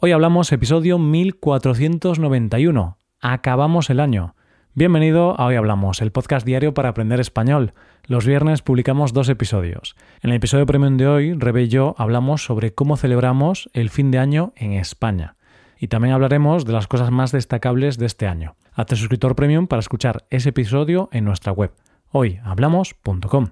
Hoy 0.00 0.12
hablamos 0.12 0.52
episodio 0.52 0.96
1491. 0.96 2.98
Acabamos 3.20 3.90
el 3.90 3.98
año. 3.98 4.36
Bienvenido 4.72 5.34
a 5.36 5.46
Hoy 5.46 5.56
Hablamos, 5.56 6.00
el 6.00 6.12
podcast 6.12 6.46
diario 6.46 6.72
para 6.72 6.90
aprender 6.90 7.18
español. 7.18 7.74
Los 8.06 8.24
viernes 8.24 8.62
publicamos 8.62 9.12
dos 9.12 9.28
episodios. 9.28 9.96
En 10.22 10.30
el 10.30 10.36
episodio 10.36 10.66
premium 10.66 10.98
de 10.98 11.08
hoy, 11.08 11.32
Rebe 11.32 11.64
y 11.64 11.68
yo 11.68 11.96
hablamos 11.98 12.44
sobre 12.44 12.72
cómo 12.72 12.96
celebramos 12.96 13.70
el 13.72 13.90
fin 13.90 14.12
de 14.12 14.18
año 14.18 14.52
en 14.54 14.74
España. 14.74 15.34
Y 15.80 15.88
también 15.88 16.14
hablaremos 16.14 16.64
de 16.64 16.74
las 16.74 16.86
cosas 16.86 17.10
más 17.10 17.32
destacables 17.32 17.98
de 17.98 18.06
este 18.06 18.28
año. 18.28 18.54
Hazte 18.74 18.94
suscriptor 18.94 19.34
premium 19.34 19.66
para 19.66 19.80
escuchar 19.80 20.26
ese 20.30 20.50
episodio 20.50 21.08
en 21.10 21.24
nuestra 21.24 21.50
web, 21.50 21.72
hoyhablamos.com. 22.12 23.48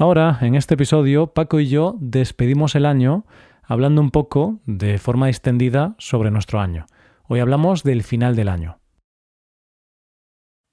Ahora, 0.00 0.38
en 0.42 0.54
este 0.54 0.74
episodio, 0.74 1.28
Paco 1.28 1.58
y 1.58 1.68
yo 1.68 1.96
despedimos 1.98 2.76
el 2.76 2.86
año 2.86 3.24
hablando 3.68 4.00
un 4.00 4.10
poco 4.10 4.60
de 4.64 4.98
forma 4.98 5.28
extendida 5.28 5.94
sobre 5.98 6.30
nuestro 6.30 6.58
año. 6.58 6.86
Hoy 7.24 7.40
hablamos 7.40 7.82
del 7.82 8.02
final 8.02 8.34
del 8.34 8.48
año. 8.48 8.80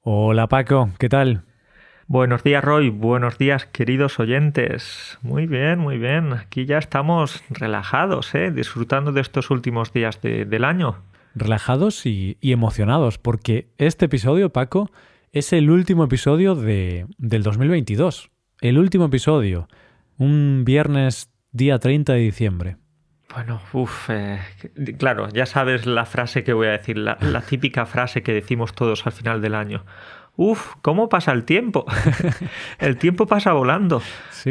Hola 0.01 0.47
Paco, 0.47 0.89
¿qué 0.97 1.09
tal? 1.09 1.43
Buenos 2.07 2.43
días 2.43 2.63
Roy, 2.63 2.89
buenos 2.89 3.37
días 3.37 3.65
queridos 3.65 4.17
oyentes. 4.19 5.17
Muy 5.21 5.45
bien, 5.45 5.79
muy 5.79 5.97
bien. 5.97 6.31
Aquí 6.31 6.65
ya 6.65 6.77
estamos 6.77 7.43
relajados, 7.49 8.33
¿eh? 8.33 8.51
disfrutando 8.51 9.11
de 9.11 9.21
estos 9.21 9.51
últimos 9.51 9.91
días 9.91 10.21
del 10.21 10.63
año. 10.63 10.95
Relajados 11.33 12.05
y, 12.05 12.37
emocionados, 12.41 13.17
porque 13.17 13.73
este 13.77 14.05
episodio, 14.05 14.53
Paco, 14.53 14.89
es 15.33 15.51
el 15.51 15.69
último 15.69 16.05
episodio 16.05 16.55
de, 16.55 17.07
del 17.17 17.43
2022. 17.43 18.31
El 18.61 18.77
último 18.77 19.05
episodio, 19.05 19.67
un 20.17 20.63
viernes 20.63 21.29
día 21.51 21.77
30 21.79 22.13
de 22.13 22.19
diciembre. 22.19 22.77
Bueno, 23.35 23.59
uff, 23.73 24.09
eh, 24.11 24.39
claro, 24.97 25.27
ya 25.27 25.45
sabes 25.45 25.85
la 25.85 26.05
frase 26.05 26.45
que 26.45 26.53
voy 26.53 26.67
a 26.67 26.71
decir, 26.71 26.97
la, 26.97 27.17
típica 27.41 27.85
frase 27.85 28.23
que 28.23 28.31
decimos 28.31 28.73
todos 28.73 29.05
al 29.05 29.11
final 29.11 29.41
del 29.41 29.55
año. 29.55 29.83
Uf, 30.37 30.75
¿cómo 30.81 31.09
pasa 31.09 31.33
el 31.33 31.43
tiempo? 31.43 31.85
el 32.79 32.95
tiempo 32.97 33.27
pasa 33.27 33.51
volando. 33.51 34.01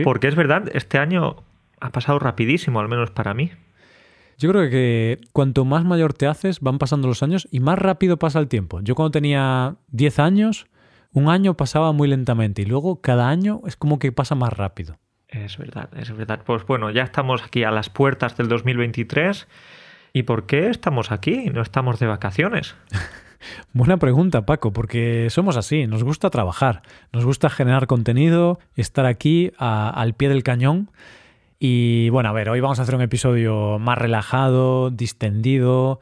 Porque 0.03 0.29
es 0.29 0.35
verdad, 0.35 0.65
este 0.75 0.99
año 0.99 1.37
ha 1.81 1.93
pasado 1.93 2.19
rapidísimo, 2.19 2.79
al 2.79 2.89
menos 2.89 3.11
para 3.11 3.33
mí. 3.33 3.53
Yo 4.37 4.51
creo 4.51 4.69
que 4.69 5.19
cuanto 5.33 5.65
más 5.65 5.87
mayor 5.87 6.13
te 6.13 6.27
haces, 6.27 6.61
van 6.61 6.77
pasando 6.77 7.09
los 7.09 7.23
años 7.23 7.49
y 7.51 7.61
más 7.61 7.79
rápido 7.79 8.19
pasa 8.19 8.39
el 8.39 8.49
tiempo. 8.49 8.81
Yo 8.83 8.95
cuando 8.95 9.13
tenía 9.13 9.77
10 9.93 10.19
años, 10.19 10.67
un 11.11 11.31
año 11.31 11.57
pasaba 11.57 11.93
muy 11.93 12.07
lentamente 12.07 12.61
y 12.61 12.67
luego 12.67 13.01
cada 13.01 13.31
año 13.31 13.63
es 13.67 13.77
como 13.77 13.99
que 13.99 14.13
pasa 14.13 14.35
más 14.35 14.53
rápido. 14.53 14.99
Es 15.35 15.59
verdad, 15.59 15.89
es 15.97 16.17
verdad. 16.17 16.41
Pues 16.45 16.65
bueno, 16.67 16.91
ya 16.91 17.03
estamos 17.03 17.43
aquí 17.43 17.65
a 17.65 17.71
las 17.71 17.91
puertas 17.91 18.37
del 18.37 18.49
2023. 18.49 19.49
¿Y 20.13 20.23
por 20.23 20.47
qué 20.47 20.69
estamos 20.69 21.11
aquí? 21.11 21.51
No 21.53 21.61
estamos 21.61 21.99
de 21.99 22.07
vacaciones. 22.07 22.77
Buena 23.73 23.97
pregunta, 23.97 24.47
Paco, 24.47 24.73
porque 24.73 25.29
somos 25.29 25.57
así, 25.57 25.87
nos 25.87 26.03
gusta 26.03 26.31
trabajar, 26.31 26.81
nos 27.13 27.27
gusta 27.27 27.51
generar 27.51 27.87
contenido, 27.87 28.59
estar 28.75 29.05
aquí 29.05 29.53
al 29.59 30.15
pie 30.15 30.31
del 30.31 30.45
cañón. 30.45 30.91
Y 31.59 32.09
bueno, 32.09 32.31
a 32.31 32.33
ver, 32.33 32.49
hoy 32.49 32.61
vamos 32.61 32.79
a 32.79 32.83
hacer 32.83 32.95
un 32.95 33.03
episodio 33.03 33.79
más 33.79 33.99
relajado, 33.99 34.91
distendido, 34.91 36.01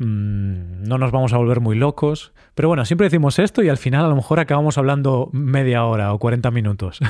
Mm, 0.00 0.84
no 0.88 0.96
nos 0.96 1.12
vamos 1.12 1.34
a 1.34 1.36
volver 1.36 1.60
muy 1.60 1.76
locos. 1.76 2.32
Pero 2.54 2.68
bueno, 2.68 2.84
siempre 2.84 3.06
decimos 3.06 3.38
esto 3.38 3.62
y 3.62 3.68
al 3.68 3.78
final 3.78 4.04
a 4.04 4.08
lo 4.08 4.16
mejor 4.16 4.40
acabamos 4.40 4.76
hablando 4.78 5.30
media 5.32 5.84
hora 5.84 6.12
o 6.12 6.18
40 6.18 6.50
minutos. 6.50 7.00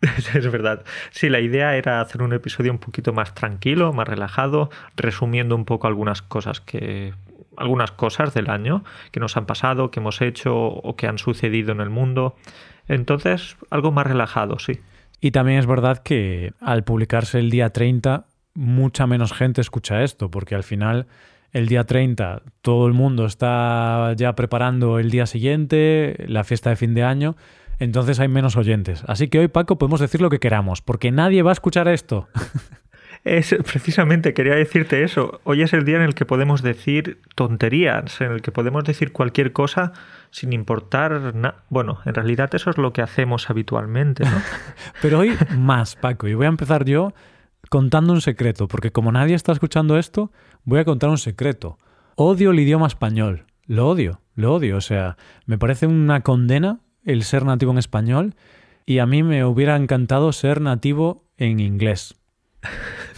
es 0.34 0.50
verdad. 0.50 0.84
Sí, 1.10 1.28
la 1.28 1.40
idea 1.40 1.76
era 1.76 2.00
hacer 2.00 2.22
un 2.22 2.32
episodio 2.32 2.72
un 2.72 2.78
poquito 2.78 3.12
más 3.12 3.34
tranquilo, 3.34 3.92
más 3.92 4.08
relajado, 4.08 4.70
resumiendo 4.96 5.54
un 5.54 5.64
poco 5.64 5.86
algunas 5.86 6.22
cosas 6.22 6.60
que 6.60 7.14
algunas 7.56 7.92
cosas 7.92 8.32
del 8.32 8.48
año 8.48 8.84
que 9.10 9.20
nos 9.20 9.36
han 9.36 9.44
pasado, 9.44 9.90
que 9.90 10.00
hemos 10.00 10.22
hecho 10.22 10.56
o 10.56 10.96
que 10.96 11.06
han 11.06 11.18
sucedido 11.18 11.72
en 11.72 11.80
el 11.80 11.90
mundo. 11.90 12.36
Entonces, 12.88 13.56
algo 13.68 13.92
más 13.92 14.06
relajado, 14.06 14.58
sí. 14.58 14.80
Y 15.20 15.32
también 15.32 15.58
es 15.58 15.66
verdad 15.66 15.98
que 15.98 16.54
al 16.60 16.84
publicarse 16.84 17.38
el 17.38 17.50
día 17.50 17.70
30, 17.70 18.24
mucha 18.54 19.06
menos 19.06 19.32
gente 19.32 19.60
escucha 19.60 20.02
esto, 20.02 20.30
porque 20.30 20.54
al 20.54 20.64
final 20.64 21.06
el 21.52 21.66
día 21.66 21.84
30 21.84 22.42
todo 22.62 22.86
el 22.86 22.92
mundo 22.92 23.26
está 23.26 24.14
ya 24.16 24.34
preparando 24.34 24.98
el 24.98 25.10
día 25.10 25.26
siguiente, 25.26 26.16
la 26.26 26.44
fiesta 26.44 26.70
de 26.70 26.76
fin 26.76 26.94
de 26.94 27.02
año, 27.02 27.36
entonces 27.78 28.20
hay 28.20 28.28
menos 28.28 28.56
oyentes. 28.56 29.02
Así 29.06 29.28
que 29.28 29.38
hoy, 29.38 29.48
Paco, 29.48 29.78
podemos 29.78 30.00
decir 30.00 30.20
lo 30.20 30.30
que 30.30 30.38
queramos, 30.38 30.82
porque 30.82 31.10
nadie 31.10 31.42
va 31.42 31.50
a 31.50 31.52
escuchar 31.52 31.88
esto. 31.88 32.28
Es 33.22 33.54
precisamente, 33.70 34.32
quería 34.32 34.54
decirte 34.54 35.02
eso. 35.02 35.40
Hoy 35.44 35.60
es 35.60 35.74
el 35.74 35.84
día 35.84 35.96
en 35.96 36.02
el 36.02 36.14
que 36.14 36.24
podemos 36.24 36.62
decir 36.62 37.18
tonterías, 37.34 38.18
en 38.22 38.32
el 38.32 38.40
que 38.40 38.50
podemos 38.50 38.82
decir 38.84 39.12
cualquier 39.12 39.52
cosa 39.52 39.92
sin 40.30 40.54
importar 40.54 41.34
nada. 41.34 41.56
Bueno, 41.68 41.98
en 42.06 42.14
realidad 42.14 42.54
eso 42.54 42.70
es 42.70 42.78
lo 42.78 42.94
que 42.94 43.02
hacemos 43.02 43.50
habitualmente, 43.50 44.24
¿no? 44.24 44.30
Pero 45.02 45.18
hoy 45.18 45.36
más, 45.54 45.96
Paco, 45.96 46.28
y 46.28 46.34
voy 46.34 46.46
a 46.46 46.48
empezar 46.48 46.86
yo 46.86 47.12
contando 47.68 48.12
un 48.12 48.20
secreto, 48.20 48.68
porque 48.68 48.92
como 48.92 49.12
nadie 49.12 49.34
está 49.34 49.52
escuchando 49.52 49.98
esto, 49.98 50.32
voy 50.64 50.80
a 50.80 50.84
contar 50.84 51.10
un 51.10 51.18
secreto. 51.18 51.78
Odio 52.16 52.50
el 52.50 52.60
idioma 52.60 52.86
español. 52.86 53.46
Lo 53.66 53.88
odio, 53.88 54.20
lo 54.34 54.54
odio. 54.54 54.76
O 54.76 54.80
sea, 54.80 55.16
me 55.46 55.58
parece 55.58 55.86
una 55.86 56.22
condena 56.22 56.80
el 57.04 57.22
ser 57.22 57.44
nativo 57.44 57.72
en 57.72 57.78
español 57.78 58.34
y 58.86 58.98
a 58.98 59.06
mí 59.06 59.22
me 59.22 59.44
hubiera 59.44 59.76
encantado 59.76 60.32
ser 60.32 60.60
nativo 60.60 61.24
en 61.36 61.60
inglés. 61.60 62.16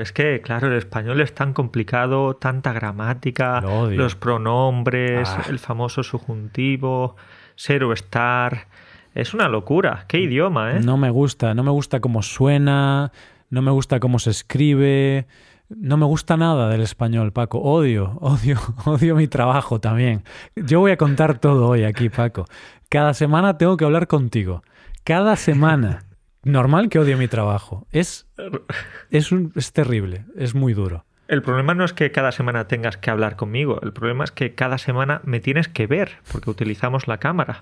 Es 0.00 0.12
que, 0.12 0.40
claro, 0.40 0.68
el 0.68 0.78
español 0.78 1.20
es 1.20 1.34
tan 1.34 1.52
complicado, 1.52 2.36
tanta 2.36 2.72
gramática, 2.72 3.60
los 3.60 4.14
pronombres, 4.14 5.28
ah. 5.28 5.42
el 5.50 5.58
famoso 5.58 6.02
subjuntivo, 6.02 7.16
ser 7.54 7.84
o 7.84 7.92
estar. 7.92 8.68
Es 9.14 9.34
una 9.34 9.48
locura. 9.48 10.06
Qué 10.08 10.20
idioma, 10.20 10.72
¿eh? 10.72 10.80
No 10.80 10.96
me 10.96 11.10
gusta, 11.10 11.52
no 11.54 11.62
me 11.62 11.70
gusta 11.70 12.00
cómo 12.00 12.22
suena, 12.22 13.12
no 13.50 13.62
me 13.62 13.70
gusta 13.70 14.00
cómo 14.00 14.18
se 14.18 14.30
escribe, 14.30 15.26
no 15.68 15.96
me 15.96 16.06
gusta 16.06 16.36
nada 16.36 16.68
del 16.68 16.82
español, 16.82 17.32
Paco. 17.32 17.58
Odio, 17.58 18.16
odio, 18.20 18.58
odio 18.84 19.16
mi 19.16 19.28
trabajo 19.28 19.80
también. 19.80 20.24
Yo 20.56 20.80
voy 20.80 20.92
a 20.92 20.96
contar 20.96 21.38
todo 21.38 21.68
hoy 21.68 21.84
aquí, 21.84 22.08
Paco. 22.08 22.46
Cada 22.88 23.14
semana 23.14 23.58
tengo 23.58 23.76
que 23.76 23.84
hablar 23.84 24.06
contigo. 24.06 24.62
Cada 25.04 25.36
semana. 25.36 26.04
Normal 26.42 26.90
que 26.90 26.98
odie 26.98 27.16
mi 27.16 27.26
trabajo. 27.26 27.86
Es, 27.90 28.26
es, 29.10 29.30
es 29.54 29.72
terrible, 29.72 30.26
es 30.36 30.54
muy 30.54 30.74
duro. 30.74 31.06
El 31.26 31.40
problema 31.40 31.74
no 31.74 31.84
es 31.84 31.94
que 31.94 32.12
cada 32.12 32.32
semana 32.32 32.68
tengas 32.68 32.98
que 32.98 33.10
hablar 33.10 33.36
conmigo, 33.36 33.80
el 33.82 33.94
problema 33.94 34.24
es 34.24 34.30
que 34.30 34.54
cada 34.54 34.76
semana 34.76 35.22
me 35.24 35.40
tienes 35.40 35.68
que 35.68 35.86
ver, 35.86 36.18
porque 36.30 36.50
utilizamos 36.50 37.08
la 37.08 37.16
cámara. 37.16 37.60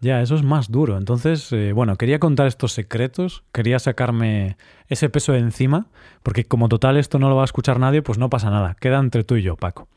Ya, 0.00 0.22
eso 0.22 0.36
es 0.36 0.42
más 0.42 0.70
duro. 0.70 0.96
Entonces, 0.96 1.52
eh, 1.52 1.72
bueno, 1.72 1.96
quería 1.96 2.18
contar 2.20 2.46
estos 2.46 2.72
secretos, 2.72 3.42
quería 3.52 3.78
sacarme 3.78 4.56
ese 4.88 5.08
peso 5.08 5.32
de 5.32 5.40
encima, 5.40 5.86
porque 6.22 6.44
como 6.44 6.68
total 6.68 6.96
esto 6.96 7.18
no 7.18 7.28
lo 7.28 7.36
va 7.36 7.42
a 7.42 7.46
escuchar 7.46 7.80
nadie, 7.80 8.02
pues 8.02 8.18
no 8.18 8.30
pasa 8.30 8.50
nada. 8.50 8.76
Queda 8.80 8.98
entre 8.98 9.24
tú 9.24 9.36
y 9.36 9.42
yo, 9.42 9.56
Paco. 9.56 9.88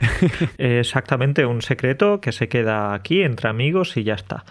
Exactamente, 0.58 1.44
un 1.44 1.62
secreto 1.62 2.20
que 2.20 2.32
se 2.32 2.48
queda 2.48 2.94
aquí 2.94 3.22
entre 3.22 3.48
amigos 3.48 3.96
y 3.96 4.04
ya 4.04 4.14
está. 4.14 4.44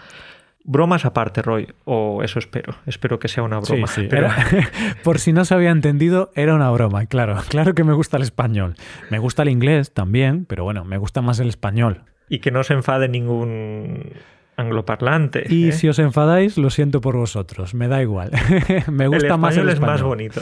Bromas 0.66 1.04
aparte, 1.04 1.42
Roy, 1.42 1.68
o 1.84 2.22
eso 2.22 2.38
espero. 2.38 2.76
Espero 2.86 3.18
que 3.18 3.28
sea 3.28 3.42
una 3.42 3.58
broma. 3.58 3.86
Sí, 3.86 4.08
sí. 4.08 4.16
por 5.04 5.18
si 5.18 5.34
no 5.34 5.44
se 5.44 5.54
había 5.54 5.70
entendido, 5.70 6.30
era 6.34 6.54
una 6.54 6.70
broma, 6.70 7.04
claro. 7.04 7.36
Claro 7.48 7.74
que 7.74 7.84
me 7.84 7.92
gusta 7.92 8.16
el 8.16 8.22
español. 8.22 8.74
Me 9.10 9.18
gusta 9.18 9.42
el 9.42 9.50
inglés 9.50 9.92
también, 9.92 10.46
pero 10.46 10.64
bueno, 10.64 10.84
me 10.84 10.96
gusta 10.96 11.20
más 11.20 11.38
el 11.40 11.48
español. 11.48 12.04
Y 12.30 12.38
que 12.38 12.50
no 12.50 12.62
se 12.64 12.72
enfade 12.72 13.08
ningún 13.08 14.14
angloparlante. 14.56 15.44
Y 15.48 15.68
¿eh? 15.68 15.72
si 15.72 15.88
os 15.88 15.98
enfadáis, 15.98 16.56
lo 16.58 16.70
siento 16.70 17.00
por 17.00 17.16
vosotros, 17.16 17.74
me 17.74 17.88
da 17.88 18.02
igual. 18.02 18.30
me 18.90 19.08
gusta 19.08 19.36
más 19.36 19.56
el 19.56 19.68
es 19.68 19.80
más 19.80 20.02
bonito. 20.02 20.40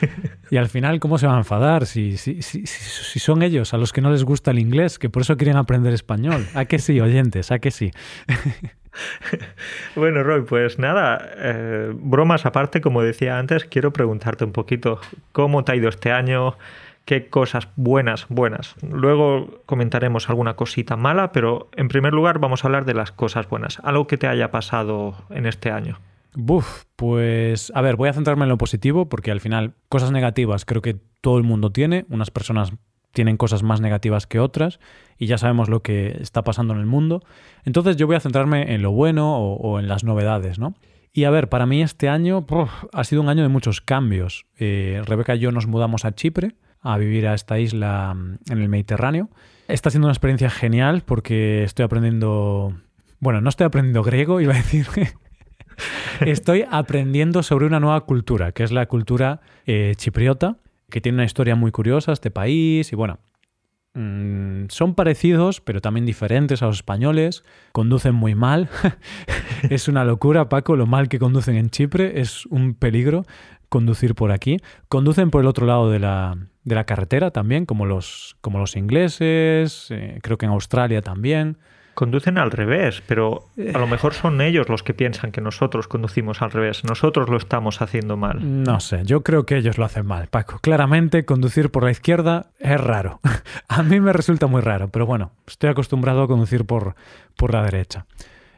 y 0.50 0.56
al 0.56 0.68
final, 0.68 1.00
¿cómo 1.00 1.18
se 1.18 1.26
van 1.26 1.36
a 1.36 1.38
enfadar? 1.38 1.86
Si, 1.86 2.16
si, 2.16 2.42
si, 2.42 2.66
si, 2.66 3.18
son 3.18 3.42
ellos 3.42 3.74
a 3.74 3.78
los 3.78 3.92
que 3.92 4.00
no 4.00 4.10
les 4.10 4.24
gusta 4.24 4.50
el 4.50 4.58
inglés, 4.58 4.98
que 4.98 5.10
por 5.10 5.22
eso 5.22 5.36
quieren 5.36 5.56
aprender 5.56 5.92
español. 5.92 6.46
¿A 6.54 6.64
que 6.64 6.78
sí, 6.78 7.00
oyentes? 7.00 7.50
¿A 7.50 7.58
que 7.58 7.70
sí? 7.70 7.90
bueno, 9.96 10.22
Roy, 10.22 10.42
pues 10.42 10.78
nada, 10.78 11.30
eh, 11.36 11.92
bromas 11.94 12.46
aparte, 12.46 12.80
como 12.80 13.02
decía 13.02 13.38
antes, 13.38 13.64
quiero 13.64 13.92
preguntarte 13.92 14.44
un 14.44 14.52
poquito 14.52 15.00
cómo 15.32 15.64
te 15.64 15.72
ha 15.72 15.76
ido 15.76 15.88
este 15.88 16.12
año 16.12 16.56
qué 17.08 17.30
cosas 17.30 17.68
buenas, 17.76 18.26
buenas. 18.28 18.74
Luego 18.82 19.62
comentaremos 19.64 20.28
alguna 20.28 20.56
cosita 20.56 20.94
mala, 20.94 21.32
pero 21.32 21.70
en 21.74 21.88
primer 21.88 22.12
lugar 22.12 22.38
vamos 22.38 22.62
a 22.62 22.68
hablar 22.68 22.84
de 22.84 22.92
las 22.92 23.12
cosas 23.12 23.48
buenas. 23.48 23.78
Algo 23.82 24.06
que 24.06 24.18
te 24.18 24.26
haya 24.26 24.50
pasado 24.50 25.14
en 25.30 25.46
este 25.46 25.70
año. 25.70 26.00
Buf, 26.34 26.84
pues 26.96 27.72
a 27.74 27.80
ver, 27.80 27.96
voy 27.96 28.10
a 28.10 28.12
centrarme 28.12 28.42
en 28.42 28.50
lo 28.50 28.58
positivo 28.58 29.08
porque 29.08 29.30
al 29.30 29.40
final 29.40 29.72
cosas 29.88 30.12
negativas 30.12 30.66
creo 30.66 30.82
que 30.82 30.98
todo 31.22 31.38
el 31.38 31.44
mundo 31.44 31.72
tiene. 31.72 32.04
Unas 32.10 32.30
personas 32.30 32.74
tienen 33.12 33.38
cosas 33.38 33.62
más 33.62 33.80
negativas 33.80 34.26
que 34.26 34.38
otras 34.38 34.78
y 35.16 35.28
ya 35.28 35.38
sabemos 35.38 35.70
lo 35.70 35.80
que 35.80 36.18
está 36.20 36.44
pasando 36.44 36.74
en 36.74 36.80
el 36.80 36.86
mundo. 36.86 37.22
Entonces 37.64 37.96
yo 37.96 38.06
voy 38.06 38.16
a 38.16 38.20
centrarme 38.20 38.74
en 38.74 38.82
lo 38.82 38.92
bueno 38.92 39.38
o, 39.38 39.78
en 39.78 39.88
las 39.88 40.04
novedades, 40.04 40.58
¿no? 40.58 40.74
Y 41.14 41.24
a 41.24 41.30
ver, 41.30 41.48
para 41.48 41.64
mí 41.64 41.80
este 41.80 42.10
año 42.10 42.44
ha 42.92 43.04
sido 43.04 43.22
un 43.22 43.30
año 43.30 43.44
de 43.44 43.48
muchos 43.48 43.80
cambios. 43.80 44.44
Eh, 44.58 45.00
Rebeca 45.06 45.36
y 45.36 45.38
yo 45.38 45.52
nos 45.52 45.66
mudamos 45.66 46.04
a 46.04 46.14
Chipre 46.14 46.54
a 46.80 46.98
vivir 46.98 47.26
a 47.26 47.34
esta 47.34 47.58
isla 47.58 48.14
mm, 48.14 48.38
en 48.50 48.58
el 48.58 48.68
Mediterráneo. 48.68 49.30
Está 49.66 49.90
siendo 49.90 50.06
una 50.06 50.12
experiencia 50.12 50.50
genial 50.50 51.02
porque 51.04 51.62
estoy 51.64 51.84
aprendiendo, 51.84 52.74
bueno, 53.20 53.40
no 53.40 53.48
estoy 53.48 53.66
aprendiendo 53.66 54.02
griego, 54.02 54.40
iba 54.40 54.54
a 54.54 54.56
decir. 54.56 54.86
estoy 56.20 56.64
aprendiendo 56.70 57.42
sobre 57.42 57.66
una 57.66 57.80
nueva 57.80 58.00
cultura, 58.02 58.52
que 58.52 58.62
es 58.62 58.72
la 58.72 58.86
cultura 58.86 59.40
eh, 59.66 59.92
chipriota, 59.96 60.56
que 60.90 61.00
tiene 61.00 61.16
una 61.16 61.24
historia 61.24 61.54
muy 61.54 61.70
curiosa 61.70 62.12
este 62.12 62.30
país 62.30 62.90
y 62.92 62.96
bueno, 62.96 63.18
mm, 63.94 64.66
son 64.68 64.94
parecidos, 64.94 65.60
pero 65.60 65.80
también 65.80 66.06
diferentes 66.06 66.62
a 66.62 66.66
los 66.66 66.76
españoles. 66.76 67.44
Conducen 67.72 68.14
muy 68.14 68.34
mal. 68.34 68.70
es 69.68 69.88
una 69.88 70.04
locura, 70.04 70.48
Paco, 70.48 70.76
lo 70.76 70.86
mal 70.86 71.08
que 71.08 71.18
conducen 71.18 71.56
en 71.56 71.68
Chipre. 71.68 72.20
Es 72.20 72.46
un 72.46 72.74
peligro 72.74 73.26
conducir 73.68 74.14
por 74.14 74.32
aquí. 74.32 74.58
Conducen 74.88 75.30
por 75.30 75.42
el 75.42 75.48
otro 75.48 75.66
lado 75.66 75.90
de 75.90 75.98
la, 75.98 76.36
de 76.64 76.74
la 76.74 76.84
carretera 76.84 77.30
también, 77.30 77.66
como 77.66 77.86
los, 77.86 78.36
como 78.40 78.58
los 78.58 78.76
ingleses, 78.76 79.88
eh, 79.90 80.18
creo 80.22 80.38
que 80.38 80.46
en 80.46 80.52
Australia 80.52 81.02
también. 81.02 81.58
Conducen 81.94 82.38
al 82.38 82.52
revés, 82.52 83.02
pero 83.08 83.48
a 83.74 83.78
lo 83.78 83.88
mejor 83.88 84.14
son 84.14 84.40
ellos 84.40 84.68
los 84.68 84.84
que 84.84 84.94
piensan 84.94 85.32
que 85.32 85.40
nosotros 85.40 85.88
conducimos 85.88 86.42
al 86.42 86.52
revés. 86.52 86.84
Nosotros 86.84 87.28
lo 87.28 87.36
estamos 87.36 87.82
haciendo 87.82 88.16
mal. 88.16 88.62
No 88.62 88.78
sé, 88.78 89.02
yo 89.04 89.24
creo 89.24 89.46
que 89.46 89.56
ellos 89.56 89.78
lo 89.78 89.84
hacen 89.84 90.06
mal, 90.06 90.28
Paco. 90.28 90.60
Claramente 90.60 91.24
conducir 91.24 91.72
por 91.72 91.82
la 91.82 91.90
izquierda 91.90 92.50
es 92.60 92.80
raro. 92.80 93.18
a 93.68 93.82
mí 93.82 93.98
me 93.98 94.12
resulta 94.12 94.46
muy 94.46 94.60
raro, 94.60 94.90
pero 94.90 95.06
bueno, 95.06 95.32
estoy 95.48 95.70
acostumbrado 95.70 96.22
a 96.22 96.28
conducir 96.28 96.66
por, 96.66 96.94
por 97.36 97.52
la 97.52 97.64
derecha. 97.64 98.06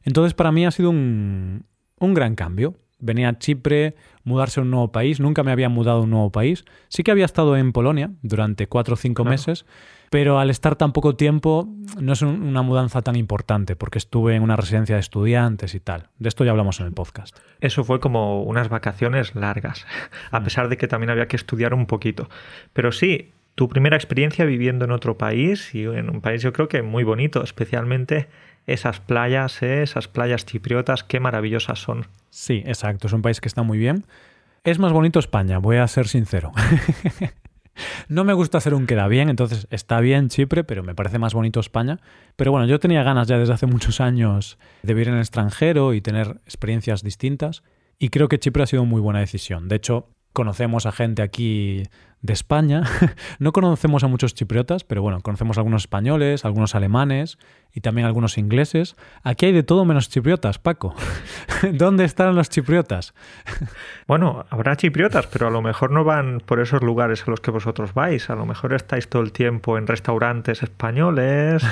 Entonces 0.02 0.34
para 0.34 0.52
mí 0.52 0.66
ha 0.66 0.70
sido 0.70 0.90
un, 0.90 1.64
un 1.98 2.12
gran 2.12 2.34
cambio 2.34 2.74
venía 3.00 3.28
a 3.28 3.38
Chipre, 3.38 3.94
mudarse 4.24 4.60
a 4.60 4.62
un 4.62 4.70
nuevo 4.70 4.92
país. 4.92 5.20
Nunca 5.20 5.42
me 5.42 5.52
había 5.52 5.68
mudado 5.68 6.00
a 6.00 6.02
un 6.02 6.10
nuevo 6.10 6.30
país. 6.30 6.64
Sí 6.88 7.02
que 7.02 7.10
había 7.10 7.24
estado 7.24 7.56
en 7.56 7.72
Polonia 7.72 8.10
durante 8.22 8.66
cuatro 8.66 8.94
o 8.94 8.96
cinco 8.96 9.24
meses, 9.24 9.66
pero 10.10 10.38
al 10.38 10.50
estar 10.50 10.76
tan 10.76 10.92
poco 10.92 11.14
tiempo 11.14 11.68
no 12.00 12.12
es 12.12 12.22
una 12.22 12.62
mudanza 12.62 13.02
tan 13.02 13.16
importante 13.16 13.76
porque 13.76 13.98
estuve 13.98 14.34
en 14.34 14.42
una 14.42 14.56
residencia 14.56 14.96
de 14.96 15.00
estudiantes 15.00 15.74
y 15.74 15.80
tal. 15.80 16.08
De 16.18 16.28
esto 16.28 16.44
ya 16.44 16.50
hablamos 16.50 16.80
en 16.80 16.86
el 16.86 16.92
podcast. 16.92 17.38
Eso 17.60 17.84
fue 17.84 18.00
como 18.00 18.42
unas 18.42 18.68
vacaciones 18.68 19.34
largas, 19.34 19.86
a 20.30 20.40
mm. 20.40 20.44
pesar 20.44 20.68
de 20.68 20.76
que 20.76 20.88
también 20.88 21.10
había 21.10 21.28
que 21.28 21.36
estudiar 21.36 21.74
un 21.74 21.86
poquito. 21.86 22.28
Pero 22.72 22.90
sí, 22.90 23.32
tu 23.54 23.68
primera 23.68 23.96
experiencia 23.96 24.44
viviendo 24.44 24.84
en 24.84 24.90
otro 24.90 25.16
país 25.18 25.74
y 25.74 25.84
en 25.84 26.10
un 26.10 26.20
país 26.20 26.42
yo 26.42 26.52
creo 26.52 26.68
que 26.68 26.82
muy 26.82 27.04
bonito, 27.04 27.42
especialmente 27.42 28.28
esas 28.66 29.00
playas, 29.00 29.62
¿eh? 29.62 29.82
esas 29.82 30.08
playas 30.08 30.46
chipriotas, 30.46 31.04
qué 31.04 31.20
maravillosas 31.20 31.78
son. 31.78 32.06
Sí, 32.30 32.62
exacto, 32.66 33.06
es 33.06 33.12
un 33.12 33.22
país 33.22 33.40
que 33.40 33.48
está 33.48 33.62
muy 33.62 33.78
bien. 33.78 34.04
Es 34.62 34.78
más 34.78 34.92
bonito 34.92 35.18
España, 35.18 35.58
voy 35.58 35.76
a 35.76 35.88
ser 35.88 36.06
sincero. 36.06 36.52
no 38.08 38.24
me 38.24 38.32
gusta 38.32 38.60
ser 38.60 38.74
un 38.74 38.86
queda 38.86 39.08
bien, 39.08 39.28
entonces 39.28 39.66
está 39.70 40.00
bien 40.00 40.28
Chipre, 40.28 40.64
pero 40.64 40.82
me 40.82 40.94
parece 40.94 41.18
más 41.18 41.34
bonito 41.34 41.60
España. 41.60 41.98
Pero 42.36 42.52
bueno, 42.52 42.66
yo 42.66 42.78
tenía 42.78 43.02
ganas 43.02 43.28
ya 43.28 43.38
desde 43.38 43.54
hace 43.54 43.66
muchos 43.66 44.00
años 44.00 44.58
de 44.82 44.94
vivir 44.94 45.08
en 45.08 45.14
el 45.14 45.20
extranjero 45.20 45.94
y 45.94 46.00
tener 46.00 46.40
experiencias 46.44 47.02
distintas. 47.02 47.62
Y 47.98 48.08
creo 48.10 48.28
que 48.28 48.38
Chipre 48.38 48.62
ha 48.62 48.66
sido 48.66 48.84
muy 48.84 49.00
buena 49.00 49.20
decisión. 49.20 49.68
De 49.68 49.76
hecho, 49.76 50.08
conocemos 50.32 50.86
a 50.86 50.92
gente 50.92 51.22
aquí 51.22 51.84
de 52.22 52.32
España. 52.32 52.82
no 53.38 53.52
conocemos 53.52 54.04
a 54.04 54.08
muchos 54.08 54.34
chipriotas, 54.34 54.84
pero 54.84 55.02
bueno, 55.02 55.20
conocemos 55.20 55.56
a 55.56 55.60
algunos 55.60 55.82
españoles, 55.82 56.44
algunos 56.44 56.74
alemanes 56.74 57.38
y 57.72 57.80
también 57.80 58.06
algunos 58.06 58.36
ingleses. 58.36 58.96
Aquí 59.22 59.46
hay 59.46 59.52
de 59.52 59.62
todo 59.62 59.84
menos 59.84 60.08
chipriotas, 60.10 60.58
Paco. 60.58 60.94
¿Dónde 61.72 62.04
están 62.04 62.34
los 62.34 62.50
chipriotas? 62.50 63.14
bueno, 64.06 64.44
habrá 64.50 64.76
chipriotas, 64.76 65.26
pero 65.28 65.48
a 65.48 65.50
lo 65.50 65.62
mejor 65.62 65.90
no 65.90 66.04
van 66.04 66.40
por 66.44 66.60
esos 66.60 66.82
lugares 66.82 67.24
a 67.26 67.30
los 67.30 67.40
que 67.40 67.50
vosotros 67.50 67.94
vais. 67.94 68.28
A 68.28 68.34
lo 68.34 68.44
mejor 68.44 68.74
estáis 68.74 69.08
todo 69.08 69.22
el 69.22 69.32
tiempo 69.32 69.78
en 69.78 69.86
restaurantes 69.86 70.62
españoles, 70.62 71.62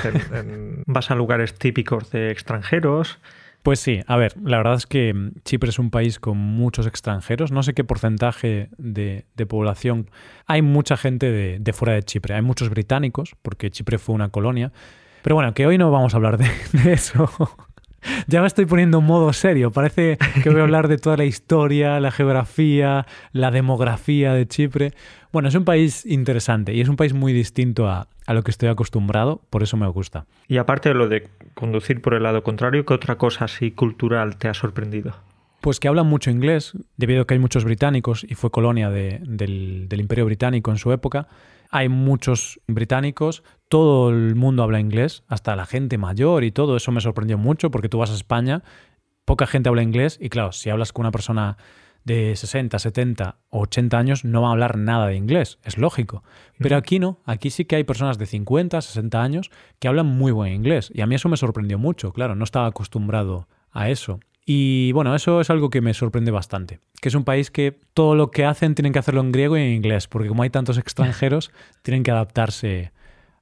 vas 0.85 1.11
a 1.11 1.15
lugares 1.15 1.53
típicos 1.53 2.09
de 2.11 2.31
extranjeros. 2.31 3.19
Pues 3.63 3.81
sí, 3.81 3.99
a 4.07 4.15
ver, 4.15 4.35
la 4.41 4.57
verdad 4.57 4.75
es 4.75 4.85
que 4.85 5.13
Chipre 5.43 5.69
es 5.69 5.79
un 5.79 5.89
país 5.89 6.19
con 6.19 6.37
muchos 6.37 6.87
extranjeros. 6.87 7.51
No 7.51 7.61
sé 7.61 7.73
qué 7.73 7.83
porcentaje 7.83 8.69
de, 8.77 9.25
población. 9.47 10.09
Hay 10.45 10.61
mucha 10.61 10.95
gente 10.95 11.31
de, 11.59 11.73
fuera 11.73 11.93
de 11.93 12.03
Chipre. 12.03 12.35
Hay 12.35 12.41
muchos 12.41 12.69
británicos, 12.69 13.35
porque 13.41 13.69
Chipre 13.69 13.97
fue 13.97 14.15
una 14.15 14.29
colonia. 14.29 14.71
Pero 15.21 15.35
bueno, 15.35 15.53
que 15.53 15.67
hoy 15.67 15.77
no 15.77 15.91
vamos 15.91 16.13
a 16.13 16.17
hablar 16.17 16.37
de, 16.37 16.49
de 16.83 16.93
eso. 16.93 17.29
ya 18.27 18.39
me 18.39 18.47
estoy 18.47 18.65
poniendo 18.65 18.99
en 18.99 19.05
modo 19.05 19.33
serio. 19.33 19.71
Parece 19.71 20.17
que 20.41 20.49
voy 20.49 20.61
a 20.61 20.63
hablar 20.63 20.87
de 20.87 20.97
toda 20.97 21.17
la 21.17 21.25
historia, 21.25 21.99
la 21.99 22.11
geografía, 22.11 23.05
la 23.33 23.51
demografía 23.51 24.33
de 24.33 24.47
Chipre. 24.47 24.93
Bueno, 25.33 25.49
es 25.49 25.55
un 25.55 25.65
país 25.65 26.05
interesante 26.05 26.73
y 26.73 26.81
es 26.81 26.87
un 26.87 26.95
país 26.95 27.13
muy 27.13 27.33
distinto 27.33 27.89
a, 27.89 28.07
lo 28.33 28.43
que 28.43 28.51
estoy 28.51 28.69
acostumbrado, 28.69 29.41
por 29.49 29.63
eso 29.63 29.77
me 29.77 29.87
gusta. 29.87 30.25
Y 30.47 30.57
aparte 30.57 30.89
de 30.89 30.95
lo 30.95 31.07
de 31.07 31.27
conducir 31.53 32.01
por 32.01 32.13
el 32.13 32.23
lado 32.23 32.43
contrario, 32.43 32.85
¿qué 32.85 32.93
otra 32.93 33.17
cosa 33.17 33.45
así 33.45 33.71
cultural 33.71 34.37
te 34.37 34.47
ha 34.47 34.53
sorprendido? 34.53 35.15
Pues 35.61 35.79
que 35.79 35.87
hablan 35.87 36.07
mucho 36.07 36.31
inglés, 36.31 36.73
debido 36.95 37.23
a 37.23 37.27
que 37.27 37.33
hay 37.33 37.39
muchos 37.39 37.65
británicos 37.65 38.25
y 38.27 38.35
fue 38.35 38.49
colonia 38.49 38.89
del, 38.89 39.89
del 39.89 39.99
Imperio 39.99 40.25
Británico 40.25 40.71
en 40.71 40.77
su 40.77 40.91
época. 40.91 41.27
Hay 41.69 41.89
muchos 41.89 42.61
británicos, 42.67 43.43
todo 43.67 44.09
el 44.09 44.35
mundo 44.35 44.63
habla 44.63 44.79
inglés, 44.79 45.23
hasta 45.27 45.55
la 45.55 45.65
gente 45.65 45.97
mayor 45.97 46.43
y 46.43 46.51
todo. 46.51 46.77
Eso 46.77 46.91
me 46.91 47.01
sorprendió 47.01 47.37
mucho 47.37 47.71
porque 47.71 47.89
tú 47.89 47.97
vas 47.97 48.09
a 48.09 48.15
España, 48.15 48.63
poca 49.25 49.45
gente 49.47 49.69
habla 49.69 49.83
inglés 49.83 50.17
y 50.19 50.29
claro, 50.29 50.51
si 50.51 50.69
hablas 50.69 50.93
con 50.93 51.03
una 51.03 51.11
persona 51.11 51.57
de 52.09 52.35
60, 52.35 52.79
70 52.79 53.37
o 53.49 53.61
80 53.61 53.97
años 53.97 54.25
no 54.25 54.41
va 54.41 54.49
a 54.49 54.51
hablar 54.51 54.77
nada 54.77 55.05
de 55.07 55.15
inglés, 55.15 55.59
es 55.63 55.77
lógico. 55.77 56.23
Pero 56.57 56.75
aquí 56.75 56.97
no, 56.97 57.19
aquí 57.23 57.51
sí 57.51 57.65
que 57.65 57.75
hay 57.75 57.83
personas 57.83 58.17
de 58.17 58.25
50, 58.25 58.81
60 58.81 59.21
años 59.21 59.51
que 59.77 59.87
hablan 59.87 60.07
muy 60.07 60.31
buen 60.31 60.51
inglés 60.51 60.91
y 60.91 61.01
a 61.01 61.07
mí 61.07 61.13
eso 61.13 61.29
me 61.29 61.37
sorprendió 61.37 61.77
mucho, 61.77 62.11
claro, 62.11 62.35
no 62.35 62.43
estaba 62.43 62.65
acostumbrado 62.65 63.47
a 63.71 63.89
eso. 63.89 64.19
Y 64.43 64.91
bueno, 64.93 65.13
eso 65.13 65.39
es 65.39 65.51
algo 65.51 65.69
que 65.69 65.81
me 65.81 65.93
sorprende 65.93 66.31
bastante, 66.31 66.79
que 66.99 67.09
es 67.09 67.15
un 67.15 67.23
país 67.23 67.51
que 67.51 67.77
todo 67.93 68.15
lo 68.15 68.31
que 68.31 68.45
hacen 68.45 68.73
tienen 68.73 68.91
que 68.91 68.99
hacerlo 68.99 69.21
en 69.21 69.31
griego 69.31 69.55
y 69.55 69.61
en 69.61 69.73
inglés, 69.73 70.07
porque 70.07 70.29
como 70.29 70.41
hay 70.41 70.49
tantos 70.49 70.77
extranjeros, 70.79 71.51
tienen 71.83 72.01
que 72.01 72.09
adaptarse 72.09 72.91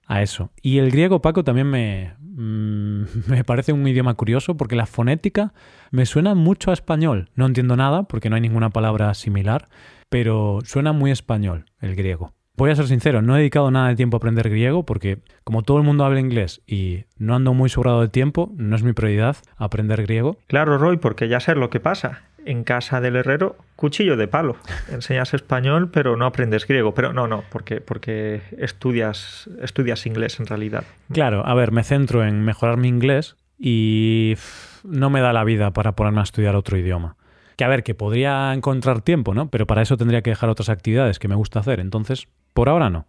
a 0.07 0.21
eso. 0.21 0.51
Y 0.61 0.79
el 0.79 0.89
griego, 0.89 1.21
Paco, 1.21 1.43
también 1.43 1.67
me, 1.67 2.13
mm, 2.19 3.03
me 3.27 3.43
parece 3.43 3.73
un 3.73 3.87
idioma 3.87 4.15
curioso 4.15 4.57
porque 4.57 4.75
la 4.75 4.85
fonética 4.85 5.53
me 5.91 6.05
suena 6.05 6.33
mucho 6.33 6.71
a 6.71 6.73
español. 6.73 7.29
No 7.35 7.45
entiendo 7.45 7.75
nada 7.75 8.03
porque 8.03 8.29
no 8.29 8.35
hay 8.35 8.41
ninguna 8.41 8.69
palabra 8.69 9.13
similar, 9.13 9.67
pero 10.09 10.59
suena 10.63 10.93
muy 10.93 11.11
español 11.11 11.65
el 11.79 11.95
griego. 11.95 12.33
Voy 12.55 12.71
a 12.71 12.75
ser 12.75 12.87
sincero, 12.87 13.21
no 13.21 13.35
he 13.35 13.39
dedicado 13.39 13.69
nada 13.69 13.89
de 13.89 13.95
tiempo 13.95 14.15
a 14.15 14.17
aprender 14.17 14.49
griego 14.49 14.83
porque 14.83 15.19
como 15.43 15.61
todo 15.61 15.77
el 15.77 15.83
mundo 15.83 16.05
habla 16.05 16.19
inglés 16.19 16.63
y 16.65 17.03
no 17.19 17.35
ando 17.35 17.53
muy 17.53 17.69
sobrado 17.69 18.01
de 18.01 18.07
tiempo, 18.07 18.51
no 18.55 18.75
es 18.75 18.81
mi 18.81 18.93
prioridad 18.93 19.37
aprender 19.57 20.01
griego. 20.01 20.37
Claro, 20.47 20.79
Roy, 20.79 20.97
porque 20.97 21.27
ya 21.27 21.39
sé 21.39 21.53
lo 21.53 21.69
que 21.69 21.79
pasa 21.79 22.23
en 22.47 22.63
casa 22.63 23.01
del 23.01 23.17
herrero, 23.17 23.57
cuchillo 23.75 24.15
de 24.15 24.27
palo. 24.27 24.55
Enseñas 24.89 25.33
español, 25.33 25.89
pero 25.91 26.15
no 26.15 26.25
aprendes 26.25 26.65
griego. 26.65 26.93
Pero 26.93 27.13
no, 27.13 27.27
no, 27.27 27.43
porque, 27.51 27.81
porque 27.81 28.41
estudias, 28.57 29.49
estudias 29.61 30.05
inglés 30.05 30.39
en 30.39 30.47
realidad. 30.47 30.85
Claro, 31.11 31.45
a 31.45 31.53
ver, 31.53 31.71
me 31.71 31.83
centro 31.83 32.25
en 32.25 32.43
mejorar 32.43 32.77
mi 32.77 32.87
inglés 32.87 33.35
y 33.59 34.35
no 34.83 35.09
me 35.09 35.21
da 35.21 35.33
la 35.33 35.43
vida 35.43 35.71
para 35.71 35.91
ponerme 35.93 36.21
a 36.21 36.23
estudiar 36.23 36.55
otro 36.55 36.77
idioma. 36.77 37.17
Que 37.57 37.63
a 37.63 37.67
ver, 37.67 37.83
que 37.83 37.95
podría 37.95 38.53
encontrar 38.53 39.01
tiempo, 39.01 39.33
¿no? 39.33 39.49
Pero 39.49 39.67
para 39.67 39.81
eso 39.81 39.97
tendría 39.97 40.21
que 40.21 40.29
dejar 40.29 40.49
otras 40.49 40.69
actividades 40.69 41.19
que 41.19 41.27
me 41.27 41.35
gusta 41.35 41.59
hacer. 41.59 41.79
Entonces, 41.79 42.27
por 42.53 42.69
ahora 42.69 42.89
no. 42.89 43.07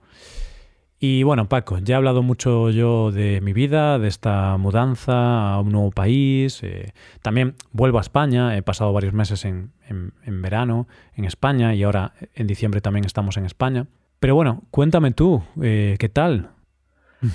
Y 1.01 1.23
bueno, 1.23 1.49
Paco, 1.49 1.79
ya 1.79 1.95
he 1.95 1.97
hablado 1.97 2.23
mucho 2.23 2.71
yo 2.71 3.13
de 3.13 3.41
mi 3.41 3.53
vida, 3.53 4.01
de 4.01 4.09
esta 4.09 4.57
mudanza 4.57 5.53
a 5.53 5.61
un 5.61 5.71
nuevo 5.71 5.93
país. 5.93 6.61
Eh, 6.65 6.93
también 7.23 7.55
vuelvo 7.71 7.99
a 7.99 8.01
España, 8.01 8.57
he 8.57 8.63
pasado 8.63 8.93
varios 8.93 9.13
meses 9.13 9.45
en, 9.45 9.71
verano 10.27 10.89
en 11.15 11.25
España 11.25 11.75
y 11.75 11.85
ahora 11.85 12.15
en 12.35 12.49
diciembre 12.49 12.81
también 12.81 13.05
estamos 13.05 13.37
en 13.37 13.45
España. 13.45 13.87
Pero 14.19 14.35
bueno, 14.35 14.65
cuéntame 14.73 15.13
tú, 15.13 15.45
eh, 15.63 15.95
¿qué 16.01 16.09
tal? 16.09 16.51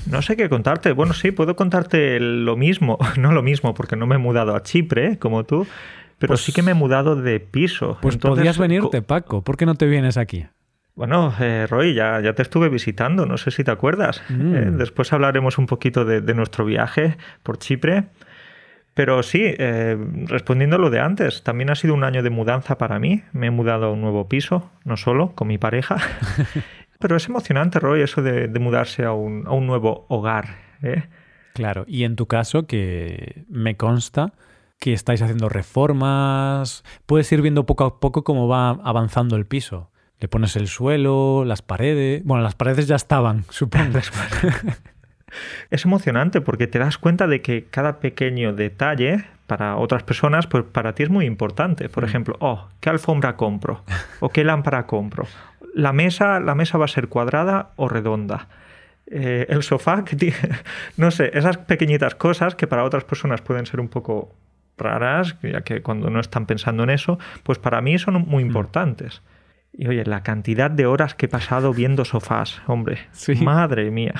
No 0.07 0.21
sé 0.21 0.35
qué 0.35 0.49
contarte. 0.49 0.91
Bueno, 0.91 1.13
sí, 1.13 1.31
puedo 1.31 1.55
contarte 1.55 2.19
lo 2.19 2.57
mismo. 2.57 2.97
No 3.17 3.31
lo 3.31 3.43
mismo, 3.43 3.73
porque 3.73 3.95
no 3.95 4.07
me 4.07 4.15
he 4.15 4.17
mudado 4.17 4.55
a 4.55 4.63
Chipre, 4.63 5.19
como 5.19 5.45
tú, 5.45 5.65
pero 6.17 6.31
pues 6.31 6.41
sí 6.41 6.51
que 6.51 6.61
me 6.61 6.71
he 6.71 6.73
mudado 6.73 7.15
de 7.15 7.39
piso. 7.39 7.97
Pues 8.01 8.17
podrías 8.17 8.57
venirte, 8.57 9.01
Paco. 9.01 9.41
¿Por 9.41 9.55
qué 9.55 9.65
no 9.65 9.75
te 9.75 9.85
vienes 9.87 10.17
aquí? 10.17 10.45
Bueno, 10.95 11.33
eh, 11.39 11.65
Roy, 11.67 11.95
ya, 11.95 12.19
ya, 12.21 12.33
te 12.33 12.43
estuve 12.43 12.69
visitando, 12.69 13.25
no 13.25 13.37
sé 13.37 13.49
si 13.49 13.63
te 13.63 13.71
acuerdas. 13.71 14.21
Mm. 14.29 14.55
Eh, 14.55 14.71
después 14.71 15.11
hablaremos 15.11 15.57
un 15.57 15.65
poquito 15.65 16.05
de, 16.05 16.21
nuestro 16.33 16.65
viaje 16.65 17.17
por 17.41 17.57
Chipre. 17.57 18.05
Pero 18.93 19.23
sí, 19.23 19.41
eh, 19.43 19.97
respondiendo 20.27 20.75
a 20.75 20.79
lo 20.79 20.91
de 20.91 20.99
antes, 20.99 21.41
también 21.41 21.71
ha 21.71 21.75
sido 21.75 21.95
un 21.95 22.03
año 22.03 22.21
de 22.21 22.29
mudanza 22.29 22.77
para 22.77 22.99
mí. 22.99 23.23
Me 23.31 23.47
he 23.47 23.51
mudado 23.51 23.87
a 23.87 23.91
un 23.91 24.01
nuevo 24.01 24.29
piso, 24.29 24.69
no 24.83 24.95
solo, 24.97 25.33
con 25.33 25.47
mi 25.47 25.57
pareja. 25.57 25.97
Pero 26.99 27.15
es 27.15 27.27
emocionante, 27.27 27.79
Roy, 27.79 28.01
eso 28.01 28.21
de, 28.21 28.47
mudarse 28.59 29.03
a 29.03 29.13
un, 29.13 29.47
a 29.47 29.51
un, 29.51 29.65
nuevo 29.65 30.05
hogar. 30.09 30.57
Claro, 31.53 31.85
y 31.87 32.03
en 32.03 32.15
tu 32.15 32.27
caso, 32.27 32.67
que 32.67 33.45
me 33.49 33.77
consta 33.77 34.33
que 34.79 34.93
estáis 34.93 35.23
haciendo 35.23 35.49
reformas, 35.49 36.83
puedes 37.07 37.31
ir 37.31 37.41
viendo 37.41 37.65
poco 37.65 37.85
a 37.85 37.99
poco 37.99 38.23
cómo 38.23 38.47
va 38.47 38.69
avanzando 38.69 39.35
el 39.37 39.47
piso 39.47 39.89
Le 40.23 40.29
pones 40.29 40.55
el 40.55 40.69
suelo, 40.69 41.43
las 41.43 41.61
paredes. 41.61 42.23
Bueno, 42.23 42.45
las 42.45 42.55
paredes 42.55 42.87
ya 42.87 42.95
estaban, 42.95 43.43
supongo. 43.49 43.99
es 45.69 45.83
emocionante 45.83 46.39
porque 46.39 46.65
te 46.65 46.79
das 46.79 46.97
cuenta 46.97 47.27
de 47.27 47.41
que 47.41 47.65
cada 47.65 47.99
pequeño 47.99 48.53
detalle 48.53 49.25
para 49.47 49.75
otras 49.75 50.03
personas, 50.03 50.47
pues 50.47 50.63
para 50.63 50.95
ti 50.95 51.03
es 51.03 51.09
muy 51.09 51.25
importante. 51.25 51.89
Por 51.89 52.03
mm. 52.03 52.07
ejemplo, 52.07 52.37
oh, 52.39 52.69
¿qué 52.79 52.89
alfombra 52.89 53.35
compro? 53.35 53.83
¿O 54.21 54.29
qué 54.29 54.45
lámpara 54.45 54.87
compro? 54.87 55.27
La 55.75 55.91
mesa, 55.91 56.39
la 56.39 56.55
mesa 56.55 56.77
va 56.77 56.85
a 56.85 56.87
ser 56.87 57.09
cuadrada 57.09 57.71
o 57.75 57.89
redonda. 57.89 58.47
Eh, 59.07 59.45
el 59.49 59.61
sofá, 59.61 60.05
que 60.05 60.15
tiene, 60.15 60.37
no 60.95 61.11
sé, 61.11 61.31
esas 61.33 61.57
pequeñitas 61.57 62.15
cosas 62.15 62.55
que 62.55 62.65
para 62.65 62.85
otras 62.85 63.03
personas 63.03 63.41
pueden 63.41 63.65
ser 63.65 63.81
un 63.81 63.89
poco 63.89 64.33
raras, 64.77 65.35
ya 65.43 65.63
que 65.63 65.81
cuando 65.81 66.09
no 66.09 66.21
están 66.21 66.45
pensando 66.45 66.83
en 66.83 66.91
eso, 66.91 67.19
pues 67.43 67.59
para 67.59 67.81
mí 67.81 67.99
son 67.99 68.21
muy 68.25 68.45
mm. 68.45 68.47
importantes. 68.47 69.21
Y 69.73 69.87
oye, 69.87 70.05
la 70.05 70.21
cantidad 70.21 70.69
de 70.69 70.85
horas 70.85 71.15
que 71.15 71.25
he 71.25 71.29
pasado 71.29 71.73
viendo 71.73 72.05
sofás, 72.05 72.61
hombre, 72.67 72.99
madre 73.41 73.89
mía. 73.89 74.13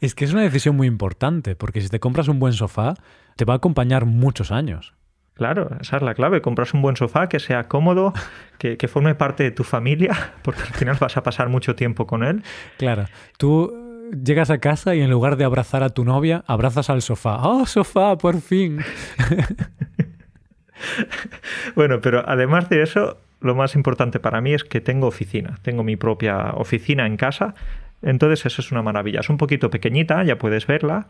Es 0.00 0.14
que 0.14 0.24
es 0.24 0.32
una 0.32 0.42
decisión 0.42 0.76
muy 0.76 0.86
importante, 0.86 1.56
porque 1.56 1.80
si 1.80 1.88
te 1.88 2.00
compras 2.00 2.28
un 2.28 2.38
buen 2.38 2.52
sofá, 2.52 2.94
te 3.36 3.44
va 3.44 3.54
a 3.54 3.56
acompañar 3.56 4.04
muchos 4.04 4.50
años. 4.50 4.94
Claro, 5.34 5.70
esa 5.80 5.96
es 5.96 6.02
la 6.02 6.14
clave. 6.14 6.42
Compras 6.42 6.74
un 6.74 6.82
buen 6.82 6.96
sofá 6.96 7.28
que 7.28 7.38
sea 7.38 7.64
cómodo, 7.64 8.12
que, 8.58 8.76
que, 8.76 8.88
forme 8.88 9.14
parte 9.14 9.44
de 9.44 9.52
tu 9.52 9.64
familia, 9.64 10.34
porque 10.42 10.62
al 10.62 10.74
final 10.74 10.96
vas 11.00 11.16
a 11.16 11.22
pasar 11.22 11.48
mucho 11.48 11.76
tiempo 11.76 12.06
con 12.06 12.24
él. 12.24 12.42
Claro. 12.76 13.06
Tú 13.38 14.10
llegas 14.10 14.50
a 14.50 14.58
casa 14.58 14.94
y 14.94 15.00
en 15.00 15.10
lugar 15.10 15.36
de 15.36 15.44
abrazar 15.44 15.82
a 15.82 15.90
tu 15.90 16.04
novia, 16.04 16.44
abrazas 16.46 16.90
al 16.90 17.02
sofá. 17.02 17.38
¡Oh, 17.42 17.66
sofá, 17.66 18.16
por 18.18 18.40
fin! 18.40 18.80
bueno, 21.74 22.00
pero 22.00 22.28
además 22.28 22.68
de 22.68 22.82
eso, 22.82 23.18
lo 23.40 23.54
más 23.54 23.74
importante 23.74 24.20
para 24.20 24.40
mí 24.40 24.54
es 24.54 24.64
que 24.64 24.80
tengo 24.80 25.06
oficina. 25.06 25.58
Tengo 25.62 25.84
mi 25.84 25.96
propia 25.96 26.52
oficina 26.52 27.06
en 27.06 27.16
casa. 27.16 27.54
Entonces 28.02 28.46
eso 28.46 28.62
es 28.62 28.72
una 28.72 28.82
maravilla. 28.82 29.20
Es 29.20 29.30
un 29.30 29.36
poquito 29.36 29.70
pequeñita, 29.70 30.22
ya 30.24 30.38
puedes 30.38 30.66
verla, 30.66 31.06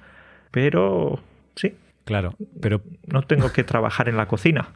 pero 0.50 1.20
sí. 1.54 1.75
Claro, 2.04 2.35
pero... 2.61 2.80
No 3.06 3.23
tengo 3.23 3.52
que 3.52 3.64
trabajar 3.64 4.08
en 4.08 4.16
la 4.16 4.26
cocina. 4.26 4.68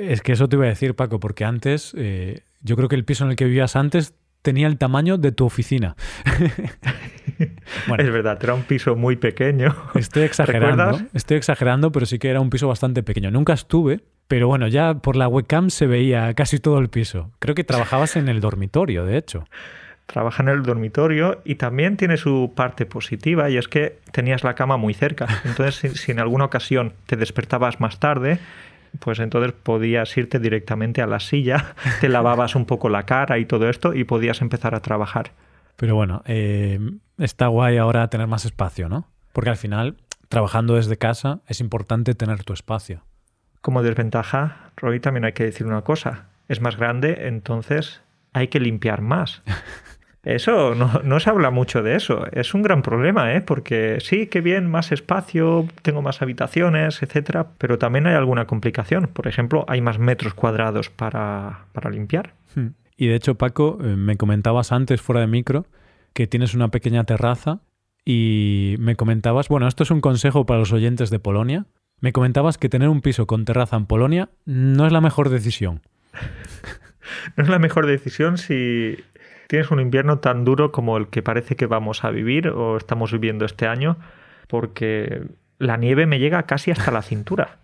Es 0.00 0.20
que 0.22 0.32
eso 0.32 0.48
te 0.48 0.56
iba 0.56 0.66
a 0.66 0.68
decir, 0.68 0.94
Paco, 0.94 1.20
porque 1.20 1.44
antes, 1.44 1.94
eh, 1.96 2.40
yo 2.62 2.76
creo 2.76 2.88
que 2.88 2.96
el 2.96 3.04
piso 3.04 3.24
en 3.24 3.30
el 3.30 3.36
que 3.36 3.44
vivías 3.44 3.76
antes 3.76 4.14
tenía 4.42 4.66
el 4.66 4.76
tamaño 4.76 5.16
de 5.18 5.32
tu 5.32 5.46
oficina. 5.46 5.96
Es 7.98 8.12
verdad, 8.12 8.38
era 8.40 8.54
un 8.54 8.62
piso 8.62 8.94
muy 8.94 9.16
pequeño. 9.16 9.74
Estoy 9.94 10.22
exagerando. 10.24 11.00
Estoy 11.12 11.38
exagerando, 11.38 11.90
pero 11.90 12.06
sí 12.06 12.18
que 12.18 12.28
era 12.28 12.40
un 12.40 12.50
piso 12.50 12.68
bastante 12.68 13.02
pequeño. 13.02 13.30
Nunca 13.30 13.52
estuve, 13.52 14.04
pero 14.28 14.48
bueno, 14.48 14.68
ya 14.68 14.94
por 14.94 15.16
la 15.16 15.28
webcam 15.28 15.70
se 15.70 15.86
veía 15.86 16.32
casi 16.34 16.58
todo 16.58 16.78
el 16.78 16.88
piso. 16.88 17.30
Creo 17.38 17.54
que 17.54 17.64
trabajabas 17.64 18.16
en 18.16 18.28
el 18.28 18.40
dormitorio, 18.40 19.04
de 19.04 19.18
hecho. 19.18 19.44
Trabaja 20.06 20.42
en 20.42 20.48
el 20.48 20.62
dormitorio 20.62 21.40
y 21.44 21.54
también 21.54 21.96
tiene 21.96 22.16
su 22.16 22.52
parte 22.54 22.86
positiva 22.86 23.48
y 23.50 23.56
es 23.56 23.68
que 23.68 23.98
tenías 24.12 24.44
la 24.44 24.54
cama 24.54 24.76
muy 24.76 24.94
cerca. 24.94 25.26
Entonces, 25.44 26.00
si, 26.00 26.12
en 26.12 26.20
alguna 26.20 26.44
ocasión 26.44 26.94
te 27.06 27.16
despertabas 27.16 27.80
más 27.80 28.00
tarde, 28.00 28.38
pues 29.00 29.18
entonces 29.18 29.52
podías 29.52 30.16
irte 30.16 30.38
directamente 30.38 31.02
a 31.02 31.06
la 31.06 31.18
silla, 31.18 31.74
te 32.00 32.08
lavabas 32.08 32.54
un 32.54 32.64
poco 32.64 32.88
la 32.88 33.04
cara 33.04 33.38
y 33.38 33.44
todo 33.44 33.68
esto 33.68 33.92
y 33.92 34.04
podías 34.04 34.40
empezar 34.40 34.74
a 34.74 34.80
trabajar. 34.80 35.32
Pero 35.76 35.96
bueno, 35.96 36.22
eh, 36.26 36.78
está 37.18 37.48
guay 37.48 37.78
ahora 37.78 38.08
tener 38.08 38.28
más 38.28 38.44
espacio, 38.44 38.88
¿no? 38.88 39.08
Porque 39.32 39.50
al 39.50 39.56
final, 39.56 39.96
trabajando 40.28 40.76
desde 40.76 40.96
casa, 40.96 41.40
es 41.48 41.60
importante 41.60 42.14
tener 42.14 42.44
tu 42.44 42.52
espacio. 42.52 43.02
Como 43.64 43.82
desventaja, 43.82 44.72
Roy, 44.76 45.00
también 45.00 45.24
hay 45.24 45.32
que 45.32 45.44
decir 45.44 45.66
una 45.66 45.80
cosa. 45.80 46.26
Es 46.48 46.60
más 46.60 46.76
grande, 46.76 47.28
entonces 47.28 48.02
hay 48.34 48.48
que 48.48 48.60
limpiar 48.60 49.00
más. 49.00 49.42
Eso 50.22 50.74
no, 50.74 51.00
no, 51.02 51.18
se 51.18 51.30
habla 51.30 51.50
mucho 51.50 51.82
de 51.82 51.96
eso. 51.96 52.26
Es 52.32 52.52
un 52.52 52.60
gran 52.60 52.82
problema, 52.82 53.34
¿eh? 53.34 53.40
Porque 53.40 54.00
sí, 54.00 54.26
qué 54.26 54.42
bien, 54.42 54.70
más 54.70 54.92
espacio, 54.92 55.66
tengo 55.80 56.02
más 56.02 56.20
habitaciones, 56.20 57.02
etcétera, 57.02 57.52
pero 57.56 57.78
también 57.78 58.06
hay 58.06 58.14
alguna 58.14 58.46
complicación. 58.46 59.06
Por 59.06 59.28
ejemplo, 59.28 59.64
hay 59.66 59.80
más 59.80 59.98
metros 59.98 60.34
cuadrados 60.34 60.90
para, 60.90 61.64
para 61.72 61.88
limpiar. 61.88 62.34
Hmm. 62.54 62.68
Y 62.98 63.06
de 63.06 63.14
hecho, 63.14 63.36
Paco, 63.36 63.78
eh, 63.80 63.96
me 63.96 64.18
comentabas 64.18 64.72
antes 64.72 65.00
fuera 65.00 65.22
de 65.22 65.26
micro 65.26 65.64
que 66.12 66.26
tienes 66.26 66.52
una 66.52 66.68
pequeña 66.68 67.04
terraza 67.04 67.60
y 68.04 68.76
me 68.78 68.94
comentabas, 68.94 69.48
bueno, 69.48 69.68
esto 69.68 69.84
es 69.84 69.90
un 69.90 70.02
consejo 70.02 70.44
para 70.44 70.60
los 70.60 70.72
oyentes 70.72 71.08
de 71.08 71.18
Polonia. 71.18 71.64
Me 72.04 72.12
comentabas 72.12 72.58
que 72.58 72.68
tener 72.68 72.90
un 72.90 73.00
piso 73.00 73.26
con 73.26 73.46
terraza 73.46 73.76
en 73.76 73.86
Polonia 73.86 74.28
no 74.44 74.86
es 74.86 74.92
la 74.92 75.00
mejor 75.00 75.30
decisión. 75.30 75.80
no 77.36 77.44
es 77.44 77.48
la 77.48 77.58
mejor 77.58 77.86
decisión 77.86 78.36
si 78.36 79.02
tienes 79.48 79.70
un 79.70 79.80
invierno 79.80 80.18
tan 80.18 80.44
duro 80.44 80.70
como 80.70 80.98
el 80.98 81.08
que 81.08 81.22
parece 81.22 81.56
que 81.56 81.64
vamos 81.64 82.04
a 82.04 82.10
vivir 82.10 82.48
o 82.48 82.76
estamos 82.76 83.10
viviendo 83.10 83.46
este 83.46 83.66
año, 83.66 83.96
porque 84.48 85.22
la 85.58 85.78
nieve 85.78 86.04
me 86.04 86.18
llega 86.18 86.42
casi 86.42 86.72
hasta 86.72 86.90
la 86.90 87.00
cintura. 87.00 87.56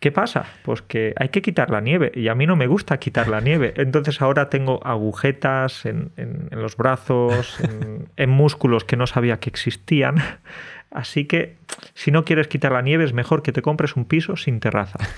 ¿Qué 0.00 0.12
pasa? 0.12 0.44
Pues 0.64 0.82
que 0.82 1.14
hay 1.16 1.30
que 1.30 1.40
quitar 1.40 1.70
la 1.70 1.80
nieve 1.80 2.12
y 2.14 2.28
a 2.28 2.34
mí 2.34 2.46
no 2.46 2.56
me 2.56 2.66
gusta 2.66 2.98
quitar 2.98 3.28
la 3.28 3.40
nieve. 3.40 3.72
Entonces 3.76 4.20
ahora 4.20 4.50
tengo 4.50 4.84
agujetas 4.86 5.86
en, 5.86 6.12
los 6.50 6.76
brazos, 6.76 7.58
en, 8.16 8.30
músculos 8.30 8.84
que 8.84 8.96
no 8.96 9.06
sabía 9.06 9.40
que 9.40 9.48
existían. 9.48 10.16
Así 10.90 11.24
que 11.24 11.56
si 11.94 12.10
no 12.10 12.24
quieres 12.24 12.48
quitar 12.48 12.72
la 12.72 12.82
nieve 12.82 13.04
es 13.04 13.14
mejor 13.14 13.42
que 13.42 13.52
te 13.52 13.62
compres 13.62 13.96
un 13.96 14.04
piso 14.04 14.36
sin 14.36 14.60
terraza. 14.60 14.98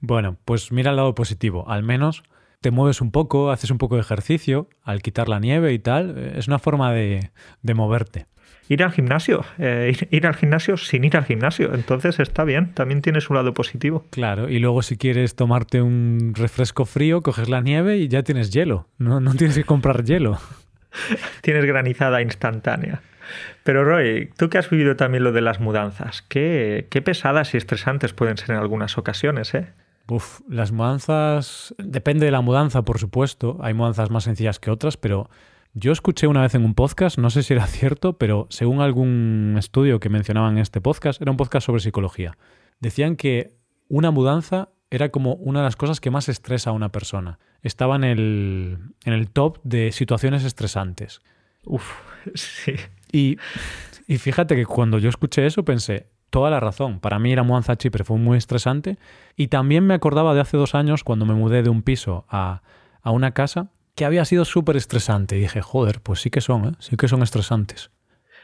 Bueno, 0.00 0.36
pues 0.44 0.70
mira 0.70 0.90
el 0.90 0.96
lado 0.96 1.14
positivo. 1.14 1.66
Al 1.66 1.82
menos 1.82 2.24
te 2.60 2.70
mueves 2.70 3.00
un 3.00 3.10
poco, 3.10 3.50
haces 3.50 3.70
un 3.70 3.78
poco 3.78 3.94
de 3.94 4.02
ejercicio 4.02 4.68
al 4.82 5.00
quitar 5.00 5.30
la 5.30 5.40
nieve 5.40 5.72
y 5.72 5.78
tal. 5.78 6.18
Es 6.18 6.46
una 6.46 6.58
forma 6.58 6.92
de 6.92 7.30
moverte 7.74 8.26
ir 8.72 8.82
al 8.82 8.92
gimnasio, 8.92 9.44
eh, 9.58 9.94
ir, 10.10 10.26
al 10.26 10.34
gimnasio 10.34 10.76
sin 10.76 11.04
ir 11.04 11.16
al 11.16 11.24
gimnasio. 11.24 11.74
Entonces 11.74 12.18
está 12.18 12.44
bien, 12.44 12.72
también 12.74 13.02
tiene 13.02 13.20
su 13.20 13.34
lado 13.34 13.54
positivo. 13.54 14.04
Claro, 14.10 14.48
y 14.48 14.58
luego 14.58 14.82
si 14.82 14.96
quieres 14.96 15.34
tomarte 15.34 15.82
un 15.82 16.32
refresco 16.34 16.84
frío, 16.84 17.22
coges 17.22 17.48
la 17.48 17.60
nieve 17.60 17.98
y 17.98 18.08
ya 18.08 18.22
tienes 18.22 18.50
hielo. 18.50 18.88
No, 18.98 19.20
no 19.20 19.34
tienes 19.34 19.56
que 19.56 19.64
comprar 19.64 20.04
hielo. 20.04 20.38
tienes 21.42 21.64
granizada 21.64 22.22
instantánea. 22.22 23.02
Pero 23.62 23.84
Roy, 23.84 24.30
tú 24.36 24.50
que 24.50 24.58
has 24.58 24.68
vivido 24.68 24.96
también 24.96 25.24
lo 25.24 25.32
de 25.32 25.40
las 25.40 25.60
mudanzas, 25.60 26.22
qué, 26.22 26.86
qué 26.90 27.00
pesadas 27.02 27.54
y 27.54 27.56
estresantes 27.56 28.12
pueden 28.12 28.36
ser 28.36 28.50
en 28.50 28.56
algunas 28.56 28.98
ocasiones, 28.98 29.54
¿eh? 29.54 29.68
Uf, 30.08 30.40
las 30.48 30.72
mudanzas. 30.72 31.74
Depende 31.78 32.26
de 32.26 32.32
la 32.32 32.40
mudanza, 32.40 32.82
por 32.82 32.98
supuesto. 32.98 33.58
Hay 33.62 33.72
mudanzas 33.72 34.10
más 34.10 34.24
sencillas 34.24 34.58
que 34.58 34.70
otras, 34.70 34.96
pero 34.96 35.30
yo 35.74 35.92
escuché 35.92 36.26
una 36.26 36.42
vez 36.42 36.54
en 36.54 36.64
un 36.64 36.74
podcast, 36.74 37.18
no 37.18 37.30
sé 37.30 37.42
si 37.42 37.54
era 37.54 37.66
cierto, 37.68 38.18
pero 38.18 38.46
según 38.50 38.80
algún 38.80 39.56
estudio 39.58 40.00
que 40.00 40.08
mencionaban 40.08 40.54
en 40.54 40.62
este 40.62 40.80
podcast, 40.80 41.20
era 41.20 41.30
un 41.30 41.36
podcast 41.36 41.66
sobre 41.66 41.80
psicología. 41.80 42.36
Decían 42.80 43.16
que 43.16 43.56
una 43.88 44.10
mudanza 44.10 44.70
era 44.90 45.10
como 45.10 45.34
una 45.34 45.60
de 45.60 45.64
las 45.64 45.76
cosas 45.76 46.00
que 46.00 46.10
más 46.10 46.28
estresa 46.28 46.70
a 46.70 46.72
una 46.74 46.90
persona. 46.90 47.38
Estaba 47.62 47.96
en 47.96 48.04
el, 48.04 48.78
en 49.04 49.12
el 49.12 49.30
top 49.30 49.58
de 49.62 49.92
situaciones 49.92 50.44
estresantes. 50.44 51.22
Uf, 51.64 51.84
sí. 52.34 52.74
Y, 53.10 53.38
y 54.06 54.18
fíjate 54.18 54.56
que 54.56 54.66
cuando 54.66 54.98
yo 54.98 55.08
escuché 55.08 55.46
eso 55.46 55.64
pensé, 55.64 56.08
toda 56.28 56.50
la 56.50 56.60
razón. 56.60 57.00
Para 57.00 57.18
mí 57.18 57.34
la 57.34 57.42
mudanza 57.42 57.72
a 57.72 57.76
Chipre 57.76 58.04
fue 58.04 58.18
muy 58.18 58.36
estresante. 58.36 58.98
Y 59.36 59.48
también 59.48 59.86
me 59.86 59.94
acordaba 59.94 60.34
de 60.34 60.40
hace 60.40 60.56
dos 60.56 60.74
años 60.74 61.04
cuando 61.04 61.24
me 61.24 61.34
mudé 61.34 61.62
de 61.62 61.70
un 61.70 61.82
piso 61.82 62.26
a, 62.28 62.62
a 63.02 63.10
una 63.10 63.32
casa 63.32 63.70
que 63.94 64.04
había 64.04 64.24
sido 64.24 64.44
súper 64.44 64.76
estresante. 64.76 65.36
Y 65.36 65.40
dije, 65.40 65.62
joder, 65.62 66.00
pues 66.00 66.20
sí 66.20 66.30
que 66.30 66.40
son, 66.40 66.64
¿eh? 66.66 66.72
sí 66.78 66.96
que 66.96 67.08
son 67.08 67.22
estresantes. 67.22 67.90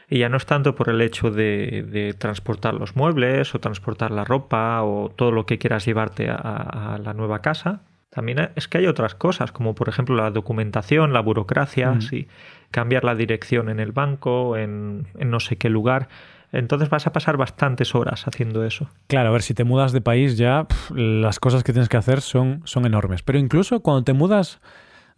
Y 0.09 0.19
ya 0.19 0.29
no 0.29 0.37
es 0.37 0.45
tanto 0.45 0.73
por 0.73 0.89
el 0.89 1.01
hecho 1.01 1.29
de, 1.29 2.15
transportar 2.17 2.73
los 2.73 2.95
muebles 2.95 3.53
o 3.53 3.59
transportar 3.59 4.09
la 4.09 4.23
ropa 4.23 4.81
o 4.81 5.09
todo 5.09 5.31
lo 5.31 5.45
que 5.45 5.59
quieras 5.59 5.85
llevarte 5.85 6.29
a, 6.29 6.99
la 7.03 7.13
nueva 7.13 7.41
casa. 7.41 7.81
También 8.09 8.49
es 8.55 8.67
que 8.67 8.79
hay 8.79 8.87
otras 8.87 9.13
cosas, 9.13 9.51
como 9.51 9.75
por 9.75 9.87
ejemplo 9.87 10.15
la 10.15 10.31
documentación, 10.31 11.13
la 11.13 11.19
burocracia, 11.19 11.91
mm. 11.91 12.25
cambiar 12.71 13.03
la 13.03 13.13
dirección 13.13 13.69
en 13.69 13.79
el 13.79 13.91
banco, 13.91 14.57
en, 14.57 15.05
no 15.13 15.39
sé 15.39 15.57
qué 15.57 15.69
lugar. 15.69 16.09
Entonces 16.51 16.89
vas 16.89 17.05
a 17.05 17.13
pasar 17.13 17.37
bastantes 17.37 17.93
horas 17.93 18.27
haciendo 18.27 18.65
eso. 18.65 18.89
Claro, 19.05 19.29
a 19.29 19.31
ver, 19.31 19.43
si 19.43 19.53
te 19.53 19.63
mudas 19.63 19.91
de 19.91 20.01
país 20.01 20.37
ya 20.37 20.65
las 20.89 21.39
cosas 21.39 21.63
que 21.63 21.71
tienes 21.71 21.87
que 21.87 21.97
hacer 21.97 22.21
son, 22.21 22.61
son 22.63 22.87
enormes. 22.87 23.21
Pero 23.21 23.37
incluso 23.37 23.81
cuando 23.81 24.03
te 24.03 24.13
mudas 24.13 24.59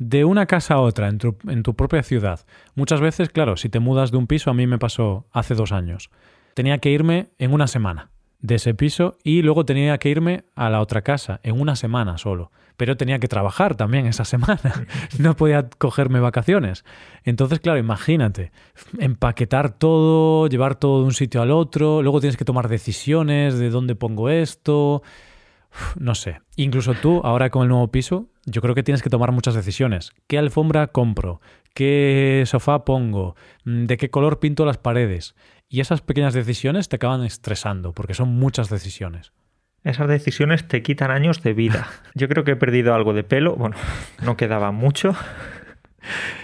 de 0.02 0.26
una 0.26 0.48
casa 0.48 0.74
a 0.74 0.80
otra 0.80 1.10
en 1.10 1.20
tu, 1.20 1.76
propia 1.76 2.02
ciudad. 2.02 2.40
Muchas 2.74 3.00
veces, 3.00 3.30
claro, 3.30 3.56
si 3.56 3.70
te 3.70 3.80
mudas 3.80 4.10
de 4.10 4.18
un 4.18 4.26
piso, 4.26 4.50
a 4.50 4.54
mí 4.56 4.66
me 4.66 4.80
pasó 4.80 5.28
hace 5.32 5.54
dos 5.54 5.72
años. 5.72 6.10
Tenía 6.56 6.80
que 6.80 6.90
irme 6.90 7.30
en 7.38 7.54
una 7.54 7.68
semana 7.68 8.10
de 8.40 8.56
ese 8.56 8.74
piso 8.74 9.20
y 9.24 9.44
luego 9.44 9.64
tenía 9.64 10.00
que 10.00 10.10
irme 10.10 10.46
a 10.56 10.72
la 10.72 10.82
otra 10.82 11.04
casa 11.04 11.40
en 11.44 11.62
una 11.62 11.76
semana 11.76 12.18
solo. 12.18 12.52
Pero 12.78 12.98
tenía 12.98 13.20
que 13.20 13.28
trabajar 13.28 13.76
también 13.76 14.08
esa 14.08 14.26
semana. 14.26 14.88
No 15.20 15.36
podía 15.36 15.70
cogerme 15.70 16.20
vacaciones. 16.20 16.84
Entonces, 17.24 17.60
claro, 17.60 17.78
imagínate, 17.78 18.52
empaquetar 18.98 19.70
todo, 19.70 20.48
llevar 20.48 20.74
todo 20.74 21.02
de 21.02 21.06
un 21.06 21.14
sitio 21.14 21.44
al 21.44 21.52
otro, 21.52 22.02
luego 22.02 22.22
tienes 22.22 22.38
que 22.38 22.46
tomar 22.46 22.70
decisiones 22.70 23.60
de 23.60 23.70
dónde 23.70 23.94
pongo 23.94 24.30
esto. 24.30 25.04
No 26.00 26.16
sé. 26.16 26.42
Incluso 26.56 26.96
tú, 26.96 27.22
ahora 27.24 27.52
con 27.52 27.62
el 27.62 27.70
nuevo 27.70 27.92
piso, 27.92 28.31
yo 28.46 28.62
creo 28.62 28.76
que 28.76 28.84
tienes 28.84 29.02
que 29.02 29.10
tomar 29.10 29.32
muchas 29.32 29.56
decisiones. 29.56 30.12
¿Qué 30.28 30.38
alfombra 30.38 30.88
compro? 30.88 31.42
¿Qué 31.74 32.44
sofá 32.46 32.86
pongo? 32.86 33.36
Mm, 33.66 33.86
¿De 33.86 33.98
qué 33.98 34.10
color 34.10 34.40
pinto 34.40 34.66
las 34.66 34.78
paredes? 34.78 35.36
Y 35.70 35.80
esas 35.80 36.02
pequeñas 36.02 36.34
decisiones 36.34 36.90
te 36.90 36.98
acaban 36.98 37.24
estresando, 37.24 37.94
porque 37.94 38.14
son 38.14 38.30
muchas 38.30 38.70
decisiones. 38.70 39.32
Esas 39.84 40.08
decisiones 40.08 40.68
te 40.68 40.84
quitan 40.84 41.12
años 41.12 41.42
de 41.42 41.54
vida. 41.54 41.88
Yo 42.16 42.28
creo 42.28 42.44
que 42.44 42.52
he 42.52 42.56
perdido 42.56 42.94
algo 42.94 43.14
de 43.14 43.24
pelo. 43.24 43.56
Bueno, 43.56 43.76
no 44.22 44.38
quedaba 44.38 44.72
mucho. 44.72 45.16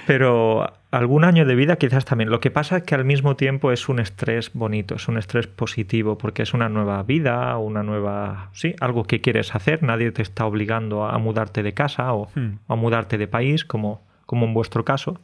Pero 0.06 0.72
algún 0.92 1.24
año 1.24 1.46
de 1.46 1.56
vida 1.56 1.76
quizás 1.78 2.06
también. 2.06 2.30
Lo 2.30 2.40
que 2.40 2.52
pasa 2.52 2.78
es 2.78 2.84
que 2.84 2.96
al 2.96 3.06
mismo 3.06 3.36
tiempo 3.36 3.72
es 3.72 3.90
un 3.90 4.00
estrés 4.00 4.52
bonito, 4.54 4.96
es 4.96 5.08
un 5.08 5.18
estrés 5.18 5.48
positivo, 5.48 6.18
porque 6.18 6.44
es 6.44 6.54
una 6.54 6.70
nueva 6.70 7.02
vida, 7.04 7.58
una 7.58 7.84
nueva... 7.84 8.50
Sí, 8.54 8.76
algo 8.80 9.04
que 9.04 9.22
quieres 9.22 9.56
hacer. 9.56 9.84
Nadie 9.84 10.12
te 10.12 10.22
está 10.22 10.46
obligando 10.46 11.06
a 11.06 11.18
mudarte 11.18 11.64
de 11.64 11.74
casa 11.74 12.14
o 12.14 12.30
hmm. 12.36 12.60
a 12.68 12.76
mudarte 12.76 13.18
de 13.18 13.28
país, 13.28 13.66
como, 13.66 14.06
como 14.26 14.46
en 14.46 14.54
vuestro 14.54 14.86
caso. 14.86 15.20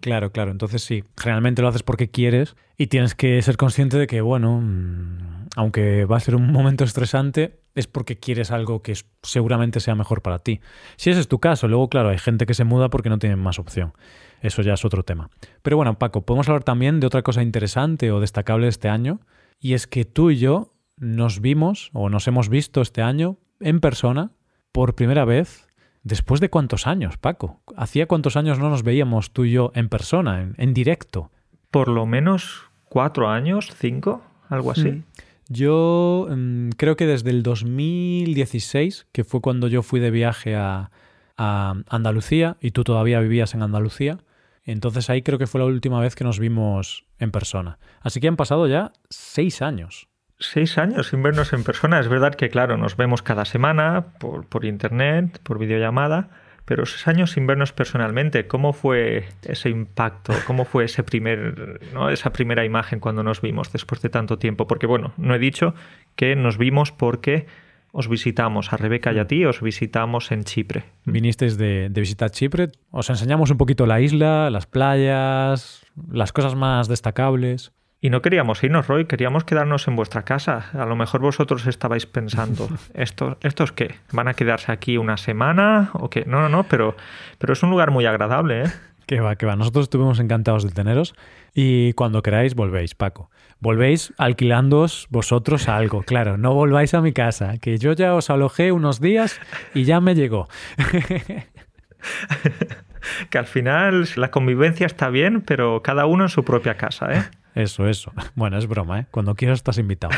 Claro, 0.00 0.32
claro. 0.32 0.50
Entonces 0.50 0.82
sí, 0.82 1.04
generalmente 1.16 1.62
lo 1.62 1.68
haces 1.68 1.82
porque 1.82 2.10
quieres 2.10 2.56
y 2.76 2.88
tienes 2.88 3.14
que 3.14 3.40
ser 3.42 3.56
consciente 3.56 3.96
de 3.96 4.06
que, 4.06 4.20
bueno, 4.20 4.60
mm, 4.60 5.48
aunque 5.56 6.04
va 6.04 6.16
a 6.16 6.20
ser 6.20 6.34
un 6.34 6.52
momento 6.52 6.84
estresante, 6.84 7.60
es 7.74 7.86
porque 7.86 8.18
quieres 8.18 8.50
algo 8.50 8.82
que 8.82 8.94
seguramente 9.22 9.80
sea 9.80 9.94
mejor 9.94 10.22
para 10.22 10.38
ti. 10.38 10.60
Si 10.96 11.10
ese 11.10 11.20
es 11.20 11.28
tu 11.28 11.38
caso, 11.38 11.68
luego, 11.68 11.88
claro, 11.88 12.08
hay 12.08 12.18
gente 12.18 12.46
que 12.46 12.54
se 12.54 12.64
muda 12.64 12.88
porque 12.88 13.10
no 13.10 13.18
tienen 13.18 13.38
más 13.38 13.58
opción. 13.58 13.92
Eso 14.40 14.62
ya 14.62 14.74
es 14.74 14.84
otro 14.84 15.02
tema. 15.02 15.30
Pero 15.62 15.76
bueno, 15.76 15.98
Paco, 15.98 16.22
podemos 16.22 16.48
hablar 16.48 16.64
también 16.64 17.00
de 17.00 17.06
otra 17.06 17.22
cosa 17.22 17.42
interesante 17.42 18.10
o 18.10 18.20
destacable 18.20 18.68
este 18.68 18.88
año, 18.88 19.20
y 19.60 19.74
es 19.74 19.86
que 19.86 20.04
tú 20.04 20.30
y 20.30 20.38
yo 20.38 20.72
nos 20.98 21.40
vimos 21.40 21.90
o 21.92 22.08
nos 22.08 22.26
hemos 22.28 22.48
visto 22.48 22.80
este 22.80 23.02
año 23.02 23.38
en 23.60 23.80
persona 23.80 24.32
por 24.72 24.94
primera 24.94 25.24
vez 25.24 25.65
¿Después 26.06 26.40
de 26.40 26.50
cuántos 26.50 26.86
años, 26.86 27.16
Paco? 27.16 27.58
¿Hacía 27.76 28.06
cuántos 28.06 28.36
años 28.36 28.60
no 28.60 28.70
nos 28.70 28.84
veíamos 28.84 29.32
tú 29.32 29.44
y 29.44 29.50
yo 29.50 29.72
en 29.74 29.88
persona, 29.88 30.52
en, 30.56 30.72
directo? 30.72 31.32
Por 31.72 31.88
lo 31.88 32.06
menos 32.06 32.70
cuatro 32.84 33.28
años, 33.28 33.74
cinco, 33.76 34.22
algo 34.48 34.70
así. 34.70 34.88
Mm. 34.88 35.04
Yo 35.48 36.28
mm, 36.30 36.68
creo 36.76 36.94
que 36.94 37.06
desde 37.08 37.30
el 37.30 37.42
2016, 37.42 39.08
que 39.10 39.24
fue 39.24 39.40
cuando 39.40 39.66
yo 39.66 39.82
fui 39.82 39.98
de 39.98 40.12
viaje 40.12 40.54
a, 40.54 40.92
a 41.36 41.74
Andalucía 41.88 42.56
y 42.60 42.70
tú 42.70 42.84
todavía 42.84 43.18
vivías 43.18 43.54
en 43.54 43.62
Andalucía, 43.62 44.18
entonces 44.62 45.10
ahí 45.10 45.22
creo 45.22 45.40
que 45.40 45.48
fue 45.48 45.60
la 45.60 45.66
última 45.66 45.98
vez 45.98 46.14
que 46.14 46.22
nos 46.22 46.38
vimos 46.38 47.04
en 47.18 47.32
persona. 47.32 47.80
Así 48.00 48.20
que 48.20 48.28
han 48.28 48.36
pasado 48.36 48.68
ya 48.68 48.92
seis 49.10 49.60
años 49.60 50.06
seis 50.38 50.78
años 50.78 51.08
sin 51.08 51.22
vernos 51.22 51.52
en 51.52 51.64
persona. 51.64 52.00
Es 52.00 52.08
verdad 52.08 52.34
que, 52.34 52.48
claro, 52.48 52.76
nos 52.76 52.96
vemos 52.96 53.22
cada 53.22 53.44
semana 53.44 54.06
por, 54.18 54.46
por 54.46 54.64
internet, 54.64 55.40
por 55.42 55.58
videollamada, 55.58 56.28
pero 56.64 56.84
seis 56.84 57.06
años 57.08 57.32
sin 57.32 57.46
vernos 57.46 57.72
personalmente. 57.72 58.46
¿Cómo 58.46 58.72
fue 58.72 59.28
ese 59.42 59.70
impacto? 59.70 60.32
¿Cómo 60.46 60.64
fue 60.64 60.84
ese 60.84 61.02
primer, 61.02 61.80
¿no? 61.94 62.10
esa 62.10 62.32
primera 62.32 62.64
imagen 62.64 63.00
cuando 63.00 63.22
nos 63.22 63.40
vimos 63.40 63.72
después 63.72 64.02
de 64.02 64.08
tanto 64.08 64.38
tiempo? 64.38 64.66
Porque, 64.66 64.86
bueno, 64.86 65.12
no 65.16 65.34
he 65.34 65.38
dicho 65.38 65.74
que 66.16 66.36
nos 66.36 66.58
vimos 66.58 66.92
porque 66.92 67.46
os 67.92 68.08
visitamos 68.08 68.74
a 68.74 68.76
Rebeca 68.76 69.12
y 69.12 69.18
a 69.18 69.26
ti, 69.26 69.46
os 69.46 69.62
visitamos 69.62 70.30
en 70.30 70.44
Chipre. 70.44 70.84
Vinisteis 71.06 71.56
de, 71.56 71.88
de 71.88 72.00
visita 72.00 72.26
a 72.26 72.28
Chipre, 72.28 72.68
os 72.90 73.08
enseñamos 73.08 73.50
un 73.50 73.56
poquito 73.56 73.86
la 73.86 74.02
isla, 74.02 74.50
las 74.50 74.66
playas, 74.66 75.86
las 76.10 76.32
cosas 76.32 76.56
más 76.56 76.88
destacables. 76.88 77.72
Y 78.00 78.10
no 78.10 78.20
queríamos 78.20 78.62
irnos, 78.62 78.88
Roy, 78.88 79.06
queríamos 79.06 79.44
quedarnos 79.44 79.88
en 79.88 79.96
vuestra 79.96 80.22
casa. 80.22 80.66
A 80.74 80.84
lo 80.84 80.96
mejor 80.96 81.22
vosotros 81.22 81.66
estabais 81.66 82.06
pensando, 82.06 82.68
¿estos, 82.94 83.38
¿estos 83.42 83.72
qué? 83.72 83.94
¿Van 84.12 84.28
a 84.28 84.34
quedarse 84.34 84.70
aquí 84.70 84.98
una 84.98 85.16
semana 85.16 85.90
o 85.94 86.10
qué? 86.10 86.24
No, 86.26 86.40
no, 86.40 86.48
no, 86.48 86.64
pero, 86.64 86.96
pero 87.38 87.54
es 87.54 87.62
un 87.62 87.70
lugar 87.70 87.90
muy 87.90 88.06
agradable, 88.06 88.64
¿eh? 88.64 88.66
Que 89.06 89.20
va, 89.20 89.36
que 89.36 89.46
va. 89.46 89.54
Nosotros 89.54 89.84
estuvimos 89.84 90.18
encantados 90.18 90.64
de 90.64 90.72
teneros 90.72 91.14
y 91.54 91.92
cuando 91.92 92.22
queráis 92.22 92.56
volvéis, 92.56 92.96
Paco. 92.96 93.30
Volvéis 93.60 94.12
alquilándoos 94.18 95.06
vosotros 95.10 95.68
algo, 95.68 96.02
claro. 96.02 96.38
No 96.38 96.54
volváis 96.54 96.92
a 96.92 97.00
mi 97.00 97.12
casa, 97.12 97.58
que 97.58 97.78
yo 97.78 97.92
ya 97.92 98.16
os 98.16 98.30
alojé 98.30 98.72
unos 98.72 99.00
días 99.00 99.40
y 99.74 99.84
ya 99.84 100.00
me 100.00 100.16
llegó. 100.16 100.48
que 103.30 103.38
al 103.38 103.46
final 103.46 104.08
la 104.16 104.32
convivencia 104.32 104.86
está 104.86 105.08
bien, 105.08 105.40
pero 105.40 105.82
cada 105.82 106.06
uno 106.06 106.24
en 106.24 106.28
su 106.28 106.44
propia 106.44 106.76
casa, 106.76 107.12
¿eh? 107.12 107.22
Eso, 107.56 107.88
eso. 107.88 108.12
Bueno, 108.36 108.58
es 108.58 108.68
broma, 108.68 109.00
¿eh? 109.00 109.06
Cuando 109.10 109.34
quieras 109.34 109.58
estás 109.58 109.78
invitado. 109.78 110.14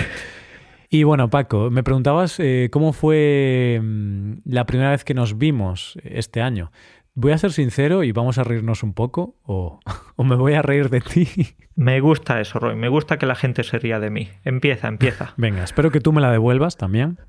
Y 0.90 1.04
bueno, 1.04 1.30
Paco, 1.30 1.70
me 1.70 1.82
preguntabas 1.82 2.40
eh, 2.40 2.68
cómo 2.72 2.92
fue 2.92 3.80
mm, 3.82 4.32
la 4.44 4.66
primera 4.66 4.90
vez 4.90 5.04
que 5.04 5.14
nos 5.14 5.38
vimos 5.38 5.98
este 6.02 6.42
año. 6.42 6.72
Voy 7.14 7.32
a 7.32 7.38
ser 7.38 7.52
sincero 7.52 8.04
y 8.04 8.12
vamos 8.12 8.38
a 8.38 8.44
reírnos 8.44 8.82
un 8.82 8.94
poco, 8.94 9.36
o, 9.44 9.80
o, 10.16 10.24
me 10.24 10.34
voy 10.34 10.54
a 10.54 10.62
reír 10.62 10.90
de 10.90 11.00
ti. 11.00 11.28
Me 11.76 12.00
gusta 12.00 12.40
eso, 12.40 12.58
Roy. 12.58 12.74
Me 12.74 12.88
gusta 12.88 13.18
que 13.18 13.26
la 13.26 13.36
gente 13.36 13.62
se 13.62 13.78
ría 13.78 14.00
de 14.00 14.10
mí. 14.10 14.28
Empieza, 14.44 14.88
empieza. 14.88 15.34
Venga, 15.36 15.62
espero 15.62 15.92
que 15.92 16.00
tú 16.00 16.12
me 16.12 16.20
la 16.20 16.32
devuelvas 16.32 16.76
también. 16.76 17.20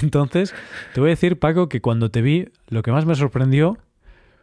Entonces, 0.00 0.54
te 0.94 1.00
voy 1.00 1.10
a 1.10 1.12
decir, 1.12 1.38
Paco, 1.38 1.68
que 1.68 1.82
cuando 1.82 2.10
te 2.10 2.22
vi, 2.22 2.48
lo 2.68 2.80
que 2.80 2.90
más 2.90 3.04
me 3.04 3.14
sorprendió, 3.14 3.76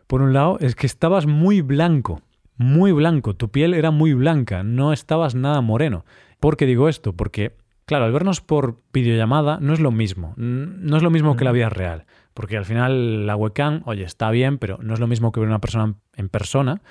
por 0.05 0.21
un 0.21 0.33
lado, 0.33 0.59
es 0.59 0.75
que 0.75 0.85
estabas 0.85 1.25
muy 1.25 1.61
blanco 1.61 2.21
muy 2.57 2.91
blanco, 2.91 3.35
tu 3.35 3.49
piel 3.49 3.73
era 3.73 3.91
muy 3.91 4.13
blanca, 4.13 4.63
no 4.63 4.93
estabas 4.93 5.35
nada 5.35 5.61
moreno. 5.61 6.05
¿Por 6.39 6.57
qué 6.57 6.65
digo 6.65 6.89
esto? 6.89 7.13
Porque, 7.13 7.55
claro, 7.85 8.05
al 8.05 8.11
vernos 8.11 8.41
por 8.41 8.81
videollamada 8.93 9.57
no 9.61 9.73
es 9.73 9.79
lo 9.79 9.91
mismo, 9.91 10.33
no 10.37 10.97
es 10.97 11.03
lo 11.03 11.09
mismo 11.09 11.35
que 11.35 11.45
la 11.45 11.51
vida 11.51 11.69
real, 11.69 12.05
porque 12.33 12.57
al 12.57 12.65
final 12.65 13.25
la 13.25 13.35
webcam, 13.35 13.81
oye, 13.85 14.03
está 14.03 14.29
bien, 14.31 14.57
pero 14.57 14.77
no 14.81 14.93
es 14.93 14.99
lo 14.99 15.07
mismo 15.07 15.31
que 15.31 15.39
ver 15.39 15.49
una 15.49 15.59
persona 15.59 15.95
en 16.15 16.29
persona 16.29 16.81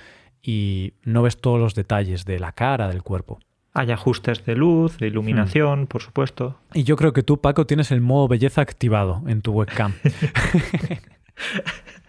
y 0.42 0.94
no 1.02 1.22
ves 1.22 1.40
todos 1.40 1.58
los 1.58 1.74
detalles 1.74 2.24
de 2.24 2.38
la 2.38 2.52
cara, 2.52 2.88
del 2.88 3.02
cuerpo. 3.02 3.40
Hay 3.72 3.90
ajustes 3.90 4.44
de 4.44 4.54
luz, 4.54 4.98
de 4.98 5.08
iluminación, 5.08 5.82
hmm. 5.82 5.86
por 5.86 6.02
supuesto. 6.02 6.58
Y 6.74 6.84
yo 6.84 6.96
creo 6.96 7.12
que 7.12 7.24
tú, 7.24 7.40
Paco, 7.40 7.66
tienes 7.66 7.90
el 7.90 8.00
modo 8.00 8.28
belleza 8.28 8.60
activado 8.60 9.22
en 9.26 9.42
tu 9.42 9.52
webcam. 9.52 9.94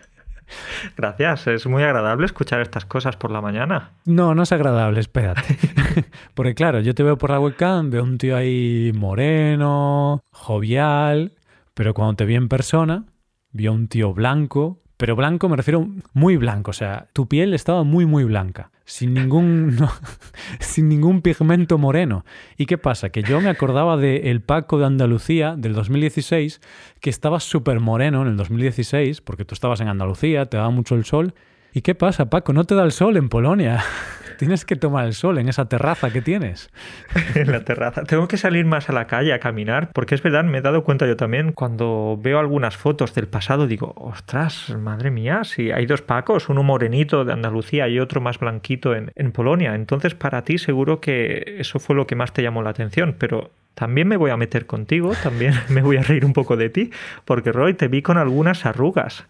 Gracias, 0.95 1.47
es 1.47 1.65
muy 1.67 1.83
agradable 1.83 2.25
escuchar 2.25 2.61
estas 2.61 2.85
cosas 2.85 3.15
por 3.15 3.31
la 3.31 3.41
mañana. 3.41 3.91
No, 4.05 4.35
no 4.35 4.43
es 4.43 4.51
agradable, 4.51 4.99
espérate. 4.99 5.57
Porque 6.33 6.55
claro, 6.55 6.79
yo 6.79 6.93
te 6.93 7.03
veo 7.03 7.17
por 7.17 7.31
la 7.31 7.39
webcam, 7.39 7.89
veo 7.89 8.03
un 8.03 8.17
tío 8.17 8.35
ahí 8.35 8.91
moreno, 8.95 10.23
jovial, 10.31 11.33
pero 11.73 11.93
cuando 11.93 12.15
te 12.15 12.25
vi 12.25 12.35
en 12.35 12.47
persona, 12.47 13.05
vi 13.51 13.67
a 13.67 13.71
un 13.71 13.87
tío 13.87 14.13
blanco, 14.13 14.81
pero 14.97 15.15
blanco 15.15 15.49
me 15.49 15.57
refiero 15.57 15.87
muy 16.13 16.37
blanco, 16.37 16.71
o 16.71 16.73
sea, 16.73 17.07
tu 17.13 17.27
piel 17.27 17.53
estaba 17.53 17.83
muy 17.83 18.05
muy 18.05 18.23
blanca, 18.23 18.71
sin 18.85 19.13
ningún 19.13 19.77
sin 20.59 20.87
ningún 20.87 21.21
pigmento 21.21 21.77
moreno. 21.77 22.23
¿Y 22.57 22.67
qué 22.67 22.77
pasa? 22.77 23.09
Que 23.09 23.23
yo 23.23 23.41
me 23.41 23.49
acordaba 23.49 23.97
de 23.97 24.29
el 24.31 24.41
Paco 24.41 24.77
de 24.79 24.85
Andalucía 24.85 25.55
del 25.57 25.73
2016, 25.73 26.61
que 27.01 27.09
estaba 27.09 27.39
súper 27.39 27.79
moreno 27.79 28.21
en 28.21 28.29
el 28.29 28.37
2016, 28.37 29.21
porque 29.21 29.45
tú 29.45 29.55
estabas 29.55 29.81
en 29.81 29.87
Andalucía, 29.87 30.45
te 30.45 30.57
daba 30.57 30.69
mucho 30.69 30.95
el 30.95 31.05
sol. 31.05 31.33
¿Y 31.73 31.81
qué 31.81 31.95
pasa, 31.95 32.29
Paco? 32.29 32.53
No 32.53 32.63
te 32.63 32.75
da 32.75 32.83
el 32.83 32.91
sol 32.91 33.17
en 33.17 33.27
Polonia. 33.27 33.83
Tienes 34.37 34.65
que 34.65 34.75
tomar 34.75 35.05
el 35.05 35.13
sol 35.13 35.37
en 35.37 35.49
esa 35.49 35.65
terraza 35.65 36.11
que 36.11 36.21
tienes. 36.21 36.69
en 37.35 37.51
la 37.51 37.63
terraza. 37.63 38.03
Tengo 38.03 38.27
que 38.27 38.37
salir 38.37 38.65
más 38.65 38.89
a 38.89 38.93
la 38.93 39.07
calle 39.07 39.33
a 39.33 39.39
caminar, 39.39 39.89
porque 39.93 40.15
es 40.15 40.21
verdad, 40.21 40.43
me 40.43 40.59
he 40.59 40.61
dado 40.61 40.83
cuenta 40.83 41.07
yo 41.07 41.15
también, 41.15 41.51
cuando 41.51 42.19
veo 42.21 42.39
algunas 42.39 42.77
fotos 42.77 43.13
del 43.13 43.27
pasado, 43.27 43.67
digo, 43.67 43.93
ostras, 43.95 44.75
madre 44.77 45.11
mía, 45.11 45.43
si 45.43 45.71
hay 45.71 45.85
dos 45.85 46.01
Pacos, 46.01 46.49
uno 46.49 46.63
morenito 46.63 47.25
de 47.25 47.33
Andalucía 47.33 47.87
y 47.87 47.99
otro 47.99 48.21
más 48.21 48.39
blanquito 48.39 48.95
en, 48.95 49.11
Polonia. 49.31 49.75
Entonces, 49.75 50.15
para 50.15 50.43
ti 50.43 50.57
seguro 50.57 51.01
que 51.01 51.57
eso 51.59 51.79
fue 51.79 51.95
lo 51.95 52.07
que 52.07 52.15
más 52.15 52.31
te 52.31 52.41
llamó 52.41 52.61
la 52.61 52.69
atención, 52.69 53.15
pero 53.17 53.51
también 53.73 54.07
me 54.07 54.17
voy 54.17 54.31
a 54.31 54.37
meter 54.37 54.65
contigo, 54.65 55.13
también 55.21 55.53
me 55.69 55.81
voy 55.81 55.97
a 55.97 56.01
reír 56.01 56.25
un 56.25 56.33
poco 56.33 56.55
de 56.55 56.69
ti, 56.69 56.91
porque 57.25 57.51
Roy, 57.51 57.73
te 57.73 57.87
vi 57.87 58.01
con 58.01 58.17
algunas 58.17 58.65
arrugas. 58.65 59.25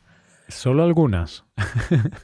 Solo 0.47 0.83
algunas. 0.83 1.43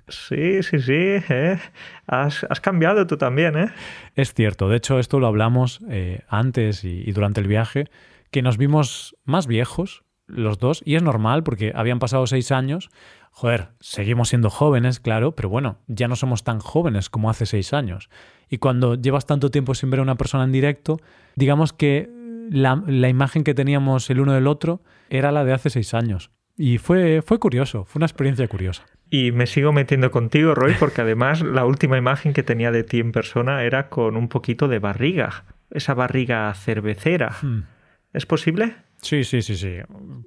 sí, 0.08 0.62
sí, 0.64 0.80
sí. 0.80 0.94
¿eh? 0.94 1.60
Has, 2.06 2.46
cambiado 2.62 3.08
tú 3.08 3.18
también, 3.18 3.58
¿eh? 3.58 3.72
Es 4.16 4.34
cierto. 4.34 4.70
De 4.70 4.78
hecho, 4.78 5.00
esto 5.00 5.20
lo 5.20 5.28
hablamos 5.28 5.82
eh, 5.90 6.22
antes 6.28 6.84
y, 6.84 7.12
durante 7.12 7.42
el 7.42 7.48
viaje, 7.48 7.86
que 8.30 8.42
nos 8.42 8.58
vimos 8.58 9.16
más 9.24 9.48
viejos, 9.48 10.04
los 10.28 10.60
dos, 10.60 10.82
y 10.86 10.96
es 10.96 11.04
normal 11.04 11.44
porque 11.44 11.74
habían 11.76 12.00
pasado 12.00 12.28
seis 12.28 12.52
años. 12.52 12.90
Joder, 13.32 13.70
seguimos 13.80 14.30
siendo 14.30 14.50
jóvenes, 14.50 15.00
claro, 15.00 15.36
pero 15.36 15.50
bueno, 15.50 15.80
ya 15.88 16.08
no 16.08 16.16
somos 16.16 16.44
tan 16.44 16.60
jóvenes 16.60 17.10
como 17.10 17.30
hace 17.30 17.46
seis 17.46 17.74
años. 17.74 18.10
Y 18.50 18.58
cuando 18.58 18.96
llevas 18.96 19.26
tanto 19.26 19.50
tiempo 19.50 19.74
sin 19.74 19.90
ver 19.90 20.02
a 20.02 20.04
una 20.04 20.16
persona 20.16 20.44
en 20.44 20.52
directo, 20.52 21.00
digamos 21.36 21.74
que 21.74 22.10
la, 22.52 22.84
la 22.86 23.10
imagen 23.10 23.44
que 23.44 23.54
teníamos 23.54 24.10
el 24.10 24.20
uno 24.20 24.34
del 24.34 24.48
otro 24.48 24.82
era 25.10 25.32
la 25.32 25.44
de 25.44 25.54
hace 25.54 25.70
seis 25.70 25.94
años. 25.94 26.32
Y 26.64 26.78
fue, 26.78 27.24
fue 27.24 27.40
curioso, 27.40 27.86
fue 27.86 27.98
una 27.98 28.06
experiencia 28.06 28.48
curiosa. 28.48 28.86
Y 29.10 29.32
me 29.32 29.48
sigo 29.48 29.74
metiendo 29.74 30.12
contigo, 30.12 30.54
Roy, 30.54 30.76
porque 30.80 31.02
además 31.02 31.42
la 31.42 31.66
última 31.66 31.98
imagen 31.98 32.34
que 32.34 32.44
tenía 32.44 32.70
de 32.70 32.84
ti 32.84 33.00
en 33.00 33.12
persona 33.12 33.64
era 33.64 33.90
con 33.90 34.16
un 34.16 34.28
poquito 34.28 34.68
de 34.68 34.78
barriga, 34.78 35.46
esa 35.72 35.96
barriga 35.96 36.54
cervecera. 36.54 37.36
Hmm. 37.42 37.62
¿Es 38.14 38.28
posible? 38.28 38.76
Sí, 39.02 39.24
sí, 39.24 39.42
sí, 39.42 39.56
sí. 39.56 39.78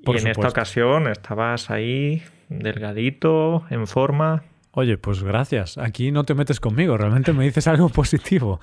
y 0.06 0.10
en 0.10 0.26
esta 0.26 0.48
ocasión 0.48 1.06
estabas 1.06 1.70
ahí, 1.70 2.20
delgadito, 2.48 3.64
en 3.70 3.86
forma. 3.86 4.42
Oye, 4.72 4.98
pues 4.98 5.22
gracias. 5.22 5.78
Aquí 5.78 6.10
no 6.10 6.24
te 6.24 6.34
metes 6.34 6.58
conmigo, 6.58 6.96
realmente 6.96 7.32
me 7.32 7.44
dices 7.44 7.68
algo 7.68 7.88
positivo. 7.90 8.58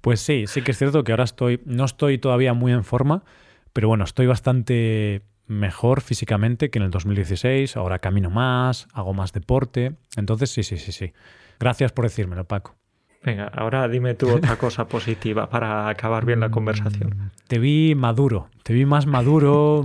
Pues 0.00 0.20
sí, 0.20 0.44
sí 0.46 0.62
que 0.62 0.70
es 0.70 0.78
cierto 0.78 1.02
que 1.02 1.10
ahora 1.10 1.24
estoy, 1.24 1.60
no 1.64 1.86
estoy 1.86 2.18
todavía 2.18 2.54
muy 2.54 2.70
en 2.70 2.84
forma, 2.84 3.24
pero 3.72 3.88
bueno, 3.88 4.04
estoy 4.04 4.28
bastante 4.28 5.22
mejor 5.50 6.00
físicamente 6.00 6.70
que 6.70 6.78
en 6.78 6.84
el 6.84 6.90
2016. 6.90 7.76
Ahora 7.76 7.98
camino 7.98 8.30
más, 8.30 8.88
hago 8.94 9.12
más 9.12 9.32
deporte. 9.32 9.96
Entonces, 10.16 10.50
sí, 10.50 10.62
sí, 10.62 10.78
sí, 10.78 10.92
sí. 10.92 11.12
Gracias 11.58 11.92
por 11.92 12.04
decírmelo, 12.04 12.44
Paco. 12.44 12.76
Venga, 13.22 13.48
ahora 13.48 13.86
dime 13.88 14.14
tú 14.14 14.30
otra 14.30 14.56
cosa 14.58 14.88
positiva 14.88 15.50
para 15.50 15.88
acabar 15.88 16.24
bien 16.24 16.40
la 16.40 16.48
mm, 16.48 16.52
conversación. 16.52 17.32
Te 17.48 17.58
vi 17.58 17.94
maduro, 17.94 18.48
te 18.62 18.72
vi 18.72 18.86
más 18.86 19.06
maduro. 19.06 19.84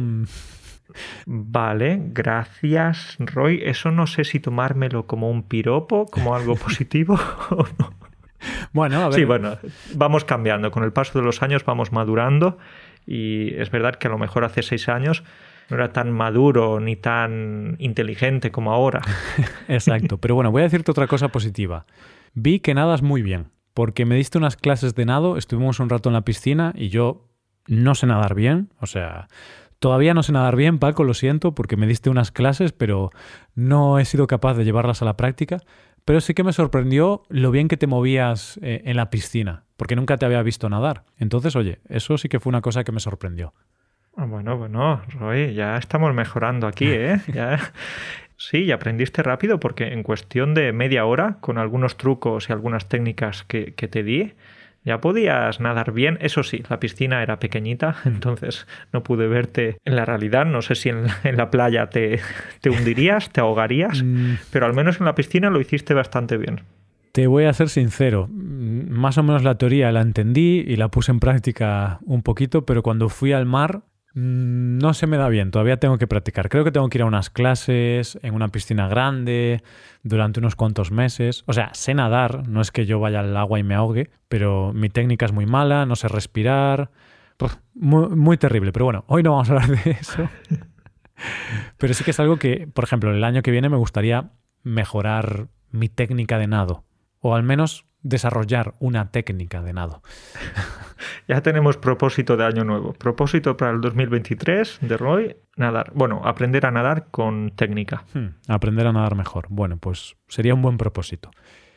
Vale, 1.26 2.02
gracias, 2.14 3.18
Roy. 3.20 3.62
Eso 3.64 3.92
no 3.92 4.08
sé 4.08 4.24
si 4.24 4.40
tomármelo 4.40 5.06
como 5.06 5.30
un 5.30 5.44
piropo, 5.44 6.06
como 6.06 6.36
algo 6.36 6.56
positivo 6.56 7.20
o 7.50 7.66
no. 7.80 7.94
Bueno, 8.72 9.02
a 9.02 9.06
ver. 9.06 9.16
Sí, 9.16 9.26
bueno, 9.26 9.58
vamos 9.96 10.24
cambiando. 10.24 10.70
Con 10.70 10.84
el 10.84 10.94
paso 10.94 11.18
de 11.20 11.26
los 11.26 11.42
años 11.42 11.66
vamos 11.66 11.92
madurando 11.92 12.60
y 13.08 13.54
es 13.56 13.72
verdad 13.72 13.96
que 13.96 14.08
a 14.08 14.12
lo 14.12 14.18
mejor 14.18 14.44
hace 14.46 14.62
seis 14.62 14.88
años 14.88 15.24
no 15.70 15.76
era 15.76 15.92
tan 15.92 16.12
maduro 16.12 16.80
ni 16.80 16.96
tan 16.96 17.76
inteligente 17.80 18.52
como 18.52 18.72
ahora. 18.72 19.02
Exacto, 19.68 20.18
pero 20.18 20.36
bueno, 20.36 20.52
voy 20.52 20.62
a 20.62 20.66
decirte 20.66 20.92
otra 20.92 21.08
cosa 21.08 21.30
positiva. 21.30 21.86
Vi 22.34 22.60
que 22.60 22.74
nadas 22.74 23.02
muy 23.02 23.22
bien, 23.22 23.52
porque 23.74 24.06
me 24.06 24.16
diste 24.16 24.38
unas 24.38 24.58
clases 24.58 24.96
de 24.96 25.06
nado, 25.06 25.38
estuvimos 25.38 25.80
un 25.80 25.90
rato 25.90 26.10
en 26.10 26.14
la 26.14 26.26
piscina 26.26 26.74
y 26.76 26.90
yo 26.90 27.28
no 27.68 27.96
sé 27.96 28.08
nadar 28.08 28.36
bien, 28.36 28.70
o 28.80 28.86
sea, 28.86 29.28
todavía 29.80 30.14
no 30.14 30.24
sé 30.24 30.32
nadar 30.32 30.56
bien, 30.56 30.80
Paco, 30.80 31.04
lo 31.04 31.14
siento, 31.14 31.56
porque 31.56 31.78
me 31.78 31.88
diste 31.88 32.10
unas 32.10 32.32
clases, 32.32 32.72
pero 32.72 33.12
no 33.54 34.00
he 34.00 34.06
sido 34.06 34.28
capaz 34.28 34.56
de 34.56 34.66
llevarlas 34.66 35.02
a 35.02 35.06
la 35.06 35.18
práctica. 35.18 35.60
Pero 36.06 36.22
sí 36.22 36.36
que 36.36 36.44
me 36.44 36.54
sorprendió 36.54 37.24
lo 37.30 37.50
bien 37.50 37.68
que 37.68 37.78
te 37.78 37.88
movías 37.88 38.60
eh, 38.62 38.84
en 38.86 38.96
la 38.96 39.10
piscina, 39.10 39.66
porque 39.76 39.96
nunca 39.96 40.18
te 40.18 40.26
había 40.26 40.44
visto 40.44 40.70
nadar. 40.70 41.04
Entonces, 41.18 41.56
oye, 41.56 41.80
eso 41.90 42.20
sí 42.20 42.30
que 42.30 42.40
fue 42.40 42.52
una 42.52 42.62
cosa 42.62 42.84
que 42.84 42.92
me 42.92 43.00
sorprendió. 43.00 43.56
Ah, 44.18 44.26
bueno, 44.26 44.58
bueno, 44.58 45.02
Roy, 45.20 45.54
ya 45.54 45.76
estamos 45.76 46.14
mejorando 46.14 46.68
aquí, 46.68 46.88
¿eh? 46.88 47.20
Ya... 47.34 47.60
Sí, 48.38 48.64
y 48.64 48.72
aprendiste 48.72 49.24
rápido 49.24 49.60
porque 49.60 49.94
en 49.94 50.04
cuestión 50.04 50.54
de 50.54 50.74
media 50.74 51.06
hora, 51.06 51.38
con 51.40 51.58
algunos 51.58 51.96
trucos 51.98 52.50
y 52.50 52.54
algunas 52.54 52.90
técnicas 52.90 53.44
que, 53.44 53.72
te 53.72 54.04
di, 54.04 54.34
ya 54.84 55.00
podías 55.00 55.62
nadar 55.62 55.94
bien. 55.94 56.18
Eso 56.22 56.44
sí, 56.44 56.62
la 56.70 56.80
piscina 56.80 57.24
era 57.24 57.40
pequeñita, 57.40 57.96
entonces 58.06 58.68
no 58.92 59.04
pude 59.04 59.28
verte 59.28 59.78
en 59.86 59.96
la 59.96 60.06
realidad. 60.06 60.46
No 60.46 60.62
sé 60.62 60.76
si 60.76 60.90
en 60.90 61.08
la, 61.24 61.50
playa 61.50 61.90
te, 61.90 62.20
te, 62.60 62.70
hundirías, 62.70 63.30
te 63.30 63.40
ahogarías, 63.40 64.04
mm. 64.04 64.36
pero 64.52 64.66
al 64.66 64.74
menos 64.74 65.00
en 65.00 65.06
la 65.06 65.16
piscina 65.16 65.50
lo 65.50 65.62
hiciste 65.62 65.94
bastante 65.94 66.38
bien. 66.38 66.62
Te 67.14 67.28
voy 67.28 67.46
a 67.46 67.54
ser 67.54 67.70
sincero, 67.70 68.28
más 68.30 69.18
o 69.18 69.24
menos 69.24 69.44
la 69.44 69.58
teoría 69.58 69.90
la 69.94 70.02
entendí 70.02 70.66
y 70.68 70.76
la 70.76 70.90
puse 70.90 71.14
en 71.14 71.22
práctica 71.22 72.00
un 72.04 72.22
poquito, 72.22 72.66
pero 72.66 72.84
cuando 72.84 73.08
fui 73.08 73.32
al 73.32 73.46
mar 73.46 73.84
no 74.16 74.94
se 74.94 75.08
me 75.08 75.18
da 75.18 75.28
bien, 75.28 75.52
todavía 75.52 75.78
tengo 75.78 75.98
que 75.98 76.08
practicar. 76.08 76.48
Creo 76.48 76.64
que 76.64 76.72
tengo 76.72 76.88
que 76.88 76.98
ir 76.98 77.02
a 77.02 77.06
unas 77.06 77.30
clases 77.30 78.18
en 78.22 78.34
una 78.34 78.48
piscina 78.48 78.88
grande 78.88 79.62
durante 80.04 80.40
unos 80.40 80.56
cuantos 80.56 80.90
meses. 80.90 81.44
O 81.48 81.54
sea, 81.54 81.74
sé 81.74 81.94
nadar, 81.94 82.48
no 82.48 82.62
es 82.62 82.72
que 82.72 82.86
yo 82.86 83.02
vaya 83.02 83.20
al 83.20 83.36
agua 83.36 83.60
y 83.60 83.64
me 83.64 83.76
ahogue, 83.76 84.10
pero 84.30 84.72
mi 84.74 84.88
técnica 84.88 85.26
es 85.26 85.34
muy 85.34 85.46
mala, 85.46 85.86
no 85.86 85.98
sé 85.98 86.08
respirar. 86.08 86.92
muy, 87.74 88.38
terrible, 88.38 88.72
pero 88.72 88.86
bueno, 88.86 89.04
hoy 89.08 89.22
no 89.22 89.32
vamos 89.32 89.50
a 89.50 89.54
hablar 89.56 89.84
de 89.84 89.92
eso. 89.92 90.30
pero 91.78 91.94
sí 91.94 92.06
que 92.06 92.12
es 92.12 92.20
algo 92.22 92.38
que, 92.38 92.70
por 92.74 92.86
ejemplo, 92.86 93.12
el 93.12 93.24
año 93.24 93.42
que 93.42 93.52
viene 93.52 93.68
me 93.68 93.78
gustaría 93.78 94.32
mejorar 94.64 95.50
mi 95.72 95.90
técnica 95.90 96.40
de 96.40 96.48
nado. 96.48 96.86
O 97.20 97.36
al 97.36 97.44
menos 97.44 97.86
desarrollar 98.06 98.76
una 98.80 99.10
técnica 99.10 99.62
de 99.64 99.74
nado. 99.74 100.02
ya 101.28 101.42
tenemos 101.42 101.76
propósito 101.78 102.38
de 102.38 102.46
año 102.46 102.64
nuevo. 102.64 102.94
Propósito 102.94 103.58
para 103.58 103.72
el 103.72 103.82
2023 103.82 104.78
de 104.82 104.98
Roy, 104.98 105.36
nadar. 105.58 105.92
Bueno, 105.96 106.22
aprender 106.24 106.68
a 106.68 106.72
nadar 106.72 107.08
con 107.10 107.52
técnica. 107.56 108.04
Hmm, 108.14 108.28
aprender 108.48 108.86
a 108.88 108.94
nadar 108.94 109.16
mejor. 109.16 109.48
Bueno, 109.50 109.78
pues 109.78 110.16
sería 110.28 110.54
un 110.54 110.62
buen 110.62 110.78
propósito. 110.78 111.32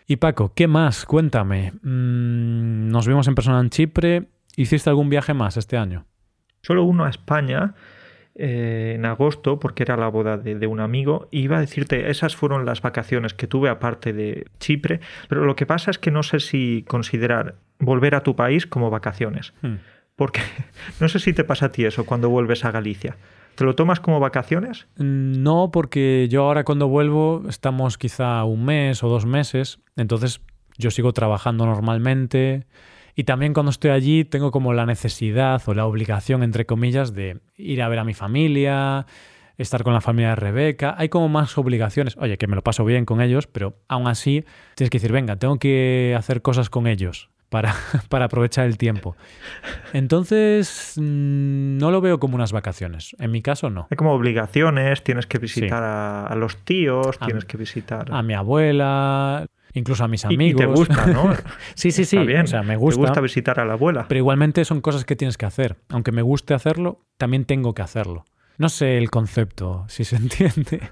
Y 0.07 0.17
Paco, 0.17 0.53
¿qué 0.55 0.69
más? 0.69 1.07
Cuéntame. 1.07 1.73
Mm, 1.83 2.89
nos 2.91 3.09
vimos 3.09 3.27
en 3.27 3.35
persona 3.35 3.61
en 3.61 3.71
Chipre. 3.71 4.29
¿Hiciste 4.55 4.91
algún 4.91 5.09
viaje 5.09 5.33
más 5.33 5.57
este 5.57 5.79
año? 5.79 6.05
Solo 6.63 6.85
uno 6.85 7.05
a 7.05 7.11
España 7.11 7.75
eh, 8.41 8.93
en 8.95 9.05
agosto, 9.05 9.59
porque 9.59 9.83
era 9.83 9.97
la 9.97 10.07
boda 10.07 10.37
de, 10.37 10.67
un 10.69 10.79
amigo, 10.79 11.27
y 11.33 11.41
iba 11.41 11.57
a 11.57 11.61
decirte, 11.61 12.09
esas 12.09 12.37
fueron 12.37 12.65
las 12.65 12.83
vacaciones 12.83 13.35
que 13.35 13.49
tuve 13.49 13.69
aparte 13.69 14.13
de 14.13 14.47
Chipre, 14.61 15.01
pero 15.29 15.45
lo 15.45 15.57
que 15.57 15.67
pasa 15.67 15.91
es 15.91 15.99
que 15.99 16.13
no 16.13 16.23
sé 16.23 16.39
si 16.39 16.85
considerar 16.87 17.57
volver 17.81 18.15
a 18.15 18.23
tu 18.23 18.37
país 18.37 18.65
como 18.65 18.91
vacaciones, 18.91 19.55
hmm. 19.63 19.75
porque 20.15 20.41
no 21.01 21.09
sé 21.09 21.19
si 21.19 21.33
te 21.33 21.43
pasa 21.43 21.67
a 21.67 21.73
ti 21.73 21.85
eso 21.85 22.07
cuando 22.07 22.31
vuelves 22.31 22.65
a 22.65 22.71
Galicia. 22.71 23.17
¿Te 23.57 23.65
lo 23.65 23.75
tomas 23.75 23.99
como 23.99 24.21
vacaciones? 24.21 24.87
No, 24.99 25.73
porque 25.73 26.29
yo 26.31 26.45
ahora 26.45 26.63
cuando 26.63 26.87
vuelvo 26.87 27.43
estamos 27.49 27.99
quizá 27.99 28.45
un 28.45 28.65
mes 28.65 29.03
o 29.03 29.09
dos 29.09 29.27
meses, 29.27 29.81
entonces 29.97 30.41
yo 30.77 30.93
sigo 30.93 31.13
trabajando 31.13 31.67
normalmente 31.67 32.67
y 33.19 33.25
también 33.25 33.53
cuando 33.53 33.71
estoy 33.71 33.91
allí 33.91 34.25
tengo 34.25 34.53
como 34.53 34.73
la 34.73 34.87
necesidad 34.87 35.61
o 35.67 35.75
la 35.75 35.87
obligación, 35.87 36.45
entre 36.45 36.67
comillas, 36.67 37.15
de 37.15 37.41
ir 37.57 37.83
a 37.83 37.89
ver 37.89 37.99
a 37.99 38.05
mi 38.05 38.15
familia, 38.15 39.07
estar 39.57 39.83
con 39.83 39.93
la 39.93 40.01
familia 40.01 40.29
de 40.29 40.37
Rebeca. 40.37 40.95
Hay 40.97 41.09
como 41.09 41.29
más 41.29 41.59
obligaciones. 41.59 42.17
Oye, 42.17 42.39
que 42.39 42.47
me 42.47 42.55
lo 42.55 42.63
paso 42.63 42.85
bien 42.85 43.05
con 43.05 43.21
ellos, 43.21 43.49
pero 43.49 43.75
aún 43.89 44.07
así 44.07 44.45
tienes 44.77 44.91
que 44.91 44.99
decir, 44.99 45.11
venga, 45.11 45.35
tengo 45.35 45.59
que 45.59 46.15
hacer 46.17 46.43
cosas 46.43 46.71
con 46.71 46.87
ellos 46.87 47.29
para, 47.49 47.75
para 48.09 48.27
aprovechar 48.27 48.67
el 48.67 48.79
tiempo. 48.79 49.17
Entonces, 49.93 50.93
mm, 50.95 51.77
no 51.77 51.91
lo 51.91 52.01
veo 52.01 52.21
como 52.21 52.37
unas 52.37 52.53
vacaciones. 52.53 53.17
En 53.19 53.33
mi 53.33 53.43
caso, 53.43 53.69
no. 53.69 53.89
Hay 53.91 53.97
como 53.97 54.13
obligaciones, 54.13 55.03
tienes 55.03 55.27
que 55.27 55.39
visitar 55.39 55.83
a, 55.83 56.33
los 56.37 56.57
tíos, 56.59 57.19
tienes 57.19 57.47
que 57.47 57.57
visitar... 57.57 58.07
A 58.13 58.23
mi 58.23 58.35
abuela, 58.35 59.45
incluso 59.75 60.05
a 60.05 60.09
mis 60.09 60.25
amigos. 60.25 60.61
Y, 60.61 60.65
te 60.65 60.67
gusta, 60.67 61.07
¿no? 61.07 61.35
sí, 61.75 61.91
sí, 61.91 62.05
sí. 62.05 62.19
Bien. 62.19 62.43
O 62.43 62.47
sea, 62.47 62.63
me 62.63 62.77
gusta. 62.77 63.01
Te 63.01 63.07
gusta 63.07 63.21
visitar 63.21 63.61
a 63.61 63.65
la 63.65 63.75
abuela. 63.75 64.07
Pero 64.09 64.19
igualmente 64.19 64.65
son 64.65 64.81
cosas 64.81 65.05
que 65.05 65.17
tienes 65.17 65.37
que 65.37 65.47
hacer. 65.47 65.77
Aunque 65.89 66.13
me 66.13 66.23
guste 66.23 66.55
hacerlo, 66.55 67.01
también 67.17 67.45
tengo 67.45 67.75
que 67.75 67.83
hacerlo. 67.83 68.25
No 68.59 68.69
sé 68.69 68.99
el 68.99 69.11
concepto, 69.11 69.85
si 69.89 70.05
se 70.05 70.17
entiende. 70.17 70.91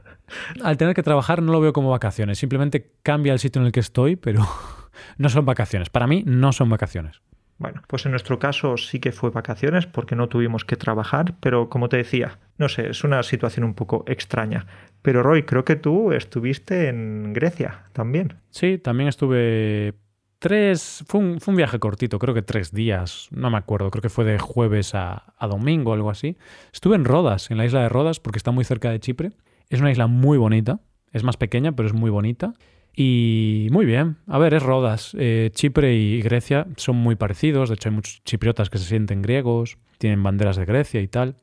Al 0.62 0.76
tener 0.76 0.94
que 0.94 1.02
trabajar 1.02 1.42
no 1.42 1.52
lo 1.52 1.60
veo 1.60 1.72
como 1.72 1.90
vacaciones. 1.90 2.38
Simplemente 2.38 2.92
cambia 3.02 3.32
el 3.32 3.38
sitio 3.38 3.60
en 3.60 3.66
el 3.66 3.72
que 3.72 3.80
estoy, 3.80 4.16
pero 4.16 4.46
no 5.18 5.28
son 5.28 5.44
vacaciones. 5.44 5.90
Para 5.90 6.06
mí 6.06 6.22
no 6.26 6.52
son 6.52 6.68
vacaciones. 6.68 7.20
Bueno, 7.59 7.83
pues 7.87 8.05
en 8.05 8.11
nuestro 8.11 8.38
caso 8.38 8.77
sí 8.77 9.01
que 9.01 9.12
fue 9.12 9.31
vacaciones 9.31 9.87
porque 9.87 10.14
no 10.14 10.29
tuvimos 10.29 10.64
que 10.64 10.77
trabajar, 10.77 11.35
pero 11.40 11.71
como 11.71 11.88
te 11.88 11.97
decía, 11.97 12.38
no 12.59 12.69
sé, 12.69 12.90
es 12.90 13.03
una 13.03 13.23
situación 13.23 13.64
un 13.64 13.75
poco 13.75 14.05
extraña. 14.07 14.66
Pero 15.01 15.23
Roy, 15.23 15.45
creo 15.45 15.64
que 15.64 15.77
tú 15.77 16.12
estuviste 16.12 16.88
en 16.88 17.33
Grecia 17.33 17.85
también. 17.92 18.35
Sí, 18.51 18.77
también 18.77 19.09
estuve 19.09 19.95
tres, 20.38 21.03
fue 21.09 21.21
un, 21.21 21.57
viaje 21.57 21.79
cortito, 21.79 22.19
creo 22.19 22.35
que 22.35 22.42
tres 22.42 22.73
días, 22.73 23.29
no 23.31 23.51
me 23.51 23.57
acuerdo, 23.57 23.90
creo 23.90 24.03
que 24.03 24.11
fue 24.11 24.25
de 24.25 24.38
jueves 24.38 24.95
a, 24.95 25.33
a 25.38 25.47
domingo 25.47 25.95
algo 25.95 26.11
así. 26.11 26.37
Estuve 26.73 26.97
en 26.97 27.05
Rodas, 27.07 27.51
en 27.51 27.57
la 27.57 27.64
isla 27.64 27.83
de 27.83 27.88
Rodas, 27.88 28.21
porque 28.21 28.38
está 28.38 28.51
muy 28.51 28.64
cerca 28.64 28.90
de 28.90 29.01
Chipre. 29.01 29.33
Es 29.71 29.81
una 29.81 29.90
isla 29.90 30.07
muy 30.07 30.37
bonita, 30.37 30.81
es 31.12 31.25
más 31.25 31.37
pequeña, 31.37 31.73
pero 31.73 31.88
es 31.88 31.95
muy 31.95 32.11
bonita. 32.11 32.53
Y 32.98 33.68
muy 33.70 33.85
bien. 33.85 34.16
A 34.26 34.38
ver, 34.38 34.54
es 34.54 34.62
Rodas. 34.62 35.14
Eh, 35.18 35.50
Chipre 35.52 35.94
y 35.94 36.22
Grecia 36.22 36.66
son 36.78 36.96
muy 36.96 37.14
parecidos. 37.14 37.68
De 37.68 37.74
hecho, 37.74 37.90
hay 37.90 37.94
muchos 37.94 38.22
chipriotas 38.24 38.70
que 38.70 38.78
se 38.78 38.87
sienten 38.87 39.20
griegos, 39.20 39.76
tienen 39.98 40.22
banderas 40.22 40.56
de 40.56 40.64
Grecia 40.64 41.02
y 41.02 41.09
tal. 41.09 41.37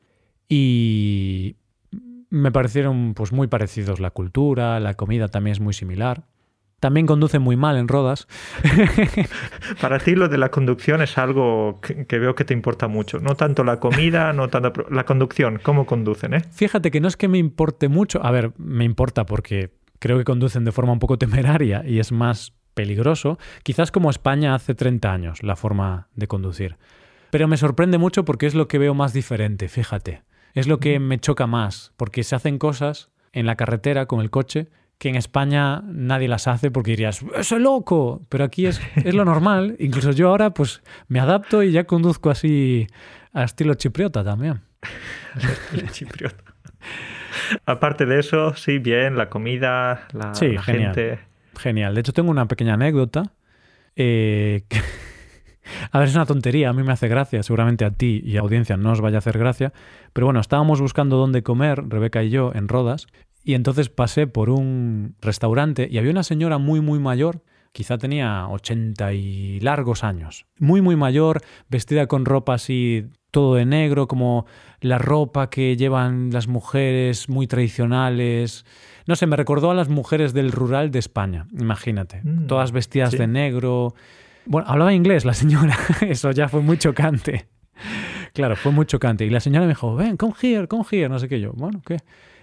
Y 0.48 1.56
me 2.28 2.50
parecieron 2.50 3.14
pues 3.14 3.32
muy 3.32 3.46
parecidos 3.46 4.00
la 4.00 4.10
cultura, 4.10 4.80
la 4.80 4.94
comida 4.94 5.28
también 5.28 5.52
es 5.52 5.60
muy 5.60 5.72
similar. 5.72 6.24
También 6.80 7.06
conducen 7.06 7.40
muy 7.40 7.56
mal 7.56 7.76
en 7.76 7.86
Rodas. 7.86 8.26
Para 9.80 10.00
ti 10.00 10.16
lo 10.16 10.28
de 10.28 10.36
la 10.36 10.50
conducción 10.50 11.00
es 11.00 11.16
algo 11.16 11.80
que, 11.80 12.18
veo 12.18 12.34
que 12.34 12.44
te 12.44 12.52
importa 12.52 12.88
mucho. 12.88 13.20
No 13.20 13.36
tanto 13.36 13.62
la 13.62 13.78
comida, 13.78 14.32
no 14.32 14.48
tanto 14.48 14.84
la 14.90 15.06
conducción, 15.06 15.60
cómo 15.62 15.86
conducen, 15.86 16.34
¿eh? 16.34 16.42
Fíjate 16.50 16.90
que 16.90 17.00
no 17.00 17.08
es 17.08 17.16
que 17.16 17.28
me 17.28 17.38
importe 17.38 17.88
mucho. 17.88 18.22
A 18.22 18.32
ver, 18.32 18.52
me 18.58 18.84
importa 18.84 19.24
porque 19.24 19.70
creo 19.98 20.18
que 20.18 20.24
conducen 20.24 20.64
de 20.64 20.72
forma 20.72 20.92
un 20.92 20.98
poco 20.98 21.18
temeraria 21.24 21.84
y 21.86 21.98
es 21.98 22.12
más 22.12 22.52
peligroso, 22.74 23.38
quizás 23.62 23.92
como 23.92 24.10
España 24.10 24.54
hace 24.54 24.74
30 24.74 25.12
años, 25.12 25.42
la 25.42 25.56
forma 25.56 26.08
de 26.14 26.26
conducir. 26.26 26.76
Pero 27.30 27.48
me 27.48 27.56
sorprende 27.56 27.98
mucho 27.98 28.24
porque 28.24 28.46
es 28.46 28.54
lo 28.54 28.68
que 28.68 28.78
veo 28.78 28.94
más 28.94 29.12
diferente, 29.12 29.68
fíjate. 29.68 30.22
Es 30.54 30.68
lo 30.68 30.78
que 30.78 31.00
me 31.00 31.18
choca 31.18 31.46
más, 31.46 31.92
porque 31.96 32.22
se 32.22 32.36
hacen 32.36 32.58
cosas 32.58 33.10
en 33.32 33.46
la 33.46 33.56
carretera 33.56 34.06
con 34.06 34.20
el 34.20 34.30
coche 34.30 34.68
que 34.98 35.08
en 35.08 35.16
España 35.16 35.82
nadie 35.86 36.28
las 36.28 36.46
hace 36.46 36.70
porque 36.70 36.92
dirías, 36.92 37.24
¡es 37.36 37.50
loco! 37.50 38.22
Pero 38.28 38.44
aquí 38.44 38.66
es, 38.66 38.80
es 38.96 39.14
lo 39.14 39.24
normal. 39.24 39.76
Incluso 39.78 40.12
yo 40.12 40.28
ahora 40.28 40.54
pues 40.54 40.82
me 41.08 41.20
adapto 41.20 41.62
y 41.62 41.72
ya 41.72 41.84
conduzco 41.84 42.30
así 42.30 42.86
a 43.32 43.44
estilo 43.44 43.74
chipriota 43.74 44.22
también. 44.22 44.60
chipriota. 45.90 46.54
Aparte 47.66 48.06
de 48.06 48.20
eso, 48.20 48.54
sí, 48.54 48.78
bien, 48.78 49.16
la 49.16 49.28
comida, 49.28 50.06
la, 50.12 50.34
Sí, 50.34 50.48
la 50.52 50.62
genial. 50.62 50.94
gente. 50.94 51.18
Genial. 51.58 51.94
De 51.94 52.00
hecho, 52.00 52.12
tengo 52.12 52.30
una 52.30 52.46
pequeña 52.46 52.74
anécdota. 52.74 53.32
eh, 53.96 54.62
que- 54.68 54.80
a 55.92 55.98
ver, 55.98 56.08
es 56.08 56.14
una 56.14 56.26
tontería, 56.26 56.68
a 56.70 56.72
mí 56.72 56.82
me 56.82 56.92
hace 56.92 57.08
gracia, 57.08 57.42
seguramente 57.42 57.84
a 57.84 57.90
ti 57.90 58.20
y 58.24 58.32
a 58.32 58.34
la 58.36 58.40
audiencia 58.42 58.76
no 58.76 58.92
os 58.92 59.00
vaya 59.00 59.16
a 59.16 59.20
hacer 59.20 59.38
gracia, 59.38 59.72
pero 60.12 60.26
bueno, 60.26 60.40
estábamos 60.40 60.80
buscando 60.80 61.16
dónde 61.16 61.42
comer, 61.42 61.82
Rebeca 61.88 62.22
y 62.22 62.30
yo, 62.30 62.52
en 62.54 62.68
Rodas, 62.68 63.06
y 63.44 63.54
entonces 63.54 63.88
pasé 63.88 64.26
por 64.26 64.50
un 64.50 65.14
restaurante 65.20 65.86
y 65.90 65.98
había 65.98 66.10
una 66.10 66.22
señora 66.22 66.58
muy, 66.58 66.80
muy 66.80 66.98
mayor, 66.98 67.40
quizá 67.74 67.98
tenía 67.98 68.46
80 68.48 69.12
y 69.14 69.58
largos 69.58 70.04
años, 70.04 70.46
muy, 70.60 70.80
muy 70.80 70.94
mayor, 70.94 71.40
vestida 71.68 72.06
con 72.06 72.24
ropa 72.24 72.54
así, 72.54 73.08
todo 73.32 73.56
de 73.56 73.66
negro, 73.66 74.06
como 74.06 74.46
la 74.80 74.96
ropa 74.96 75.50
que 75.50 75.76
llevan 75.76 76.30
las 76.32 76.46
mujeres 76.46 77.28
muy 77.28 77.48
tradicionales. 77.48 78.64
No 79.08 79.16
sé, 79.16 79.26
me 79.26 79.34
recordó 79.34 79.72
a 79.72 79.74
las 79.74 79.88
mujeres 79.88 80.32
del 80.32 80.52
rural 80.52 80.92
de 80.92 81.00
España, 81.00 81.48
imagínate. 81.58 82.20
Mm, 82.22 82.46
todas 82.46 82.70
vestidas 82.70 83.10
sí. 83.10 83.18
de 83.18 83.26
negro. 83.26 83.94
Bueno, 84.46 84.68
hablaba 84.68 84.94
inglés 84.94 85.24
la 85.24 85.34
señora, 85.34 85.76
eso 86.02 86.30
ya 86.30 86.48
fue 86.48 86.60
muy 86.60 86.78
chocante. 86.78 87.48
Claro, 88.34 88.54
fue 88.54 88.70
muy 88.70 88.86
chocante. 88.86 89.26
Y 89.26 89.30
la 89.30 89.40
señora 89.40 89.66
me 89.66 89.72
dijo, 89.72 89.96
ven, 89.96 90.16
come 90.16 90.34
here, 90.40 90.68
come 90.68 90.84
here, 90.88 91.08
no 91.08 91.18
sé 91.18 91.28
qué 91.28 91.40
yo. 91.40 91.52
Bueno, 91.54 91.82
¿qué? 91.84 91.96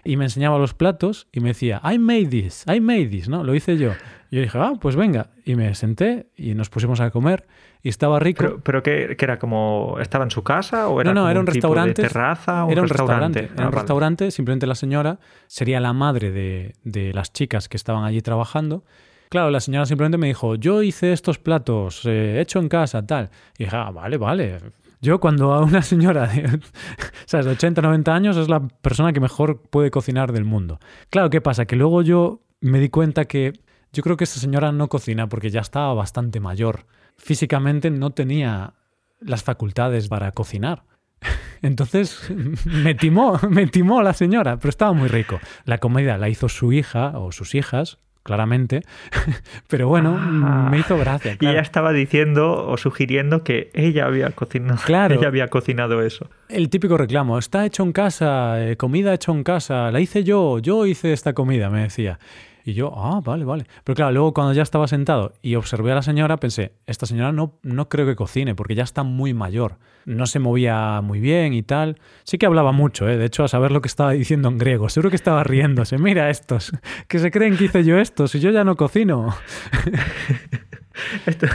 Y 0.03 0.17
me 0.17 0.25
enseñaba 0.25 0.57
los 0.57 0.73
platos 0.73 1.27
y 1.31 1.39
me 1.41 1.49
decía, 1.49 1.81
I 1.83 1.99
made 1.99 2.25
this, 2.27 2.65
I 2.67 2.79
made 2.79 3.07
this, 3.07 3.29
¿no? 3.29 3.43
Lo 3.43 3.53
hice 3.53 3.77
yo. 3.77 3.91
Y 4.31 4.37
yo 4.37 4.41
dije, 4.41 4.57
ah, 4.57 4.73
pues 4.79 4.95
venga. 4.95 5.27
Y 5.45 5.55
me 5.55 5.75
senté 5.75 6.27
y 6.35 6.55
nos 6.55 6.69
pusimos 6.69 6.99
a 7.01 7.11
comer 7.11 7.45
y 7.83 7.89
estaba 7.89 8.19
rico. 8.19 8.43
Pero, 8.43 8.59
pero 8.61 8.83
que, 8.83 9.15
que 9.17 9.25
era 9.25 9.37
como. 9.37 9.97
¿Estaba 9.99 10.23
en 10.23 10.31
su 10.31 10.43
casa 10.43 10.87
o 10.87 11.01
era 11.01 11.13
No, 11.13 11.21
no, 11.23 11.29
era 11.29 11.39
un 11.39 11.45
tipo 11.45 11.53
restaurante. 11.55 12.01
de 12.01 12.07
terraza? 12.07 12.65
o 12.65 12.71
era 12.71 12.81
un 12.81 12.87
restaurante. 12.87 13.39
Ah, 13.41 13.43
Era 13.43 13.51
un 13.65 13.71
vale. 13.71 13.75
restaurante, 13.81 14.31
simplemente 14.31 14.65
la 14.67 14.75
señora 14.75 15.19
sería 15.47 15.79
la 15.79 15.93
madre 15.93 16.31
de, 16.31 16.73
de 16.83 17.13
las 17.13 17.31
chicas 17.33 17.67
que 17.69 17.77
estaban 17.77 18.03
allí 18.03 18.21
trabajando. 18.21 18.83
Claro, 19.29 19.49
la 19.49 19.59
señora 19.61 19.85
simplemente 19.85 20.17
me 20.17 20.27
dijo, 20.27 20.55
yo 20.55 20.81
hice 20.83 21.13
estos 21.13 21.37
platos, 21.39 22.01
eh, 22.05 22.41
hecho 22.41 22.59
en 22.59 22.67
casa, 22.69 23.05
tal. 23.05 23.29
Y 23.57 23.63
dije, 23.65 23.75
ah, 23.77 23.89
vale, 23.91 24.17
vale. 24.17 24.57
Yo 25.01 25.19
cuando 25.19 25.53
a 25.53 25.63
una 25.63 25.81
señora 25.81 26.27
de, 26.27 26.59
¿sabes? 27.25 27.47
de 27.47 27.51
80, 27.53 27.81
90 27.81 28.13
años 28.13 28.37
es 28.37 28.47
la 28.47 28.67
persona 28.67 29.11
que 29.13 29.19
mejor 29.19 29.61
puede 29.61 29.89
cocinar 29.89 30.31
del 30.31 30.45
mundo. 30.45 30.79
Claro, 31.09 31.29
¿qué 31.31 31.41
pasa? 31.41 31.65
Que 31.65 31.75
luego 31.75 32.03
yo 32.03 32.41
me 32.59 32.79
di 32.79 32.89
cuenta 32.89 33.25
que 33.25 33.53
yo 33.91 34.03
creo 34.03 34.15
que 34.15 34.25
esa 34.25 34.39
señora 34.39 34.71
no 34.71 34.87
cocina 34.87 35.27
porque 35.27 35.49
ya 35.49 35.61
estaba 35.61 35.93
bastante 35.95 36.39
mayor. 36.39 36.85
Físicamente 37.17 37.89
no 37.89 38.11
tenía 38.11 38.75
las 39.19 39.43
facultades 39.43 40.07
para 40.07 40.31
cocinar. 40.31 40.83
Entonces 41.63 42.29
me 42.65 42.93
timó, 42.93 43.39
me 43.49 43.65
timó 43.65 44.03
la 44.03 44.13
señora, 44.13 44.57
pero 44.57 44.69
estaba 44.69 44.93
muy 44.93 45.07
rico. 45.07 45.39
La 45.65 45.79
comida 45.79 46.17
la 46.19 46.29
hizo 46.29 46.47
su 46.47 46.73
hija 46.73 47.17
o 47.17 47.31
sus 47.31 47.55
hijas, 47.55 47.97
claramente, 48.23 48.81
pero 49.67 49.87
bueno, 49.87 50.17
Ah. 50.19 50.67
me 50.71 50.79
hizo 50.79 50.97
gracia. 50.97 51.33
Y 51.33 51.37
claro. 51.37 51.53
ella 51.53 51.61
estaba 51.61 51.91
diciendo 51.91 52.67
o 52.67 52.77
sugiriendo 52.77 53.43
que 53.43 53.71
ella 53.73 54.05
había 54.05 54.29
cocinado. 54.31 54.79
Claro. 54.85 55.15
Ella 55.15 55.27
había 55.27 55.47
cocinado 55.47 56.01
eso. 56.03 56.29
El 56.49 56.69
típico 56.69 56.97
reclamo, 56.97 57.37
está 57.37 57.65
hecho 57.65 57.83
en 57.83 57.91
casa, 57.93 58.63
eh, 58.65 58.77
comida 58.77 59.13
hecho 59.13 59.31
en 59.31 59.43
casa, 59.43 59.91
la 59.91 59.99
hice 59.99 60.23
yo, 60.23 60.59
yo 60.59 60.85
hice 60.85 61.13
esta 61.13 61.33
comida, 61.33 61.69
me 61.69 61.81
decía. 61.83 62.19
Y 62.63 62.73
yo, 62.73 62.93
ah, 62.95 63.21
vale, 63.23 63.43
vale. 63.45 63.65
Pero 63.83 63.95
claro, 63.95 64.11
luego 64.11 64.33
cuando 64.33 64.53
ya 64.53 64.61
estaba 64.61 64.87
sentado 64.87 65.33
y 65.41 65.55
observé 65.55 65.91
a 65.91 65.95
la 65.95 66.01
señora, 66.01 66.37
pensé, 66.37 66.73
esta 66.85 67.05
señora 67.05 67.31
no, 67.31 67.57
no 67.63 67.89
creo 67.89 68.05
que 68.05 68.15
cocine, 68.15 68.53
porque 68.55 68.75
ya 68.75 68.83
está 68.83 69.03
muy 69.03 69.33
mayor. 69.33 69.77
No 70.05 70.25
se 70.25 70.39
movía 70.39 71.01
muy 71.01 71.19
bien 71.19 71.53
y 71.53 71.63
tal. 71.63 71.99
Sí 72.23 72.37
que 72.37 72.45
hablaba 72.45 72.71
mucho, 72.71 73.07
¿eh? 73.09 73.17
de 73.17 73.25
hecho, 73.25 73.43
a 73.43 73.47
saber 73.47 73.71
lo 73.71 73.81
que 73.81 73.87
estaba 73.87 74.11
diciendo 74.11 74.49
en 74.49 74.57
griego. 74.57 74.89
Seguro 74.89 75.09
que 75.09 75.15
estaba 75.15 75.43
riéndose. 75.43 75.97
Mira 75.97 76.29
estos, 76.29 76.71
que 77.07 77.19
se 77.19 77.31
creen 77.31 77.57
que 77.57 77.65
hice 77.65 77.83
yo 77.83 77.97
esto, 77.99 78.27
si 78.27 78.39
yo 78.39 78.51
ya 78.51 78.63
no 78.63 78.75
cocino. 78.75 79.33
Esto- 81.25 81.47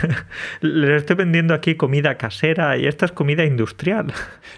le 0.61 0.95
estoy 0.97 1.15
vendiendo 1.15 1.53
aquí 1.53 1.75
comida 1.75 2.17
casera 2.17 2.77
y 2.77 2.85
esta 2.87 3.05
es 3.05 3.11
comida 3.11 3.45
industrial. 3.45 4.11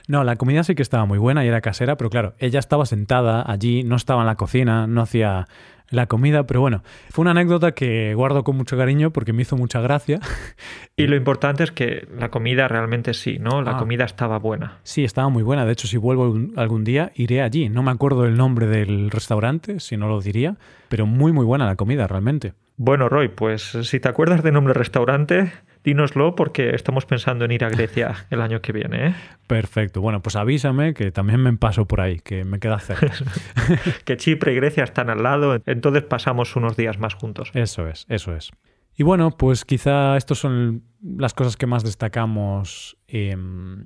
No, 0.08 0.24
la 0.24 0.36
comida 0.36 0.64
sí 0.64 0.74
que 0.74 0.82
estaba 0.82 1.06
muy 1.06 1.18
buena 1.18 1.44
y 1.46 1.48
era 1.48 1.62
casera, 1.62 1.98
pero 1.98 2.10
claro, 2.10 2.34
ella 2.40 2.60
estaba 2.60 2.86
sentada 2.86 3.44
allí, 3.46 3.84
no 3.84 3.96
estaba 3.98 4.22
en 4.22 4.28
la 4.28 4.36
cocina, 4.36 4.88
no 4.88 5.02
hacía 5.02 5.48
la 5.92 6.06
comida, 6.08 6.46
pero 6.46 6.62
bueno, 6.62 6.84
fue 7.10 7.24
una 7.24 7.32
anécdota 7.32 7.72
que 7.74 8.14
guardo 8.14 8.44
con 8.44 8.56
mucho 8.58 8.78
cariño 8.78 9.12
porque 9.12 9.34
me 9.34 9.42
hizo 9.42 9.58
mucha 9.58 9.82
gracia. 9.82 10.20
Y 10.96 11.08
lo 11.08 11.16
importante 11.16 11.64
es 11.64 11.72
que 11.72 12.08
la 12.20 12.30
comida 12.30 12.68
realmente 12.68 13.14
sí, 13.14 13.38
¿no? 13.40 13.62
La 13.62 13.72
Ah. 13.72 13.78
comida 13.78 14.04
estaba 14.04 14.38
buena. 14.38 14.80
Sí, 14.84 15.06
estaba 15.06 15.30
muy 15.30 15.44
buena, 15.44 15.66
de 15.66 15.72
hecho 15.72 15.88
si 15.88 15.96
vuelvo 15.96 16.26
algún- 16.26 16.54
algún 16.58 16.84
día 16.84 17.12
iré 17.16 17.42
allí. 17.42 17.70
No 17.70 17.84
me 17.84 17.92
acuerdo 17.92 18.26
el 18.26 18.36
nombre 18.36 18.68
del 18.68 19.10
restaurante, 19.10 19.80
si 19.80 19.96
no 19.96 20.10
lo 20.10 20.20
diría, 20.20 20.58
pero 20.90 21.06
muy 21.06 21.32
muy 21.32 21.46
buena 21.46 21.66
la 21.66 21.76
comida 21.78 22.06
realmente. 22.06 22.54
Bueno, 22.76 23.08
Roy, 23.10 23.30
pues 23.30 23.78
si 23.84 24.00
te 24.02 24.10
acuerdas 24.10 24.44
de 24.44 24.52
nombre 24.52 24.74
restaurante, 24.74 25.52
dínoslo 25.84 26.36
porque 26.36 26.76
estamos 26.76 27.06
pensando 27.06 27.46
en 27.46 27.52
ir 27.52 27.64
a 27.64 27.70
Grecia 27.70 28.16
el 28.30 28.42
año 28.42 28.62
que 28.62 28.72
viene, 28.72 29.08
¿eh? 29.08 29.16
Perfecto, 29.48 30.02
bueno, 30.02 30.22
pues 30.22 30.36
avísame 30.36 30.94
que 30.94 31.12
también 31.12 31.42
me 31.42 31.54
paso 31.58 31.86
por 31.86 32.02
ahí, 32.02 32.20
que 32.20 32.44
me 32.44 32.60
queda 32.60 32.80
cerca. 32.80 33.12
Que 34.06 34.18
Chipre 34.18 34.54
y 34.54 34.56
Grecia 34.56 34.84
están 34.84 35.10
al 35.10 35.24
lado, 35.24 35.62
entonces 35.66 36.04
pasamos 36.04 36.56
unos 36.56 36.76
días 36.78 37.00
más 37.00 37.14
juntos. 37.14 37.52
Eso 37.54 37.88
es, 37.88 38.06
eso 38.10 38.36
es. 38.36 38.52
Y 38.96 39.04
bueno, 39.04 39.32
pues 39.32 39.64
quizá 39.64 40.18
estas 40.18 40.40
son 40.40 40.84
las 41.02 41.34
cosas 41.34 41.56
que 41.56 41.66
más 41.66 41.84
destacamos 41.84 42.98
eh, 43.08 43.34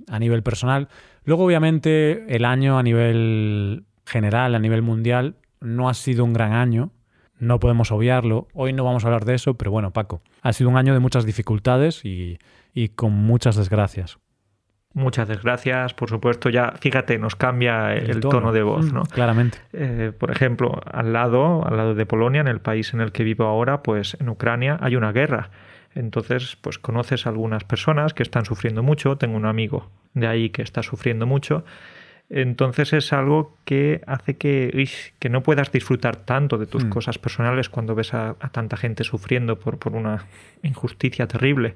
a 0.08 0.20
nivel 0.20 0.42
personal. 0.42 0.88
Luego, 1.24 1.46
obviamente, 1.46 2.36
el 2.36 2.46
año 2.46 2.80
a 2.80 2.84
nivel 2.84 3.86
general, 4.08 4.56
a 4.56 4.60
nivel 4.60 4.82
mundial, 4.82 5.36
no 5.62 5.88
ha 5.88 5.94
sido 5.94 6.26
un 6.26 6.34
gran 6.34 6.54
año. 6.54 6.92
No 7.44 7.60
podemos 7.60 7.92
obviarlo. 7.92 8.48
Hoy 8.54 8.72
no 8.72 8.86
vamos 8.86 9.04
a 9.04 9.08
hablar 9.08 9.26
de 9.26 9.36
eso, 9.36 9.56
pero 9.56 9.70
bueno, 9.70 9.92
Paco, 9.92 10.22
ha 10.42 10.54
sido 10.54 10.70
un 10.70 10.78
año 10.78 10.94
de 10.94 11.00
muchas 11.00 11.26
dificultades 11.26 12.06
y, 12.06 12.40
y 12.74 12.90
con 12.90 13.12
muchas 13.12 13.58
desgracias. 13.58 14.18
Muchas 14.94 15.28
desgracias, 15.28 15.94
por 15.94 16.08
supuesto, 16.10 16.50
ya 16.50 16.74
fíjate, 16.80 17.18
nos 17.18 17.36
cambia 17.36 17.96
el, 17.96 18.20
tono. 18.22 18.52
de 18.52 18.62
voz, 18.64 18.92
Mm, 18.92 18.94
¿no? 18.94 19.04
Claramente. 19.04 19.58
Eh, 19.74 20.12
por 20.18 20.30
ejemplo, 20.32 20.80
al 20.90 21.12
lado, 21.12 21.66
al 21.68 21.76
lado 21.76 21.96
de 21.96 22.06
Polonia, 22.06 22.42
en 22.42 22.48
el 22.48 22.62
país 22.62 22.94
en 22.94 23.02
el 23.02 23.12
que 23.12 23.24
vivo 23.24 23.46
ahora, 23.46 23.82
pues 23.84 24.16
en 24.22 24.30
Ucrania 24.30 24.78
hay 24.82 24.96
una 24.96 25.12
guerra. 25.12 25.50
Entonces, 25.96 26.58
pues 26.62 26.80
conoces 26.80 27.26
a 27.26 27.30
algunas 27.30 27.64
personas 27.66 28.14
que 28.14 28.24
están 28.24 28.46
sufriendo 28.46 28.84
mucho. 28.84 29.18
Tengo 29.18 29.36
un 29.36 29.46
amigo 29.46 29.90
de 30.14 30.28
ahí 30.28 30.50
que 30.50 30.62
está 30.62 30.82
sufriendo 30.84 31.26
mucho. 31.26 31.66
Entonces 32.30 32.94
es 32.94 33.14
algo 33.14 33.56
que 33.66 34.02
hace 34.08 34.38
que, 34.38 34.72
ish, 34.74 35.14
que 35.20 35.30
no 35.30 35.44
puedas 35.44 35.72
disfrutar 35.72 36.16
tanto 36.18 36.58
de 36.58 36.66
tus 36.66 36.86
Mm. 36.86 36.90
cosas 36.90 37.20
personales 37.20 37.70
cuando 37.70 37.94
ves 37.96 38.14
a, 38.14 38.36
a 38.40 38.50
tanta 38.50 38.78
gente 38.78 39.04
sufriendo 39.04 39.60
por, 39.60 39.78
por 39.78 39.94
una 39.94 40.26
injusticia 40.64 41.28
terrible. 41.28 41.76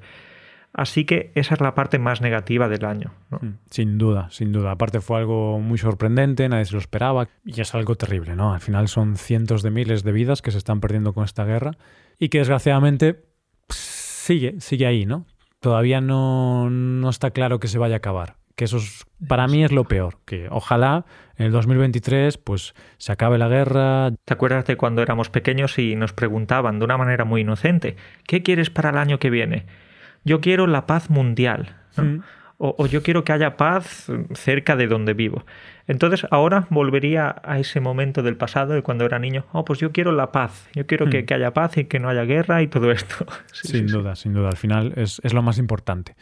Así 0.74 1.06
que 1.06 1.32
esa 1.34 1.56
es 1.56 1.62
la 1.62 1.74
parte 1.76 1.98
más 1.98 2.22
negativa 2.22 2.68
del 2.70 2.86
año. 2.86 3.12
¿no? 3.32 3.40
Mm, 3.42 3.58
Sin 3.70 3.98
duda, 3.98 4.30
sin 4.32 4.52
duda. 4.52 4.72
Aparte 4.72 5.02
fue 5.02 5.20
algo 5.20 5.60
muy 5.60 5.78
sorprendente, 5.78 6.48
nadie 6.50 6.66
se 6.66 6.74
lo 6.74 6.80
esperaba 6.80 7.30
y 7.46 7.62
es 7.62 7.74
algo 7.74 7.96
terrible, 7.96 8.36
¿no? 8.36 8.54
Al 8.54 8.60
final 8.60 8.88
son 8.88 9.16
cientos 9.16 9.64
de 9.64 9.72
miles 9.72 10.04
de 10.04 10.12
vidas 10.12 10.42
que 10.42 10.52
se 10.52 10.58
están 10.58 10.80
perdiendo 10.80 11.14
con 11.14 11.24
esta 11.24 11.46
guerra 11.46 11.72
y 12.20 12.30
que 12.30 12.40
desgraciadamente 12.40 13.24
sigue, 13.70 14.60
sigue 14.60 14.86
ahí, 14.86 15.06
¿no? 15.06 15.26
Todavía 15.60 16.02
no, 16.02 16.70
no 16.70 17.10
está 17.10 17.32
claro 17.32 17.60
que 17.60 17.68
se 17.68 17.78
vaya 17.80 17.96
a 17.96 17.98
acabar. 17.98 18.36
Que 18.58 18.66
eso 18.66 18.78
es, 18.78 19.06
para 19.28 19.48
mí 19.48 19.64
es 19.64 19.72
lo 19.72 19.86
peor. 19.86 20.18
Que 20.26 20.48
ojalá 20.50 21.06
en 21.38 21.46
el 21.46 21.52
2023 21.54 22.38
pues 22.40 22.74
se 22.98 23.12
acabe 23.14 23.38
la 23.38 23.48
guerra. 23.48 24.12
¿Te 24.26 24.34
acuerdas 24.34 24.66
de 24.66 24.76
cuando 24.76 25.02
éramos 25.02 25.30
pequeños 25.30 25.78
y 25.80 25.96
nos 25.96 26.12
preguntaban 26.12 26.80
de 26.80 26.86
una 26.86 26.98
manera 26.98 27.24
muy 27.24 27.42
inocente, 27.42 27.96
¿qué 28.26 28.42
quieres 28.44 28.70
para 28.72 28.90
el 28.90 28.98
año 28.98 29.20
que 29.20 29.30
viene? 29.30 29.66
Yo 30.26 30.42
quiero 30.42 30.66
la 30.68 30.88
paz 30.88 31.10
mundial. 31.10 31.76
¿no? 31.96 32.04
Mm. 32.04 32.24
O, 32.60 32.74
o 32.80 32.88
yo 32.88 33.04
quiero 33.04 33.24
que 33.24 33.32
haya 33.34 33.56
paz 33.56 34.08
cerca 34.34 34.76
de 34.76 34.88
donde 34.88 35.14
vivo. 35.14 35.46
Entonces 35.86 36.26
ahora 36.32 36.66
volvería 36.72 37.36
a 37.44 37.60
ese 37.60 37.80
momento 37.80 38.24
del 38.24 38.36
pasado 38.36 38.74
de 38.74 38.82
cuando 38.82 39.06
era 39.06 39.20
niño. 39.20 39.46
Oh, 39.52 39.64
pues 39.64 39.78
yo 39.80 39.92
quiero 39.92 40.12
la 40.12 40.32
paz. 40.32 40.68
Yo 40.74 40.88
quiero 40.88 41.06
que, 41.08 41.22
Mm. 41.22 41.26
que 41.28 41.34
haya 41.36 41.54
paz 41.54 41.78
y 41.78 41.86
que 41.86 42.00
no 42.00 42.10
haya 42.10 42.24
guerra 42.24 42.64
y 42.64 42.68
todo 42.68 42.92
esto. 42.92 43.28
Sí, 43.54 43.68
sin 43.68 43.82
sí, 43.82 43.88
sí. 43.90 43.94
duda, 43.94 44.16
sin 44.16 44.34
duda. 44.34 44.50
Al 44.50 44.58
final 44.58 44.94
es, 44.96 45.22
es 45.24 45.36
lo 45.36 45.44
más 45.44 45.60
importante. 45.60 46.16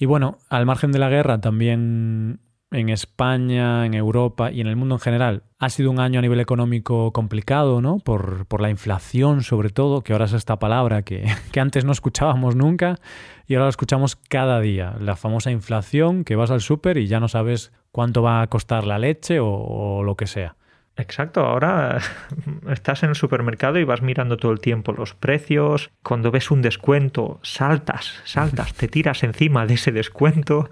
Y 0.00 0.06
bueno, 0.06 0.38
al 0.48 0.64
margen 0.64 0.92
de 0.92 0.98
la 0.98 1.10
guerra, 1.10 1.42
también 1.42 2.40
en 2.70 2.88
España, 2.88 3.84
en 3.84 3.92
Europa 3.92 4.50
y 4.50 4.62
en 4.62 4.66
el 4.66 4.74
mundo 4.74 4.94
en 4.94 5.00
general, 5.00 5.42
ha 5.58 5.68
sido 5.68 5.90
un 5.90 6.00
año 6.00 6.20
a 6.20 6.22
nivel 6.22 6.40
económico 6.40 7.12
complicado, 7.12 7.82
¿no? 7.82 7.98
Por, 7.98 8.46
por 8.46 8.62
la 8.62 8.70
inflación, 8.70 9.42
sobre 9.42 9.68
todo, 9.68 10.00
que 10.00 10.14
ahora 10.14 10.24
es 10.24 10.32
esta 10.32 10.58
palabra 10.58 11.02
que, 11.02 11.26
que 11.52 11.60
antes 11.60 11.84
no 11.84 11.92
escuchábamos 11.92 12.56
nunca 12.56 12.98
y 13.46 13.52
ahora 13.52 13.66
la 13.66 13.70
escuchamos 13.70 14.16
cada 14.16 14.58
día. 14.60 14.96
La 14.98 15.16
famosa 15.16 15.50
inflación, 15.50 16.24
que 16.24 16.34
vas 16.34 16.50
al 16.50 16.62
súper 16.62 16.96
y 16.96 17.06
ya 17.06 17.20
no 17.20 17.28
sabes 17.28 17.70
cuánto 17.92 18.22
va 18.22 18.40
a 18.40 18.46
costar 18.46 18.86
la 18.86 18.98
leche 18.98 19.38
o, 19.38 19.50
o 19.50 20.02
lo 20.02 20.16
que 20.16 20.26
sea. 20.26 20.56
Exacto, 20.96 21.40
ahora 21.40 21.98
estás 22.70 23.02
en 23.02 23.10
el 23.10 23.14
supermercado 23.14 23.78
y 23.78 23.84
vas 23.84 24.02
mirando 24.02 24.36
todo 24.36 24.52
el 24.52 24.60
tiempo 24.60 24.92
los 24.92 25.14
precios. 25.14 25.90
Cuando 26.02 26.30
ves 26.30 26.50
un 26.50 26.62
descuento, 26.62 27.40
saltas, 27.42 28.20
saltas, 28.24 28.74
te 28.74 28.88
tiras 28.88 29.22
encima 29.22 29.66
de 29.66 29.74
ese 29.74 29.92
descuento. 29.92 30.68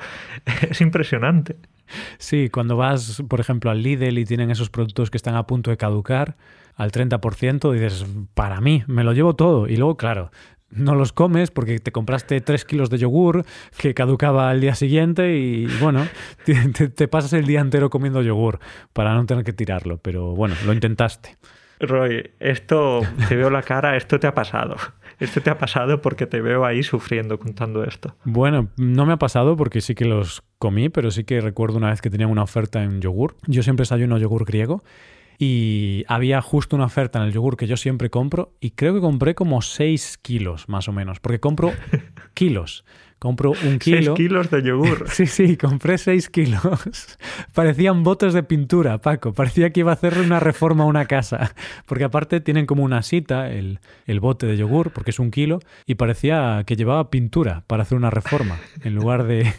Es 0.70 0.80
impresionante. 0.80 1.56
Sí, 2.18 2.50
cuando 2.50 2.76
vas, 2.76 3.22
por 3.28 3.40
ejemplo, 3.40 3.70
al 3.70 3.82
Lidl 3.82 4.18
y 4.18 4.24
tienen 4.24 4.50
esos 4.50 4.68
productos 4.68 5.10
que 5.10 5.16
están 5.16 5.36
a 5.36 5.46
punto 5.46 5.70
de 5.70 5.78
caducar 5.78 6.36
al 6.74 6.92
30%, 6.92 7.72
dices, 7.72 8.06
para 8.34 8.60
mí, 8.60 8.84
me 8.86 9.04
lo 9.04 9.12
llevo 9.12 9.34
todo. 9.34 9.66
Y 9.66 9.76
luego, 9.76 9.96
claro, 9.96 10.30
no 10.70 10.94
los 10.94 11.12
comes 11.12 11.50
porque 11.50 11.78
te 11.78 11.92
compraste 11.92 12.40
3 12.40 12.64
kilos 12.64 12.90
de 12.90 12.98
yogur 12.98 13.44
que 13.78 13.94
caducaba 13.94 14.50
al 14.50 14.60
día 14.60 14.74
siguiente 14.74 15.36
y 15.36 15.66
bueno, 15.80 16.06
te, 16.44 16.88
te, 16.88 17.08
pasas 17.08 17.32
el 17.32 17.46
día 17.46 17.60
entero 17.60 17.90
comiendo 17.90 18.22
yogur 18.22 18.58
para 18.92 19.14
no 19.14 19.26
tener 19.26 19.44
que 19.44 19.52
tirarlo, 19.52 19.98
pero 19.98 20.34
bueno, 20.34 20.54
lo 20.66 20.72
intentaste. 20.72 21.36
Roy, 21.80 22.30
esto 22.40 23.02
te 23.28 23.36
veo 23.36 23.50
la 23.50 23.62
cara, 23.62 23.96
esto 23.96 24.18
te 24.18 24.26
ha 24.26 24.34
pasado. 24.34 24.76
Esto 25.20 25.40
te 25.40 25.50
ha 25.50 25.58
pasado 25.58 26.00
porque 26.00 26.26
te 26.26 26.40
veo 26.40 26.64
ahí 26.64 26.82
sufriendo 26.82 27.38
contando 27.38 27.82
esto. 27.84 28.14
Bueno, 28.24 28.68
no 28.76 29.04
me 29.04 29.12
ha 29.12 29.16
pasado 29.16 29.56
porque 29.56 29.80
sí 29.80 29.94
que 29.94 30.04
los 30.04 30.42
comí, 30.58 30.88
pero 30.88 31.10
sí 31.10 31.24
que 31.24 31.40
recuerdo 31.40 31.76
una 31.76 31.90
vez 31.90 32.00
que 32.00 32.10
tenía 32.10 32.28
una 32.28 32.42
oferta 32.42 32.82
en 32.84 33.00
yogur. 33.00 33.36
Yo 33.46 33.62
siempre 33.62 33.82
desayuno 33.82 34.18
yogur 34.18 34.44
griego 34.44 34.82
y 35.38 36.04
había 36.08 36.42
justo 36.42 36.74
una 36.74 36.86
oferta 36.86 37.20
en 37.20 37.26
el 37.26 37.32
yogur 37.32 37.56
que 37.56 37.68
yo 37.68 37.76
siempre 37.76 38.10
compro 38.10 38.54
y 38.60 38.72
creo 38.72 38.92
que 38.94 39.00
compré 39.00 39.36
como 39.36 39.62
6 39.62 40.18
kilos 40.18 40.68
más 40.68 40.88
o 40.88 40.92
menos, 40.92 41.20
porque 41.20 41.38
compro 41.38 41.72
kilos. 42.34 42.84
Compro 43.20 43.50
un 43.64 43.80
kilo. 43.80 44.14
6 44.14 44.16
kilos 44.16 44.50
de 44.50 44.62
yogur. 44.62 45.06
Sí, 45.10 45.26
sí, 45.26 45.56
compré 45.56 45.98
6 45.98 46.28
kilos. 46.30 46.62
Parecían 47.52 48.04
botes 48.04 48.32
de 48.32 48.44
pintura, 48.44 48.98
Paco. 48.98 49.32
Parecía 49.32 49.70
que 49.70 49.80
iba 49.80 49.90
a 49.90 49.94
hacerle 49.94 50.24
una 50.24 50.38
reforma 50.38 50.84
a 50.84 50.86
una 50.86 51.06
casa. 51.06 51.52
Porque 51.86 52.04
aparte 52.04 52.40
tienen 52.40 52.64
como 52.64 52.84
una 52.84 53.02
cita 53.02 53.50
el, 53.50 53.80
el 54.06 54.20
bote 54.20 54.46
de 54.46 54.56
yogur, 54.56 54.92
porque 54.92 55.10
es 55.10 55.18
un 55.18 55.32
kilo, 55.32 55.58
y 55.84 55.96
parecía 55.96 56.62
que 56.64 56.76
llevaba 56.76 57.10
pintura 57.10 57.64
para 57.66 57.82
hacer 57.82 57.98
una 57.98 58.10
reforma 58.10 58.60
en 58.84 58.94
lugar 58.94 59.24
de, 59.24 59.52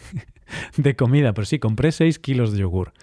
de 0.78 0.96
comida. 0.96 1.34
Pero 1.34 1.44
sí, 1.44 1.58
compré 1.58 1.92
6 1.92 2.18
kilos 2.18 2.52
de 2.52 2.60
yogur. 2.60 2.94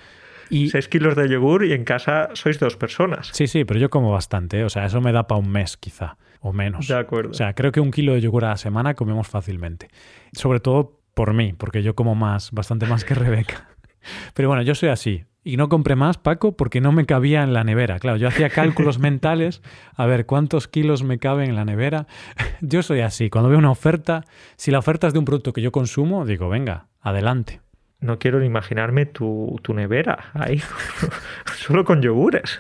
Y... 0.50 0.70
6 0.70 0.88
kilos 0.88 1.16
de 1.16 1.30
yogur 1.30 1.66
y 1.66 1.74
en 1.74 1.84
casa 1.84 2.30
sois 2.34 2.60
dos 2.60 2.78
personas. 2.78 3.30
Sí, 3.34 3.48
sí, 3.48 3.66
pero 3.66 3.80
yo 3.80 3.90
como 3.90 4.12
bastante. 4.12 4.60
¿eh? 4.60 4.64
O 4.64 4.70
sea, 4.70 4.86
eso 4.86 5.02
me 5.02 5.12
da 5.12 5.28
para 5.28 5.40
un 5.40 5.50
mes 5.50 5.78
quizá, 5.78 6.18
o 6.40 6.54
menos. 6.54 6.88
De 6.88 6.98
acuerdo. 6.98 7.32
O 7.32 7.34
sea, 7.34 7.54
creo 7.54 7.72
que 7.72 7.80
un 7.80 7.92
kilo 7.92 8.14
de 8.14 8.22
yogur 8.22 8.46
a 8.46 8.50
la 8.50 8.58
semana 8.58 8.94
comemos 8.94 9.28
fácilmente. 9.28 9.90
Sobre 10.34 10.60
todo 10.60 11.00
por 11.14 11.34
mí, 11.34 11.54
porque 11.54 11.84
yo 11.84 11.96
como 11.96 12.16
más, 12.16 12.52
bastante 12.52 12.86
más 12.86 13.04
que 13.04 13.16
Rebeca. 13.16 13.70
Pero 14.34 14.48
bueno, 14.48 14.64
yo 14.64 14.76
soy 14.76 14.90
así. 14.90 15.26
Y 15.44 15.56
no 15.56 15.70
compré 15.70 15.96
más, 15.96 16.18
Paco, 16.18 16.58
porque 16.58 16.82
no 16.82 16.92
me 16.92 17.06
cabía 17.06 17.42
en 17.42 17.54
la 17.54 17.64
nevera. 17.64 18.00
Claro, 18.00 18.18
yo 18.18 18.28
hacía 18.28 18.50
cálculos 18.50 19.00
mentales, 19.00 19.62
a 19.96 20.06
ver 20.06 20.26
cuántos 20.26 20.68
kilos 20.68 21.04
me 21.04 21.20
caben 21.20 21.50
en 21.50 21.56
la 21.56 21.64
nevera. 21.64 22.06
Yo 22.62 22.84
soy 22.84 23.00
así. 23.00 23.30
Cuando 23.30 23.50
veo 23.50 23.58
una 23.58 23.72
oferta, 23.72 24.26
si 24.58 24.72
la 24.72 24.80
oferta 24.80 25.08
es 25.08 25.14
de 25.14 25.20
un 25.20 25.26
producto 25.26 25.54
que 25.54 25.62
yo 25.62 25.72
consumo, 25.72 26.26
digo, 26.26 26.50
venga, 26.50 26.88
adelante 27.00 27.62
no 28.00 28.20
quiero 28.20 28.40
ni 28.40 28.46
imaginarme 28.46 29.06
tu, 29.06 29.60
tu 29.62 29.74
nevera 29.74 30.32
ahí, 30.34 30.62
solo 31.56 31.84
con 31.84 32.02
yogures. 32.02 32.60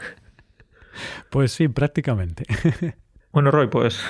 Pues 1.29 1.51
sí, 1.51 1.67
prácticamente. 1.67 2.45
Bueno, 3.31 3.51
Roy, 3.51 3.67
pues 3.67 4.03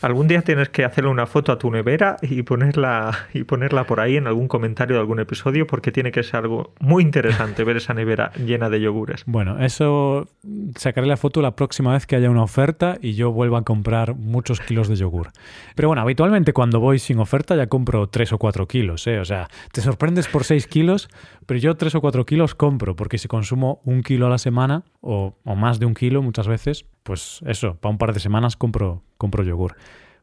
Algún 0.00 0.28
día 0.28 0.42
tienes 0.42 0.68
que 0.68 0.84
hacerle 0.84 1.10
una 1.10 1.26
foto 1.26 1.52
a 1.52 1.58
tu 1.58 1.70
nevera 1.70 2.16
y 2.22 2.42
ponerla, 2.42 3.26
y 3.34 3.44
ponerla 3.44 3.84
por 3.84 4.00
ahí 4.00 4.16
en 4.16 4.26
algún 4.26 4.48
comentario 4.48 4.96
de 4.96 5.00
algún 5.00 5.20
episodio 5.20 5.66
porque 5.66 5.92
tiene 5.92 6.12
que 6.12 6.22
ser 6.22 6.36
algo 6.36 6.72
muy 6.80 7.02
interesante 7.02 7.64
ver 7.64 7.76
esa 7.76 7.94
nevera 7.94 8.32
llena 8.32 8.68
de 8.70 8.80
yogures. 8.80 9.24
Bueno, 9.26 9.58
eso 9.58 10.28
sacaré 10.76 11.06
la 11.06 11.16
foto 11.16 11.42
la 11.42 11.56
próxima 11.56 11.92
vez 11.92 12.06
que 12.06 12.16
haya 12.16 12.30
una 12.30 12.42
oferta 12.42 12.98
y 13.00 13.14
yo 13.14 13.32
vuelva 13.32 13.58
a 13.58 13.62
comprar 13.62 14.14
muchos 14.14 14.60
kilos 14.60 14.88
de 14.88 14.96
yogur. 14.96 15.30
Pero 15.74 15.88
bueno, 15.88 16.02
habitualmente 16.02 16.52
cuando 16.52 16.80
voy 16.80 16.98
sin 16.98 17.18
oferta 17.18 17.56
ya 17.56 17.66
compro 17.66 18.08
3 18.08 18.32
o 18.32 18.38
4 18.38 18.66
kilos. 18.66 19.06
¿eh? 19.06 19.20
O 19.20 19.24
sea, 19.24 19.48
te 19.72 19.80
sorprendes 19.80 20.28
por 20.28 20.44
6 20.44 20.66
kilos, 20.66 21.08
pero 21.46 21.60
yo 21.60 21.76
3 21.76 21.94
o 21.94 22.00
4 22.00 22.26
kilos 22.26 22.54
compro 22.54 22.96
porque 22.96 23.18
si 23.18 23.28
consumo 23.28 23.80
un 23.84 24.02
kilo 24.02 24.26
a 24.26 24.30
la 24.30 24.38
semana 24.38 24.84
o, 25.00 25.36
o 25.44 25.56
más 25.56 25.78
de 25.78 25.86
un 25.86 25.94
kilo 25.94 26.22
muchas 26.22 26.48
veces, 26.48 26.86
pues 27.02 27.40
eso, 27.46 27.76
para 27.76 27.90
un 27.90 27.98
par 27.98 28.12
de 28.12 28.20
semanas 28.20 28.56
compro, 28.56 29.02
compro 29.16 29.42
yogur. 29.42 29.76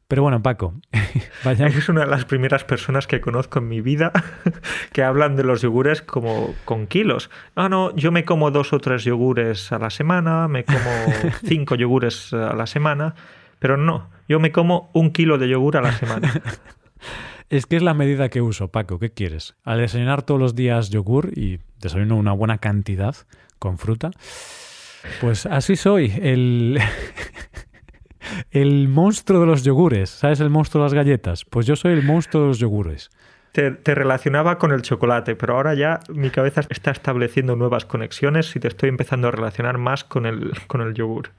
Pero 0.07 0.21
bueno, 0.21 0.43
Paco, 0.43 0.75
vaya. 1.43 1.65
Es 1.67 1.89
una 1.89 2.01
de 2.01 2.07
las 2.07 2.25
primeras 2.25 2.63
personas 2.63 3.07
que 3.07 3.21
conozco 3.21 3.59
en 3.59 3.67
mi 3.67 3.81
vida 3.81 4.11
que 4.93 5.03
hablan 5.03 5.35
de 5.35 5.43
los 5.43 5.61
yogures 5.61 6.01
como 6.03 6.53
con 6.63 6.85
kilos. 6.85 7.31
Ah, 7.55 7.69
no, 7.69 7.95
yo 7.95 8.11
me 8.11 8.23
como 8.23 8.51
dos 8.51 8.71
o 8.73 8.79
tres 8.79 9.03
yogures 9.03 9.71
a 9.71 9.79
la 9.79 9.89
semana, 9.89 10.47
me 10.47 10.63
como 10.63 10.89
cinco 11.45 11.75
yogures 11.75 12.33
a 12.33 12.53
la 12.53 12.67
semana, 12.67 13.15
pero 13.57 13.77
no, 13.77 14.09
yo 14.29 14.39
me 14.39 14.51
como 14.51 14.91
un 14.93 15.11
kilo 15.11 15.39
de 15.39 15.49
yogur 15.49 15.77
a 15.77 15.81
la 15.81 15.91
semana. 15.93 16.31
Es 17.49 17.65
que 17.65 17.75
es 17.75 17.83
la 17.83 17.93
medida 17.93 18.29
que 18.29 18.41
uso, 18.41 18.69
Paco. 18.69 18.97
¿Qué 18.97 19.11
quieres? 19.11 19.55
Al 19.63 19.79
desayunar 19.79 20.23
todos 20.23 20.39
los 20.39 20.55
días 20.55 20.89
yogur 20.89 21.31
y 21.37 21.59
desayuno 21.79 22.15
una 22.15 22.31
buena 22.31 22.57
cantidad 22.57 23.15
con 23.59 23.77
fruta, 23.77 24.11
pues 25.21 25.45
así 25.45 25.75
soy. 25.75 26.13
El, 26.21 26.79
el 28.51 28.87
monstruo 28.87 29.39
de 29.39 29.45
los 29.45 29.63
yogures. 29.63 30.09
¿Sabes 30.09 30.39
el 30.39 30.49
monstruo 30.49 30.83
de 30.83 30.85
las 30.85 30.93
galletas? 30.93 31.45
Pues 31.45 31.65
yo 31.65 31.75
soy 31.75 31.93
el 31.93 32.03
monstruo 32.03 32.43
de 32.43 32.49
los 32.49 32.59
yogures. 32.59 33.09
Te, 33.51 33.95
relacionaba 33.95 34.57
con 34.57 34.73
el 34.73 34.81
chocolate, 34.81 35.37
pero 35.37 35.55
ahora 35.55 35.73
ya 35.75 36.01
mi 36.09 36.29
cabeza 36.29 36.61
está 36.69 36.91
estableciendo 36.91 37.55
nuevas 37.55 37.85
conexiones 37.85 38.53
y 38.53 38.59
te 38.59 38.67
estoy 38.67 38.89
empezando 38.89 39.29
a 39.29 39.31
relacionar 39.31 39.77
más 39.77 40.03
con 40.03 40.25
el, 40.25 40.51
con 40.67 40.81
el 40.81 40.93
yogur. 40.93 41.29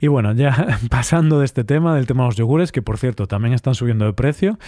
Y 0.00 0.08
bueno, 0.08 0.34
ya 0.34 0.78
pasando 0.90 1.38
de 1.38 1.46
este 1.46 1.64
tema, 1.64 1.94
del 1.94 2.06
tema 2.06 2.24
de 2.24 2.28
los 2.28 2.36
yogures, 2.36 2.72
que 2.72 2.82
por 2.82 2.98
cierto 2.98 3.26
también 3.26 3.54
están 3.54 3.74
subiendo 3.74 4.04
de 4.04 4.12
precio, 4.12 4.58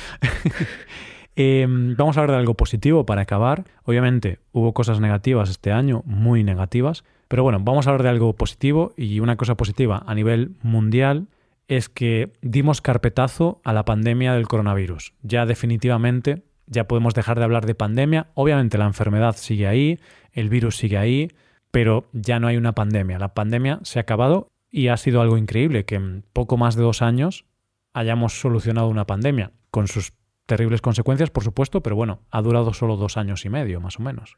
em, 1.37 1.95
vamos 1.95 2.17
a 2.17 2.21
hablar 2.21 2.37
de 2.37 2.41
algo 2.41 2.55
positivo 2.55 3.05
para 3.05 3.21
acabar. 3.21 3.65
Obviamente 3.85 4.39
hubo 4.53 4.73
cosas 4.73 4.99
negativas 4.99 5.51
este 5.51 5.73
año, 5.73 6.03
muy 6.07 6.43
negativas, 6.43 7.05
pero 7.33 7.45
bueno, 7.45 7.61
vamos 7.63 7.87
a 7.87 7.91
hablar 7.91 8.03
de 8.03 8.11
algo 8.11 8.35
positivo 8.35 8.93
y 8.95 9.21
una 9.21 9.39
cosa 9.39 9.55
positiva 9.55 10.03
a 10.07 10.15
nivel 10.15 10.55
mundial 10.61 11.29
es 11.67 11.89
que 11.89 12.35
dimos 12.43 12.83
carpetazo 12.83 13.63
a 13.65 13.73
la 13.73 13.87
pandemia 13.87 14.35
del 14.35 14.47
coronavirus. 14.47 15.15
Ya 15.23 15.47
definitivamente 15.47 16.43
ya 16.67 16.87
podemos 16.87 17.15
dejar 17.15 17.39
de 17.39 17.45
hablar 17.45 17.65
de 17.65 17.75
pandemia. 17.75 18.27
Obviamente 18.35 18.77
la 18.77 18.85
enfermedad 18.85 19.35
sigue 19.35 19.67
ahí, 19.67 19.99
el 20.33 20.51
virus 20.51 20.77
sigue 20.77 20.99
ahí, 20.99 21.31
pero 21.71 22.05
ya 22.13 22.39
no 22.39 22.49
hay 22.49 22.59
una 22.59 22.75
pandemia. 22.75 23.19
La 23.19 23.33
pandemia 23.33 23.81
se 23.83 23.99
ha 23.99 24.03
acabado 24.03 24.49
y 24.71 24.89
ha 24.89 24.99
sido 24.99 25.23
algo 25.23 25.39
increíble 25.39 25.87
que 25.87 25.95
en 25.95 26.25
poco 26.35 26.59
más 26.59 26.77
de 26.77 26.83
dos 26.83 27.01
años 27.01 27.47
hayamos 27.95 28.39
solucionado 28.43 28.89
una 28.89 29.07
pandemia, 29.07 29.53
con 29.71 29.89
sus 29.89 30.13
terribles 30.45 30.83
consecuencias, 30.83 31.31
por 31.31 31.45
supuesto, 31.45 31.83
pero 31.83 31.97
bueno, 31.97 32.21
ha 32.31 32.43
durado 32.43 32.75
solo 32.75 32.97
dos 32.99 33.17
años 33.17 33.47
y 33.47 33.49
medio, 33.49 33.81
más 33.81 33.99
o 33.99 34.03
menos. 34.03 34.37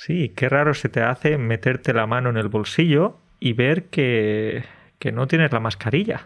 Sí, 0.00 0.32
qué 0.34 0.48
raro 0.48 0.72
se 0.72 0.88
te 0.88 1.02
hace 1.02 1.36
meterte 1.36 1.92
la 1.92 2.06
mano 2.06 2.30
en 2.30 2.38
el 2.38 2.48
bolsillo 2.48 3.18
y 3.38 3.52
ver 3.52 3.90
que, 3.90 4.64
que 4.98 5.12
no 5.12 5.26
tienes 5.26 5.52
la 5.52 5.60
mascarilla. 5.60 6.22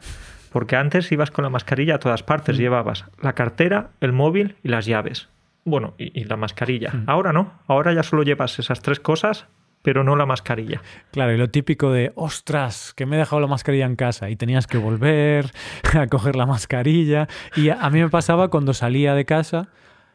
Porque 0.52 0.76
antes 0.76 1.10
ibas 1.10 1.32
con 1.32 1.42
la 1.42 1.50
mascarilla 1.50 1.96
a 1.96 1.98
todas 1.98 2.22
partes, 2.22 2.56
mm. 2.56 2.60
llevabas 2.60 3.04
la 3.20 3.32
cartera, 3.32 3.90
el 4.00 4.12
móvil 4.12 4.54
y 4.62 4.68
las 4.68 4.86
llaves. 4.86 5.28
Bueno, 5.64 5.94
y, 5.98 6.22
la 6.22 6.36
mascarilla. 6.36 6.92
Mm. 6.92 7.10
Ahora 7.10 7.32
no, 7.32 7.52
ahora 7.66 7.92
ya 7.92 8.04
solo 8.04 8.22
llevas 8.22 8.60
esas 8.60 8.80
tres 8.80 9.00
cosas, 9.00 9.46
pero 9.82 10.04
no 10.04 10.14
la 10.14 10.24
mascarilla. 10.24 10.80
Claro, 11.10 11.32
y 11.32 11.36
lo 11.36 11.50
típico 11.50 11.90
de, 11.90 12.12
ostras, 12.14 12.94
que 12.94 13.06
me 13.06 13.16
he 13.16 13.18
dejado 13.18 13.40
la 13.40 13.48
mascarilla 13.48 13.86
en 13.86 13.96
casa 13.96 14.30
y 14.30 14.36
tenías 14.36 14.68
que 14.68 14.78
volver 14.78 15.50
a 15.98 16.06
coger 16.06 16.36
la 16.36 16.46
mascarilla. 16.46 17.26
Y 17.56 17.70
a 17.70 17.90
mí 17.90 18.00
me 18.00 18.08
pasaba 18.08 18.50
cuando 18.50 18.72
salía 18.72 19.16
de 19.16 19.24
casa 19.24 19.66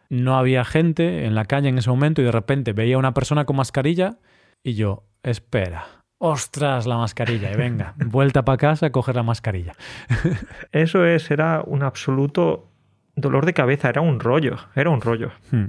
no 0.09 0.37
había 0.37 0.65
gente 0.65 1.25
en 1.25 1.35
la 1.35 1.45
calle 1.45 1.69
en 1.69 1.77
ese 1.77 1.89
momento 1.89 2.21
y 2.21 2.25
de 2.25 2.31
repente 2.31 2.73
veía 2.73 2.95
a 2.95 2.99
una 2.99 3.13
persona 3.13 3.45
con 3.45 3.55
mascarilla 3.55 4.17
y 4.63 4.73
yo, 4.73 5.03
espera, 5.23 5.85
ostras, 6.17 6.85
la 6.85 6.97
mascarilla, 6.97 7.51
y 7.51 7.55
venga, 7.55 7.95
vuelta 8.05 8.43
para 8.43 8.57
casa 8.57 8.87
a 8.87 8.91
coger 8.91 9.15
la 9.15 9.23
mascarilla. 9.23 9.73
Eso 10.71 11.05
es, 11.05 11.31
era 11.31 11.63
un 11.65 11.83
absoluto 11.83 12.67
dolor 13.15 13.45
de 13.45 13.53
cabeza, 13.53 13.89
era 13.89 14.01
un 14.01 14.19
rollo, 14.19 14.57
era 14.75 14.89
un 14.89 15.01
rollo. 15.01 15.31
Hmm. 15.51 15.67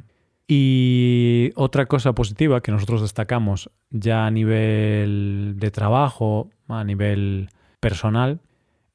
Y 0.49 1.53
otra 1.55 1.87
cosa 1.87 2.13
positiva 2.13 2.61
que 2.61 2.73
nosotros 2.73 3.03
destacamos 3.03 3.71
ya 3.91 4.27
a 4.27 4.31
nivel 4.33 5.55
de 5.57 5.71
trabajo, 5.71 6.51
a 6.67 6.83
nivel 6.83 7.51
personal, 7.79 8.41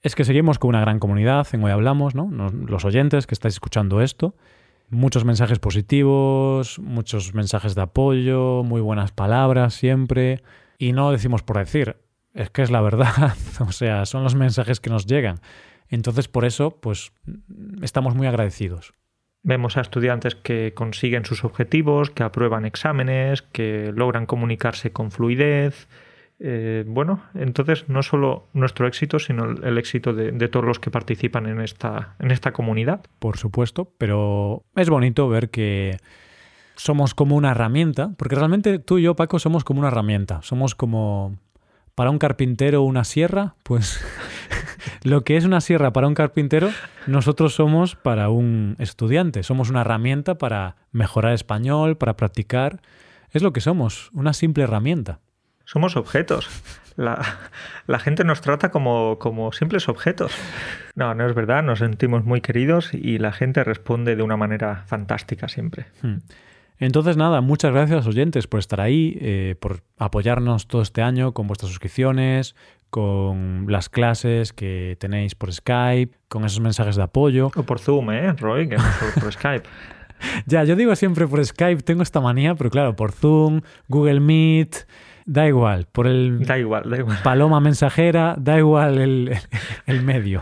es 0.02 0.16
que 0.16 0.26
seguimos 0.26 0.60
con 0.60 0.70
una 0.70 0.82
gran 0.82 1.00
comunidad, 1.00 1.48
en 1.54 1.64
hoy 1.64 1.72
hablamos, 1.72 2.14
¿no? 2.14 2.30
Los 2.52 2.84
oyentes 2.84 3.26
que 3.26 3.34
estáis 3.34 3.54
escuchando 3.54 4.02
esto, 4.02 4.36
muchos 4.90 5.26
mensajes 5.26 5.60
positivos, 5.60 6.80
muchos 6.80 7.34
mensajes 7.34 7.76
de 7.76 7.82
apoyo, 7.82 8.64
muy 8.64 8.82
buenas 8.82 9.12
palabras 9.12 9.74
siempre. 9.74 10.42
Y 10.78 10.94
no 10.94 11.12
decimos 11.12 11.44
por 11.44 11.58
decir, 11.58 11.98
es 12.34 12.50
que 12.50 12.62
es 12.62 12.72
la 12.72 12.82
verdad, 12.82 13.36
o 13.60 13.72
sea, 13.72 14.06
son 14.06 14.24
los 14.24 14.36
mensajes 14.36 14.80
que 14.80 14.90
nos 14.90 15.06
llegan. 15.06 15.40
Entonces, 15.90 16.28
por 16.28 16.46
eso, 16.46 16.80
pues 16.82 17.12
estamos 17.82 18.16
muy 18.16 18.28
agradecidos. 18.28 18.94
Vemos 19.44 19.78
a 19.78 19.82
estudiantes 19.82 20.34
que 20.34 20.74
consiguen 20.74 21.24
sus 21.24 21.44
objetivos, 21.44 22.10
que 22.10 22.24
aprueban 22.24 22.66
exámenes, 22.66 23.44
que 23.44 23.92
logran 23.96 24.26
comunicarse 24.26 24.92
con 24.92 25.12
fluidez, 25.12 25.88
eh, 26.40 26.84
bueno, 26.86 27.24
entonces 27.34 27.88
no 27.88 28.04
solo 28.04 28.48
nuestro 28.54 28.88
éxito, 28.88 29.20
sino 29.20 29.46
el 29.50 29.78
éxito 29.78 30.14
de, 30.14 30.48
todos 30.50 30.66
los 30.66 30.80
que 30.80 30.92
participan 30.92 31.46
en 31.48 31.62
esta, 31.62 32.16
en 32.20 32.32
esta 32.32 32.52
comunidad. 32.52 33.06
Por 33.20 33.38
supuesto, 33.38 33.92
pero 33.98 34.64
es 34.76 34.90
bonito 34.90 35.30
ver 35.30 35.50
que 35.50 35.98
somos 36.76 37.14
como 37.14 37.36
una 37.36 37.52
herramienta, 37.52 38.12
porque 38.18 38.36
realmente 38.36 38.80
tú 38.80 38.98
y 38.98 39.04
yo, 39.04 39.16
Paco, 39.16 39.40
somos 39.40 39.64
como 39.64 39.80
una 39.80 39.88
herramienta. 39.88 40.42
Somos 40.42 40.76
como 40.76 41.38
para 41.96 42.10
un 42.10 42.20
carpintero 42.20 42.82
una 42.82 43.06
sierra, 43.06 43.56
pues 43.64 44.04
lo 45.04 45.24
que 45.24 45.38
es 45.38 45.46
una 45.46 45.62
sierra 45.62 45.94
para 45.94 46.08
un 46.08 46.14
carpintero, 46.14 46.70
nosotros 47.08 47.56
somos 47.56 47.96
para 47.96 48.30
un 48.30 48.76
estudiante. 48.80 49.44
Somos 49.44 49.70
una 49.70 49.82
herramienta 49.82 50.38
para 50.38 50.76
mejorar 50.92 51.34
español, 51.34 51.96
para 51.96 52.18
practicar. 52.18 52.82
Es 53.32 53.42
lo 53.42 53.54
que 53.54 53.62
somos, 53.62 54.10
una 54.14 54.34
simple 54.34 54.66
herramienta. 54.66 55.20
Somos 55.66 55.96
objetos. 55.96 56.50
La, 56.96 57.22
la 57.88 58.00
gente 58.00 58.24
nos 58.24 58.42
trata 58.42 58.72
como, 58.72 59.20
como, 59.20 59.52
simples 59.52 59.90
objetos. 59.90 60.32
No, 60.96 61.14
no 61.14 61.28
es 61.28 61.36
verdad, 61.36 61.62
nos 61.62 61.80
sentimos 61.80 62.24
muy 62.24 62.40
queridos 62.40 62.94
y 62.94 63.18
la 63.18 63.34
gente 63.34 63.64
responde 63.64 64.16
de 64.16 64.24
una 64.24 64.38
manera 64.38 64.84
fantástica 64.88 65.50
siempre. 65.50 65.88
Hmm. 66.02 66.20
Entonces, 66.80 67.16
nada, 67.16 67.42
muchas 67.42 67.72
gracias 67.72 68.06
oyentes 68.06 68.48
por 68.48 68.60
estar 68.60 68.82
ahí, 68.82 69.18
eh, 69.22 69.56
por 69.60 69.82
apoyarnos 69.98 70.68
todo 70.68 70.82
este 70.82 71.02
año 71.02 71.34
con 71.34 71.48
vuestras 71.48 71.70
suscripciones, 71.70 72.56
con 72.90 73.66
las 73.70 73.90
clases 73.90 74.54
que 74.54 74.98
tenéis 75.00 75.36
por 75.36 75.52
Skype, 75.54 76.16
con 76.28 76.46
esos 76.46 76.60
mensajes 76.60 76.96
de 76.96 77.04
apoyo. 77.04 77.52
O 77.56 77.64
por 77.64 77.80
Zoom, 77.80 78.12
¿eh, 78.12 78.34
Roy? 78.34 78.68
Que 78.68 78.78
no 78.78 78.84
por, 79.00 79.24
por 79.24 79.34
Skype. 79.34 79.68
ya, 80.46 80.64
yo 80.64 80.76
digo 80.76 80.96
siempre 80.96 81.28
por 81.28 81.44
Skype, 81.44 81.82
tengo 81.82 82.04
esta 82.04 82.20
manía, 82.20 82.56
pero 82.56 82.70
claro, 82.70 82.96
por 82.96 83.12
Zoom, 83.12 83.62
Google 83.88 84.20
Meet, 84.20 84.86
da 85.26 85.48
igual, 85.48 85.88
por 85.92 86.08
el... 86.08 86.46
Da 86.46 86.58
igual, 86.58 86.90
da 86.90 86.98
igual. 86.98 87.18
Paloma 87.24 87.60
mensajera, 87.60 88.36
da 88.38 88.58
igual 88.58 89.00
el, 89.00 89.38
el 89.86 90.02
medio. 90.04 90.42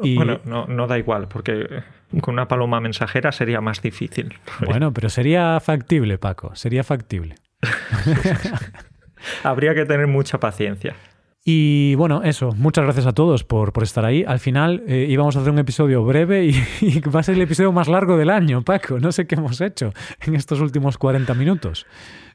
Y... 0.00 0.16
Bueno, 0.16 0.40
no, 0.44 0.66
no 0.66 0.86
da 0.86 0.98
igual, 0.98 1.28
porque 1.28 1.82
con 2.20 2.34
una 2.34 2.48
paloma 2.48 2.80
mensajera 2.80 3.32
sería 3.32 3.60
más 3.60 3.80
difícil. 3.82 4.34
Bueno, 4.64 4.92
pero 4.92 5.08
sería 5.08 5.58
factible, 5.60 6.18
Paco, 6.18 6.54
sería 6.54 6.84
factible. 6.84 7.36
Habría 9.42 9.74
que 9.74 9.86
tener 9.86 10.06
mucha 10.06 10.38
paciencia. 10.38 10.94
Y 11.48 11.94
bueno, 11.94 12.22
eso, 12.24 12.52
muchas 12.56 12.84
gracias 12.84 13.06
a 13.06 13.12
todos 13.12 13.44
por, 13.44 13.72
por 13.72 13.84
estar 13.84 14.04
ahí. 14.04 14.24
Al 14.26 14.40
final 14.40 14.82
eh, 14.88 15.06
íbamos 15.08 15.36
a 15.36 15.40
hacer 15.40 15.52
un 15.52 15.60
episodio 15.60 16.04
breve 16.04 16.46
y, 16.46 16.50
y, 16.80 17.00
va 17.00 17.20
a 17.20 17.22
ser 17.22 17.36
el 17.36 17.42
episodio 17.42 17.70
más 17.70 17.86
largo 17.88 18.16
del 18.16 18.30
año, 18.30 18.62
Paco. 18.62 18.98
No 18.98 19.12
sé 19.12 19.26
qué 19.26 19.36
hemos 19.36 19.60
hecho 19.60 19.92
en 20.22 20.34
estos 20.34 20.60
últimos 20.60 20.98
40 20.98 21.32
minutos. 21.34 21.86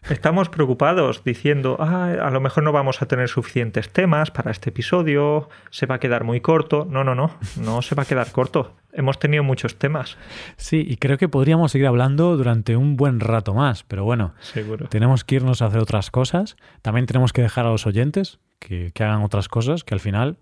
Estamos 0.10 0.50
preocupados 0.50 1.24
diciendo, 1.24 1.78
ah, 1.80 2.12
a 2.22 2.32
lo 2.32 2.42
mejor 2.42 2.64
no 2.64 2.72
vamos 2.72 3.02
a 3.02 3.06
tener 3.06 3.30
suficientes 3.30 3.90
temas 3.92 4.32
para 4.32 4.52
este 4.52 4.72
episodio, 4.72 5.48
se 5.70 5.86
va 5.86 5.96
a 5.96 6.00
quedar 6.00 6.24
muy 6.24 6.42
corto. 6.42 6.88
No, 6.90 7.04
no, 7.04 7.14
no, 7.16 7.32
no 7.58 7.82
se 7.82 7.94
va 7.96 8.04
a 8.04 8.06
quedar 8.06 8.32
corto. 8.32 8.76
Hemos 8.92 9.20
tenido 9.20 9.44
muchos 9.44 9.78
temas. 9.78 10.18
Sí, 10.58 10.84
y 10.86 10.98
creo 10.98 11.18
que 11.18 11.30
podríamos 11.30 11.72
seguir 11.72 11.88
hablando 11.88 12.36
durante 12.36 12.76
un 12.76 12.98
buen 12.98 13.20
rato 13.20 13.54
más, 13.54 13.84
pero 13.84 14.04
bueno, 14.04 14.34
Seguro. 14.42 14.88
tenemos 14.90 15.24
que 15.24 15.36
irnos 15.36 15.62
a 15.62 15.68
hacer 15.68 15.80
otras 15.80 16.12
cosas. 16.12 16.58
También 16.82 17.06
tenemos 17.06 17.32
que 17.32 17.42
dejar 17.44 17.66
a 17.66 17.70
los 17.70 17.86
oyentes 17.86 18.40
que, 18.60 18.92
que 18.94 19.04
hagan 19.04 19.22
otras 19.24 19.48
cosas, 19.48 19.84
que 19.84 19.94
al 19.94 20.02
final 20.02 20.38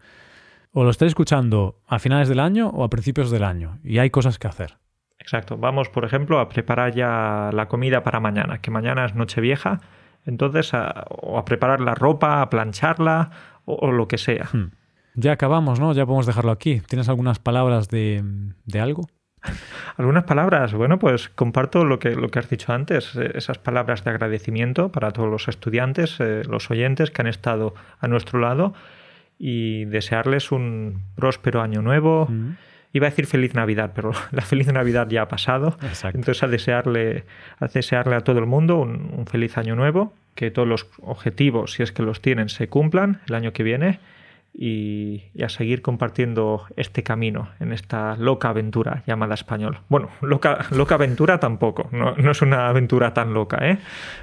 o 0.71 0.83
lo 0.83 0.89
estáis 0.89 1.11
escuchando 1.11 1.79
a 1.87 1.99
finales 1.99 2.29
del 2.29 2.39
año 2.39 2.69
o 2.69 2.83
a 2.83 2.89
principios 2.89 3.29
del 3.29 3.43
año, 3.43 3.79
y 3.83 3.97
hay 3.99 4.09
cosas 4.09 4.39
que 4.39 4.47
hacer. 4.47 4.78
Exacto. 5.19 5.57
Vamos, 5.57 5.89
por 5.89 6.05
ejemplo, 6.05 6.39
a 6.39 6.49
preparar 6.49 6.93
ya 6.93 7.51
la 7.53 7.67
comida 7.67 8.03
para 8.03 8.19
mañana, 8.19 8.59
que 8.59 8.71
mañana 8.71 9.05
es 9.05 9.15
Nochevieja. 9.15 9.81
Entonces, 10.25 10.73
a, 10.73 11.05
o 11.09 11.37
a 11.37 11.45
preparar 11.45 11.81
la 11.81 11.95
ropa, 11.95 12.41
a 12.41 12.49
plancharla 12.49 13.31
o, 13.65 13.75
o 13.75 13.91
lo 13.91 14.07
que 14.07 14.17
sea. 14.17 14.49
Hmm. 14.51 14.71
Ya 15.15 15.33
acabamos, 15.33 15.79
¿no? 15.79 15.93
Ya 15.93 16.05
podemos 16.05 16.25
dejarlo 16.25 16.51
aquí. 16.51 16.81
¿Tienes 16.87 17.09
algunas 17.09 17.39
palabras 17.39 17.89
de, 17.89 18.23
de 18.65 18.79
algo? 18.79 19.07
Algunas 19.97 20.23
palabras. 20.23 20.73
Bueno, 20.73 20.99
pues 20.99 21.29
comparto 21.29 21.85
lo 21.85 21.99
que, 21.99 22.11
lo 22.11 22.29
que 22.29 22.39
has 22.39 22.49
dicho 22.49 22.73
antes, 22.73 23.15
esas 23.15 23.57
palabras 23.57 24.03
de 24.03 24.11
agradecimiento 24.11 24.91
para 24.91 25.11
todos 25.11 25.29
los 25.29 25.47
estudiantes, 25.47 26.19
eh, 26.19 26.43
los 26.47 26.69
oyentes 26.71 27.11
que 27.11 27.21
han 27.21 27.27
estado 27.27 27.73
a 27.99 28.07
nuestro 28.07 28.39
lado 28.39 28.73
y 29.37 29.85
desearles 29.85 30.51
un 30.51 31.03
próspero 31.15 31.61
año 31.61 31.81
nuevo. 31.81 32.27
Mm. 32.29 32.57
Iba 32.91 33.07
a 33.07 33.09
decir 33.09 33.27
feliz 33.27 33.53
Navidad, 33.53 33.91
pero 33.93 34.11
la 34.31 34.41
feliz 34.41 34.67
Navidad 34.67 35.07
ya 35.09 35.23
ha 35.23 35.27
pasado. 35.27 35.77
Exacto. 35.83 36.17
Entonces 36.17 36.43
a 36.43 36.47
desearle, 36.47 37.25
a 37.59 37.67
desearle 37.67 38.15
a 38.15 38.21
todo 38.21 38.39
el 38.39 38.45
mundo 38.45 38.77
un, 38.77 39.13
un 39.15 39.25
feliz 39.27 39.57
año 39.57 39.75
nuevo, 39.75 40.13
que 40.35 40.51
todos 40.51 40.67
los 40.67 40.87
objetivos, 41.01 41.73
si 41.73 41.83
es 41.83 41.91
que 41.91 42.03
los 42.03 42.21
tienen, 42.21 42.49
se 42.49 42.67
cumplan 42.67 43.21
el 43.27 43.35
año 43.35 43.53
que 43.53 43.63
viene 43.63 43.99
y, 44.53 45.23
y, 45.33 45.43
a 45.43 45.49
seguir 45.49 45.81
compartiendo 45.81 46.63
este 46.75 47.03
camino 47.03 47.49
en 47.59 47.71
esta 47.71 48.15
loca 48.17 48.49
aventura 48.49 49.03
llamada 49.07 49.33
español. 49.33 49.79
Bueno, 49.89 50.09
loca, 50.21 50.65
loca 50.71 50.95
aventura 50.95 51.39
tampoco, 51.39 51.89
no, 51.91 52.15
no, 52.15 52.31
es 52.31 52.41
una 52.41 52.67
aventura 52.67 53.13
tan 53.13 53.33
loca, 53.33 53.57
¿eh? 53.61 53.77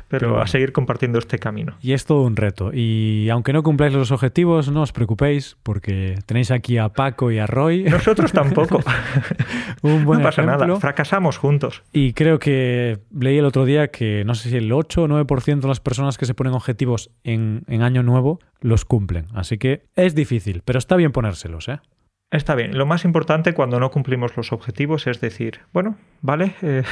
pero, 0.09 0.29
pero 0.29 0.41
a 0.41 0.47
seguir 0.47 0.72
compartiendo 0.72 1.18
este 1.18 1.39
camino. 1.39 1.77
Y 1.81 1.93
es 1.93 2.05
todo 2.05 2.22
un 2.22 2.37
reto. 2.37 2.70
Y 2.72 3.29
aunque 3.31 3.53
no 3.53 3.62
cumpláis 3.62 3.95
los 3.95 4.12
objetivos, 4.12 4.70
no 4.70 4.83
os 4.83 4.93
preocupéis, 4.93 5.57
porque 5.62 6.18
tenéis 6.27 6.51
aquí 6.51 6.79
a 6.79 6.89
Paco 6.89 7.31
y 7.31 7.39
a 7.39 7.47
Roy. 7.47 7.85
Nosotros 7.85 8.33
tampoco. 8.33 8.81
un 9.83 10.05
buen 10.05 10.20
no 10.20 10.24
pasa 10.24 10.43
ejemplo. 10.43 10.66
nada, 10.66 10.81
fracasamos 10.81 11.39
juntos. 11.39 11.83
Y 11.93 12.12
creo 12.12 12.39
que 12.39 12.99
leí 13.18 13.39
el 13.39 13.45
otro 13.45 13.64
día 13.64 13.89
que 13.89 14.24
no 14.24 14.35
sé 14.35 14.51
si 14.51 14.57
el 14.57 14.72
8 14.72 15.03
o 15.03 15.09
9% 15.09 15.61
de 15.61 15.68
las 15.68 15.81
personas 15.81 16.18
que 16.18 16.27
se 16.27 16.35
ponen 16.35 16.55
objetivos 16.55 17.11
en, 17.24 17.62
en 17.68 17.83
año 17.83 18.03
nuevo 18.03 18.39
los 18.67 18.85
cumplen. 18.85 19.27
Así 19.33 19.59
que 19.59 19.87
es 19.95 20.14
difícil, 20.14 20.62
pero 20.64 20.79
está 20.79 20.97
bien 20.97 21.12
ponérselos, 21.12 21.69
¿eh? 21.69 21.79
Está 22.33 22.57
bien. 22.57 22.77
Lo 22.77 22.87
más 22.87 23.05
importante 23.05 23.55
cuando 23.55 23.79
no 23.79 23.93
cumplimos 23.93 24.37
los 24.37 24.53
objetivos 24.53 25.07
es 25.07 25.21
decir, 25.21 25.61
bueno, 25.73 25.97
vale, 26.21 26.57
eh, 26.62 26.83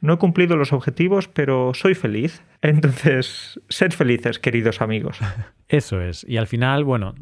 no 0.00 0.14
he 0.14 0.18
cumplido 0.18 0.56
los 0.56 0.72
objetivos, 0.72 1.28
pero 1.28 1.74
soy 1.74 1.94
feliz. 1.94 2.42
Entonces, 2.62 3.60
sed 3.68 3.92
felices, 3.92 4.38
queridos 4.38 4.80
amigos. 4.80 5.18
Eso 5.68 6.00
es. 6.00 6.24
Y 6.26 6.38
al 6.38 6.46
final, 6.46 6.84
bueno, 6.84 7.14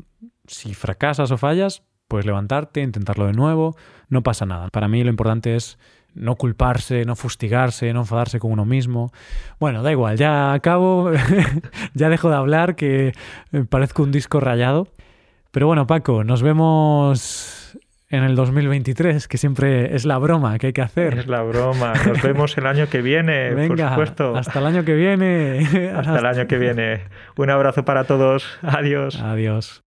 si 0.46 0.74
fracasas 0.74 1.32
o 1.32 1.36
fallas, 1.36 1.82
pues 2.06 2.24
levantarte, 2.24 2.80
intentarlo 2.80 3.26
de 3.26 3.32
nuevo, 3.32 3.76
no 4.08 4.22
pasa 4.22 4.46
nada. 4.46 4.68
Para 4.68 4.86
mí 4.86 5.02
lo 5.02 5.10
importante 5.10 5.56
es 5.56 5.78
no 6.18 6.36
culparse, 6.36 7.04
no 7.04 7.16
fustigarse, 7.16 7.92
no 7.92 8.00
enfadarse 8.00 8.38
con 8.38 8.52
uno 8.52 8.64
mismo. 8.64 9.12
Bueno, 9.58 9.82
da 9.82 9.92
igual, 9.92 10.16
ya 10.16 10.52
acabo, 10.52 11.10
ya 11.94 12.08
dejo 12.08 12.30
de 12.30 12.36
hablar, 12.36 12.76
que 12.76 13.12
parezco 13.68 14.02
un 14.02 14.12
disco 14.12 14.40
rayado. 14.40 14.88
Pero 15.50 15.66
bueno, 15.66 15.86
Paco, 15.86 16.24
nos 16.24 16.42
vemos 16.42 17.78
en 18.10 18.24
el 18.24 18.36
2023, 18.36 19.28
que 19.28 19.38
siempre 19.38 19.94
es 19.94 20.04
la 20.04 20.18
broma 20.18 20.58
que 20.58 20.68
hay 20.68 20.72
que 20.72 20.82
hacer. 20.82 21.18
Es 21.18 21.26
la 21.26 21.42
broma. 21.42 21.92
Nos 22.06 22.22
vemos 22.22 22.56
el 22.56 22.66
año 22.66 22.88
que 22.88 23.02
viene, 23.02 23.50
Venga, 23.54 23.74
por 23.74 23.88
supuesto. 23.90 24.36
Hasta 24.36 24.58
el 24.58 24.66
año 24.66 24.84
que 24.84 24.94
viene. 24.94 25.66
hasta, 25.94 26.00
hasta 26.00 26.18
el 26.18 26.26
año 26.38 26.46
que 26.46 26.58
viene. 26.58 27.02
Un 27.36 27.50
abrazo 27.50 27.84
para 27.84 28.04
todos. 28.04 28.58
Adiós. 28.62 29.20
Adiós. 29.20 29.82